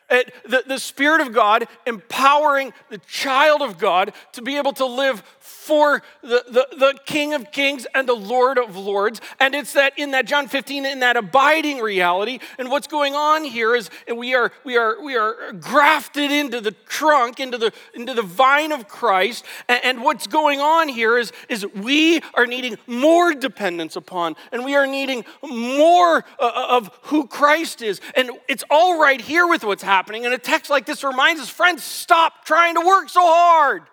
The, 0.10 0.64
the 0.66 0.80
Spirit 0.80 1.22
of 1.22 1.34
God 1.34 1.68
empowering 1.86 2.74
the 2.90 3.00
child 3.00 3.62
of 3.62 3.78
God 3.78 4.14
to 4.34 4.42
be 4.42 4.58
able 4.58 4.74
to 4.74 4.86
live 4.86 5.22
for 5.68 6.02
the, 6.22 6.44
the, 6.48 6.68
the 6.78 7.00
King 7.06 7.34
of 7.34 7.52
Kings 7.52 7.86
and 7.94 8.08
the 8.08 8.16
Lord 8.16 8.58
of 8.58 8.78
Lords. 8.78 9.20
And 9.40 9.54
it's 9.54 9.74
that 9.74 9.94
in 9.98 10.12
that 10.12 10.26
John 10.26 10.48
15, 10.48 10.86
in 10.86 11.02
that 11.02 11.18
abiding 11.18 11.80
reality. 11.80 12.40
And 12.58 12.72
what's 12.72 12.88
going 12.88 13.16
on 13.16 13.44
here 13.44 13.76
is 13.76 13.90
we 14.16 14.34
are 14.34 14.52
we 14.64 14.78
are 14.78 15.04
we 15.04 15.18
are 15.18 15.52
grafted 15.60 16.32
into 16.32 16.62
the 16.62 16.72
trunk, 16.72 17.42
into 17.42 17.58
the 17.58 17.74
into 17.94 18.14
the 18.14 18.22
vine 18.22 18.72
of 18.72 18.88
Christ. 18.88 19.44
And, 19.68 19.84
and 19.84 20.02
what's 20.04 20.26
going 20.26 20.62
on 20.62 20.88
here 20.88 21.18
is, 21.18 21.34
is 21.50 21.66
we 21.76 22.22
are 22.34 22.46
needing 22.46 22.78
more 22.88 23.34
dependence 23.34 23.98
upon, 23.98 24.38
and 24.54 24.64
we 24.64 24.76
are 24.76 24.88
needing 24.88 25.26
more 25.44 26.24
uh, 26.40 26.68
of 26.70 26.90
who 27.04 27.28
Christ 27.28 27.82
is. 27.82 28.00
And 28.16 28.32
it's 28.48 28.64
all 28.70 29.02
right 29.02 29.20
here 29.20 29.46
with 29.46 29.66
what's 29.66 29.84
happening. 29.84 30.24
And 30.24 30.34
a 30.34 30.38
text 30.38 30.70
like 30.70 30.86
this 30.86 31.04
reminds 31.04 31.42
us, 31.42 31.50
friends, 31.50 31.84
stop 31.84 32.46
trying 32.46 32.76
to 32.76 32.82
work 32.86 33.10
so 33.10 33.22
hard. 33.22 33.84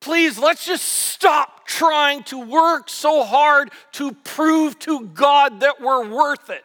Please, 0.00 0.38
let's 0.38 0.64
just 0.64 0.84
stop 0.84 1.66
trying 1.66 2.22
to 2.24 2.38
work 2.38 2.88
so 2.88 3.22
hard 3.22 3.70
to 3.92 4.12
prove 4.12 4.78
to 4.80 5.06
God 5.08 5.60
that 5.60 5.80
we're 5.80 6.08
worth 6.08 6.48
it. 6.48 6.64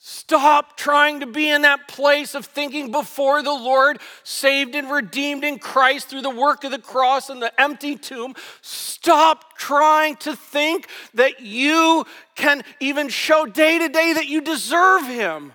Stop 0.00 0.76
trying 0.76 1.20
to 1.20 1.26
be 1.26 1.50
in 1.50 1.62
that 1.62 1.88
place 1.88 2.34
of 2.34 2.46
thinking 2.46 2.92
before 2.92 3.42
the 3.42 3.52
Lord, 3.52 3.98
saved 4.22 4.74
and 4.74 4.90
redeemed 4.90 5.42
in 5.42 5.58
Christ 5.58 6.08
through 6.08 6.22
the 6.22 6.30
work 6.30 6.64
of 6.64 6.70
the 6.70 6.78
cross 6.78 7.30
and 7.30 7.42
the 7.42 7.60
empty 7.60 7.96
tomb. 7.96 8.34
Stop 8.60 9.56
trying 9.58 10.16
to 10.16 10.36
think 10.36 10.86
that 11.14 11.40
you 11.40 12.06
can 12.36 12.62
even 12.78 13.08
show 13.08 13.46
day 13.46 13.78
to 13.78 13.88
day 13.88 14.12
that 14.12 14.28
you 14.28 14.40
deserve 14.40 15.06
Him. 15.06 15.52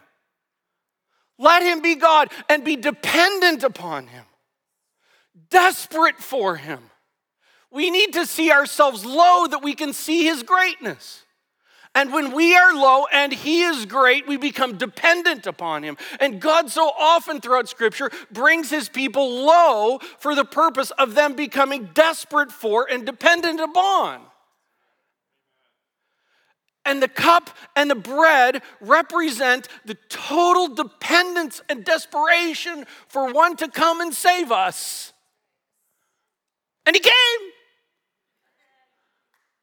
Let 1.39 1.63
Him 1.63 1.81
be 1.81 1.95
God 1.95 2.29
and 2.49 2.65
be 2.65 2.75
dependent 2.75 3.63
upon 3.63 4.07
Him 4.07 4.25
desperate 5.53 6.17
for 6.17 6.55
Him. 6.55 6.79
We 7.71 7.91
need 7.91 8.13
to 8.13 8.25
see 8.25 8.51
ourselves 8.51 9.05
low 9.05 9.45
that 9.47 9.63
we 9.63 9.75
can 9.75 9.93
see 9.93 10.25
His 10.25 10.41
greatness. 10.41 11.23
And 11.95 12.11
when 12.11 12.33
we 12.33 12.55
are 12.55 12.73
low 12.73 13.05
and 13.13 13.31
He 13.31 13.61
is 13.61 13.85
great, 13.85 14.27
we 14.27 14.35
become 14.35 14.77
dependent 14.77 15.45
upon 15.45 15.83
Him. 15.83 15.95
And 16.19 16.41
God, 16.41 16.71
so 16.71 16.89
often 16.99 17.39
throughout 17.39 17.69
Scripture, 17.69 18.09
brings 18.31 18.71
His 18.71 18.89
people 18.89 19.45
low 19.45 19.99
for 20.17 20.33
the 20.33 20.43
purpose 20.43 20.89
of 20.91 21.13
them 21.13 21.35
becoming 21.35 21.91
desperate 21.93 22.51
for 22.51 22.89
and 22.91 23.05
dependent 23.05 23.59
upon. 23.59 24.21
And 26.83 27.01
the 27.01 27.07
cup 27.07 27.51
and 27.75 27.91
the 27.91 27.95
bread 27.95 28.63
represent 28.81 29.67
the 29.85 29.97
total 30.09 30.73
dependence 30.73 31.61
and 31.69 31.85
desperation 31.85 32.85
for 33.07 33.31
one 33.31 33.55
to 33.57 33.67
come 33.69 34.01
and 34.01 34.13
save 34.13 34.51
us. 34.51 35.12
And 36.85 36.95
he 36.95 36.99
came. 36.99 37.51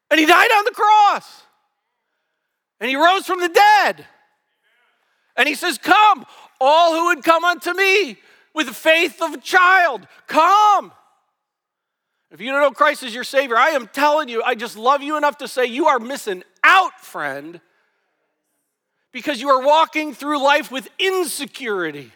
And 0.09 0.19
he 0.19 0.25
died 0.25 0.51
on 0.51 0.65
the 0.65 0.71
cross. 0.71 1.43
And 2.79 2.89
he 2.89 2.95
rose 2.95 3.25
from 3.25 3.39
the 3.39 3.49
dead. 3.49 4.05
And 5.37 5.47
he 5.47 5.55
says, 5.55 5.77
Come, 5.77 6.25
all 6.59 6.93
who 6.93 7.05
would 7.05 7.23
come 7.23 7.43
unto 7.43 7.73
me, 7.73 8.17
with 8.53 8.67
the 8.67 8.73
faith 8.73 9.21
of 9.21 9.33
a 9.33 9.37
child. 9.37 10.07
Come. 10.27 10.91
If 12.31 12.39
you 12.39 12.51
don't 12.51 12.61
know 12.61 12.71
Christ 12.71 13.03
as 13.03 13.13
your 13.13 13.23
Savior, 13.23 13.57
I 13.57 13.69
am 13.69 13.87
telling 13.87 14.29
you, 14.29 14.41
I 14.41 14.55
just 14.55 14.77
love 14.77 15.01
you 15.01 15.17
enough 15.17 15.37
to 15.39 15.47
say 15.47 15.65
you 15.65 15.87
are 15.87 15.99
missing 15.99 16.43
out, 16.63 16.99
friend, 16.99 17.59
because 19.11 19.41
you 19.41 19.49
are 19.49 19.65
walking 19.65 20.13
through 20.13 20.41
life 20.41 20.71
with 20.71 20.87
insecurity. 20.97 22.11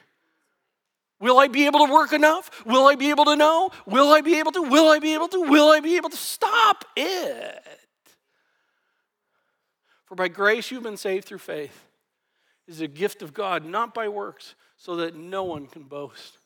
Will 1.19 1.39
I 1.39 1.47
be 1.47 1.65
able 1.65 1.85
to 1.85 1.93
work 1.93 2.11
enough? 2.13 2.51
Will 2.65 2.87
I 2.87 2.95
be 2.95 3.09
able 3.09 3.25
to 3.25 3.35
know? 3.35 3.71
Will 3.85 4.11
I 4.11 4.21
be 4.21 4.37
able 4.39 4.51
to? 4.51 4.61
Will 4.61 4.89
I 4.89 4.99
be 4.99 5.13
able 5.13 5.27
to? 5.29 5.41
Will 5.41 5.69
I 5.69 5.79
be 5.79 5.95
able 5.95 6.09
to? 6.09 6.17
Stop 6.17 6.85
it. 6.95 7.63
For 10.05 10.15
by 10.15 10.27
grace 10.27 10.71
you've 10.71 10.83
been 10.83 10.97
saved 10.97 11.25
through 11.25 11.39
faith. 11.39 11.83
It 12.67 12.71
is 12.71 12.81
a 12.81 12.87
gift 12.87 13.21
of 13.21 13.33
God, 13.33 13.63
not 13.63 13.93
by 13.93 14.07
works, 14.07 14.55
so 14.77 14.97
that 14.97 15.15
no 15.15 15.43
one 15.43 15.67
can 15.67 15.83
boast. 15.83 16.37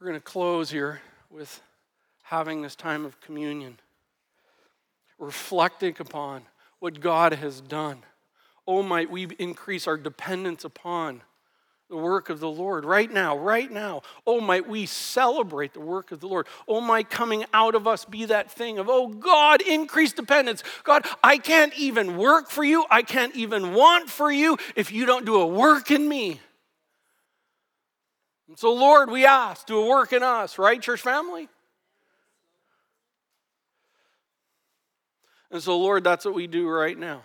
We're 0.00 0.06
going 0.06 0.20
to 0.20 0.24
close 0.24 0.70
here 0.70 1.00
with 1.30 1.60
having 2.22 2.62
this 2.62 2.76
time 2.76 3.04
of 3.04 3.20
communion, 3.20 3.78
reflecting 5.18 5.96
upon 5.98 6.42
what 6.78 7.00
God 7.00 7.32
has 7.34 7.60
done. 7.60 8.02
Oh, 8.66 8.82
might 8.82 9.10
we 9.10 9.26
increase 9.38 9.86
our 9.86 9.96
dependence 9.96 10.64
upon 10.64 11.22
the 11.88 11.96
work 11.96 12.28
of 12.28 12.38
the 12.38 12.50
Lord 12.50 12.84
right 12.84 13.10
now, 13.10 13.36
right 13.38 13.70
now. 13.70 14.02
Oh, 14.26 14.40
might 14.40 14.68
we 14.68 14.84
celebrate 14.84 15.72
the 15.72 15.80
work 15.80 16.12
of 16.12 16.20
the 16.20 16.26
Lord. 16.26 16.46
Oh, 16.66 16.80
might 16.82 17.08
coming 17.08 17.46
out 17.54 17.74
of 17.74 17.86
us 17.86 18.04
be 18.04 18.26
that 18.26 18.50
thing 18.50 18.78
of, 18.78 18.88
oh, 18.90 19.08
God, 19.08 19.62
increase 19.62 20.12
dependence. 20.12 20.62
God, 20.84 21.06
I 21.24 21.38
can't 21.38 21.72
even 21.78 22.18
work 22.18 22.50
for 22.50 22.62
you. 22.62 22.84
I 22.90 23.02
can't 23.02 23.34
even 23.34 23.72
want 23.74 24.10
for 24.10 24.30
you 24.30 24.58
if 24.76 24.92
you 24.92 25.06
don't 25.06 25.24
do 25.24 25.36
a 25.36 25.46
work 25.46 25.90
in 25.90 26.06
me. 26.06 26.40
And 28.48 28.58
so, 28.58 28.74
Lord, 28.74 29.10
we 29.10 29.24
ask, 29.24 29.66
do 29.66 29.78
a 29.78 29.88
work 29.88 30.12
in 30.12 30.22
us, 30.22 30.58
right, 30.58 30.80
church 30.80 31.00
family? 31.00 31.48
And 35.50 35.62
so, 35.62 35.78
Lord, 35.78 36.04
that's 36.04 36.26
what 36.26 36.34
we 36.34 36.46
do 36.46 36.68
right 36.68 36.98
now. 36.98 37.22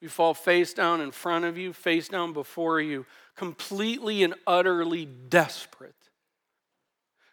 We 0.00 0.08
fall 0.08 0.34
face 0.34 0.74
down 0.74 1.00
in 1.00 1.10
front 1.10 1.44
of 1.44 1.58
you, 1.58 1.72
face 1.72 2.08
down 2.08 2.32
before 2.32 2.80
you, 2.80 3.04
completely 3.36 4.22
and 4.22 4.34
utterly 4.46 5.04
desperate. 5.04 5.94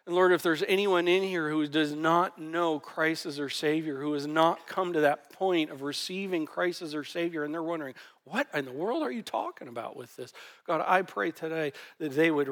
And 0.06 0.14
Lord, 0.14 0.32
if 0.32 0.42
there's 0.42 0.62
anyone 0.68 1.08
in 1.08 1.24
here 1.24 1.50
who 1.50 1.66
does 1.66 1.92
not 1.92 2.40
know 2.40 2.78
Christ 2.78 3.26
as 3.26 3.36
their 3.36 3.48
Savior, 3.48 4.00
who 4.00 4.12
has 4.12 4.26
not 4.26 4.66
come 4.68 4.92
to 4.92 5.00
that 5.00 5.32
point 5.32 5.70
of 5.70 5.82
receiving 5.82 6.46
Christ 6.46 6.80
as 6.80 6.92
their 6.92 7.02
Savior, 7.02 7.42
and 7.42 7.52
they're 7.52 7.62
wondering, 7.62 7.94
what 8.24 8.46
in 8.54 8.64
the 8.64 8.72
world 8.72 9.02
are 9.02 9.10
you 9.10 9.22
talking 9.22 9.66
about 9.66 9.96
with 9.96 10.14
this? 10.14 10.32
God, 10.64 10.84
I 10.86 11.02
pray 11.02 11.32
today 11.32 11.72
that 11.98 12.12
they 12.12 12.30
would 12.30 12.48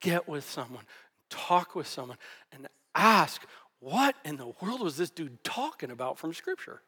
get 0.00 0.28
with 0.28 0.48
someone, 0.48 0.84
talk 1.30 1.74
with 1.74 1.86
someone, 1.86 2.18
and 2.52 2.68
ask, 2.94 3.46
what 3.78 4.14
in 4.24 4.36
the 4.36 4.52
world 4.60 4.82
was 4.82 4.98
this 4.98 5.10
dude 5.10 5.42
talking 5.42 5.90
about 5.90 6.18
from 6.18 6.34
Scripture? 6.34 6.82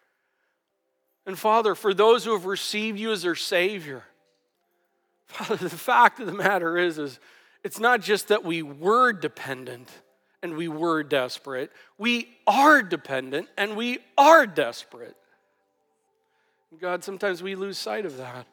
And 1.26 1.38
Father, 1.38 1.74
for 1.74 1.94
those 1.94 2.24
who 2.24 2.32
have 2.32 2.46
received 2.46 2.98
you 2.98 3.12
as 3.12 3.22
their 3.22 3.34
Savior, 3.34 4.04
Father, 5.26 5.56
the 5.56 5.70
fact 5.70 6.20
of 6.20 6.26
the 6.26 6.32
matter 6.32 6.76
is, 6.76 6.98
is 6.98 7.20
it's 7.64 7.78
not 7.78 8.00
just 8.00 8.28
that 8.28 8.44
we 8.44 8.62
were 8.62 9.12
dependent 9.12 9.88
and 10.42 10.56
we 10.56 10.68
were 10.68 11.02
desperate. 11.02 11.70
We 11.96 12.28
are 12.46 12.82
dependent 12.82 13.48
and 13.56 13.76
we 13.76 13.98
are 14.18 14.46
desperate. 14.46 15.16
God, 16.80 17.04
sometimes 17.04 17.42
we 17.42 17.54
lose 17.54 17.78
sight 17.78 18.06
of 18.06 18.16
that. 18.16 18.46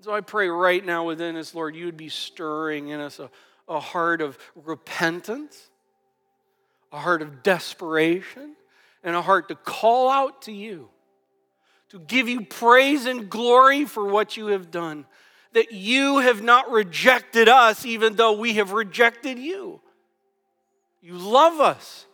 So 0.00 0.12
I 0.12 0.20
pray 0.20 0.48
right 0.48 0.84
now 0.84 1.04
within 1.04 1.36
us, 1.36 1.54
Lord, 1.54 1.74
you 1.74 1.86
would 1.86 1.96
be 1.96 2.08
stirring 2.08 2.88
in 2.88 3.00
us 3.00 3.18
a, 3.18 3.30
a 3.68 3.80
heart 3.80 4.20
of 4.20 4.38
repentance, 4.54 5.68
a 6.92 6.98
heart 6.98 7.22
of 7.22 7.42
desperation, 7.42 8.54
and 9.06 9.14
a 9.14 9.22
heart 9.22 9.48
to 9.48 9.54
call 9.54 10.10
out 10.10 10.42
to 10.42 10.52
you, 10.52 10.90
to 11.90 12.00
give 12.00 12.28
you 12.28 12.44
praise 12.44 13.06
and 13.06 13.30
glory 13.30 13.84
for 13.84 14.04
what 14.04 14.36
you 14.36 14.48
have 14.48 14.70
done. 14.70 15.06
That 15.52 15.72
you 15.72 16.18
have 16.18 16.42
not 16.42 16.70
rejected 16.70 17.48
us, 17.48 17.86
even 17.86 18.16
though 18.16 18.32
we 18.32 18.54
have 18.54 18.72
rejected 18.72 19.38
you. 19.38 19.80
You 21.00 21.14
love 21.14 21.60
us. 21.60 22.04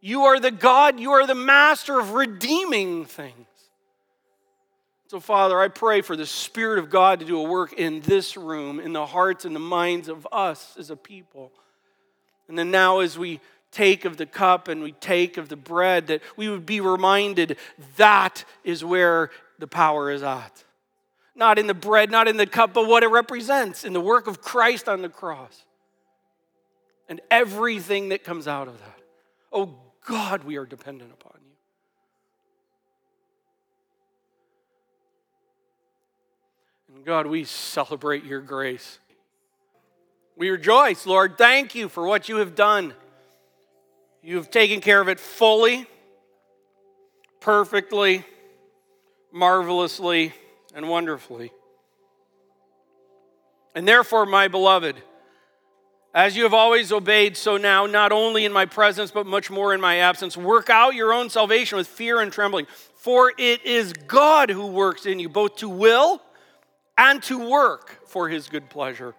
You 0.00 0.24
are 0.24 0.40
the 0.40 0.50
God, 0.50 0.98
you 0.98 1.12
are 1.12 1.26
the 1.26 1.36
master 1.36 2.00
of 2.00 2.14
redeeming 2.14 3.04
things. 3.04 3.46
So, 5.06 5.20
Father, 5.20 5.60
I 5.60 5.68
pray 5.68 6.00
for 6.00 6.16
the 6.16 6.26
Spirit 6.26 6.80
of 6.80 6.90
God 6.90 7.20
to 7.20 7.26
do 7.26 7.38
a 7.38 7.48
work 7.48 7.74
in 7.74 8.00
this 8.00 8.36
room, 8.36 8.80
in 8.80 8.92
the 8.92 9.06
hearts 9.06 9.44
and 9.44 9.54
the 9.54 9.60
minds 9.60 10.08
of 10.08 10.26
us 10.32 10.74
as 10.76 10.90
a 10.90 10.96
people. 10.96 11.52
And 12.48 12.58
then 12.58 12.72
now, 12.72 12.98
as 13.00 13.16
we 13.16 13.40
take 13.72 14.04
of 14.04 14.18
the 14.18 14.26
cup 14.26 14.68
and 14.68 14.82
we 14.82 14.92
take 14.92 15.36
of 15.36 15.48
the 15.48 15.56
bread, 15.56 16.06
that 16.06 16.22
we 16.36 16.48
would 16.48 16.64
be 16.64 16.80
reminded 16.80 17.56
that 17.96 18.44
is 18.62 18.84
where 18.84 19.30
the 19.58 19.66
power 19.66 20.10
is 20.10 20.22
at. 20.22 20.62
Not 21.34 21.58
in 21.58 21.66
the 21.66 21.74
bread, 21.74 22.10
not 22.10 22.28
in 22.28 22.36
the 22.36 22.46
cup, 22.46 22.74
but 22.74 22.86
what 22.86 23.02
it 23.02 23.08
represents 23.08 23.84
in 23.84 23.94
the 23.94 24.00
work 24.00 24.26
of 24.26 24.42
Christ 24.42 24.88
on 24.88 25.02
the 25.02 25.08
cross. 25.08 25.64
And 27.08 27.20
everything 27.30 28.10
that 28.10 28.22
comes 28.22 28.46
out 28.46 28.68
of 28.68 28.78
that. 28.78 28.98
Oh 29.50 29.74
God, 30.06 30.44
we 30.44 30.56
are 30.56 30.66
dependent 30.66 31.10
upon 31.12 31.32
you. 31.42 31.52
And 36.94 37.04
God, 37.04 37.26
we 37.26 37.44
celebrate 37.44 38.24
your 38.24 38.40
grace. 38.40 38.98
We 40.36 40.50
rejoice, 40.50 41.06
Lord. 41.06 41.38
Thank 41.38 41.74
you 41.74 41.88
for 41.88 42.06
what 42.06 42.28
you 42.28 42.36
have 42.36 42.54
done. 42.54 42.94
You've 44.22 44.50
taken 44.50 44.80
care 44.80 45.00
of 45.00 45.08
it 45.08 45.18
fully, 45.18 45.86
perfectly, 47.40 48.24
marvelously, 49.32 50.32
and 50.74 50.88
wonderfully. 50.88 51.50
And 53.74 53.88
therefore, 53.88 54.26
my 54.26 54.46
beloved, 54.46 54.96
as 56.14 56.36
you 56.36 56.44
have 56.44 56.54
always 56.54 56.92
obeyed, 56.92 57.36
so 57.36 57.56
now, 57.56 57.86
not 57.86 58.12
only 58.12 58.44
in 58.44 58.52
my 58.52 58.66
presence, 58.66 59.10
but 59.10 59.26
much 59.26 59.50
more 59.50 59.74
in 59.74 59.80
my 59.80 59.96
absence, 59.96 60.36
work 60.36 60.70
out 60.70 60.94
your 60.94 61.12
own 61.12 61.28
salvation 61.28 61.76
with 61.76 61.88
fear 61.88 62.20
and 62.20 62.30
trembling. 62.30 62.66
For 62.94 63.32
it 63.36 63.64
is 63.64 63.92
God 63.92 64.50
who 64.50 64.66
works 64.66 65.06
in 65.06 65.18
you, 65.18 65.28
both 65.28 65.56
to 65.56 65.68
will 65.68 66.22
and 66.96 67.20
to 67.24 67.50
work 67.50 68.06
for 68.06 68.28
his 68.28 68.48
good 68.48 68.70
pleasure. 68.70 69.14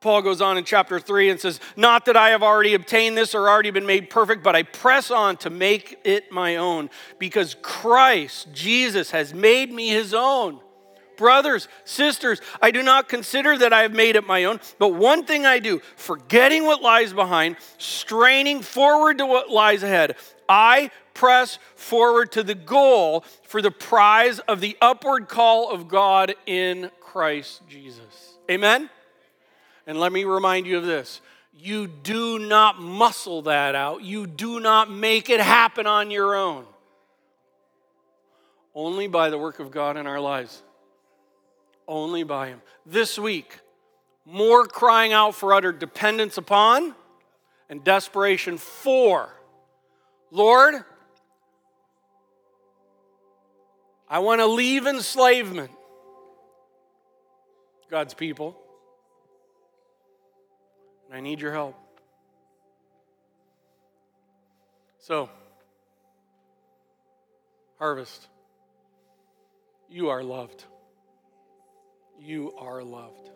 Paul 0.00 0.22
goes 0.22 0.40
on 0.40 0.56
in 0.56 0.64
chapter 0.64 1.00
3 1.00 1.30
and 1.30 1.40
says, 1.40 1.58
Not 1.76 2.04
that 2.06 2.16
I 2.16 2.30
have 2.30 2.42
already 2.42 2.74
obtained 2.74 3.16
this 3.16 3.34
or 3.34 3.48
already 3.48 3.72
been 3.72 3.86
made 3.86 4.10
perfect, 4.10 4.44
but 4.44 4.54
I 4.54 4.62
press 4.62 5.10
on 5.10 5.36
to 5.38 5.50
make 5.50 5.98
it 6.04 6.30
my 6.30 6.56
own, 6.56 6.88
because 7.18 7.56
Christ, 7.62 8.48
Jesus, 8.52 9.10
has 9.10 9.34
made 9.34 9.72
me 9.72 9.88
his 9.88 10.14
own. 10.14 10.60
Brothers, 11.16 11.66
sisters, 11.84 12.40
I 12.62 12.70
do 12.70 12.80
not 12.80 13.08
consider 13.08 13.58
that 13.58 13.72
I 13.72 13.82
have 13.82 13.92
made 13.92 14.14
it 14.14 14.24
my 14.24 14.44
own, 14.44 14.60
but 14.78 14.90
one 14.90 15.24
thing 15.24 15.44
I 15.44 15.58
do, 15.58 15.80
forgetting 15.96 16.64
what 16.64 16.80
lies 16.80 17.12
behind, 17.12 17.56
straining 17.78 18.62
forward 18.62 19.18
to 19.18 19.26
what 19.26 19.50
lies 19.50 19.82
ahead, 19.82 20.14
I 20.48 20.92
press 21.14 21.58
forward 21.74 22.30
to 22.32 22.44
the 22.44 22.54
goal 22.54 23.24
for 23.42 23.60
the 23.60 23.72
prize 23.72 24.38
of 24.38 24.60
the 24.60 24.76
upward 24.80 25.26
call 25.26 25.72
of 25.72 25.88
God 25.88 26.36
in 26.46 26.92
Christ 27.00 27.62
Jesus. 27.68 28.38
Amen? 28.48 28.88
And 29.88 29.98
let 29.98 30.12
me 30.12 30.24
remind 30.24 30.66
you 30.66 30.76
of 30.76 30.84
this 30.84 31.20
you 31.52 31.88
do 31.88 32.38
not 32.38 32.80
muscle 32.80 33.42
that 33.42 33.74
out, 33.74 34.04
you 34.04 34.28
do 34.28 34.60
not 34.60 34.90
make 34.90 35.30
it 35.30 35.40
happen 35.40 35.86
on 35.86 36.12
your 36.12 36.36
own. 36.36 36.66
Only 38.74 39.08
by 39.08 39.30
the 39.30 39.38
work 39.38 39.58
of 39.58 39.72
God 39.72 39.96
in 39.96 40.06
our 40.06 40.20
lives. 40.20 40.62
Only 41.88 42.22
by 42.22 42.48
Him. 42.48 42.60
This 42.84 43.18
week, 43.18 43.58
more 44.24 44.66
crying 44.66 45.12
out 45.14 45.34
for 45.34 45.54
utter 45.54 45.72
dependence 45.72 46.36
upon 46.36 46.94
and 47.70 47.82
desperation 47.82 48.58
for. 48.58 49.34
Lord, 50.30 50.74
I 54.08 54.18
want 54.18 54.42
to 54.42 54.46
leave 54.46 54.86
enslavement. 54.86 55.70
God's 57.90 58.12
people 58.12 58.60
I 61.12 61.20
need 61.20 61.40
your 61.40 61.52
help. 61.52 61.74
So, 65.00 65.30
harvest, 67.78 68.26
you 69.88 70.10
are 70.10 70.22
loved. 70.22 70.64
You 72.20 72.52
are 72.58 72.82
loved. 72.82 73.30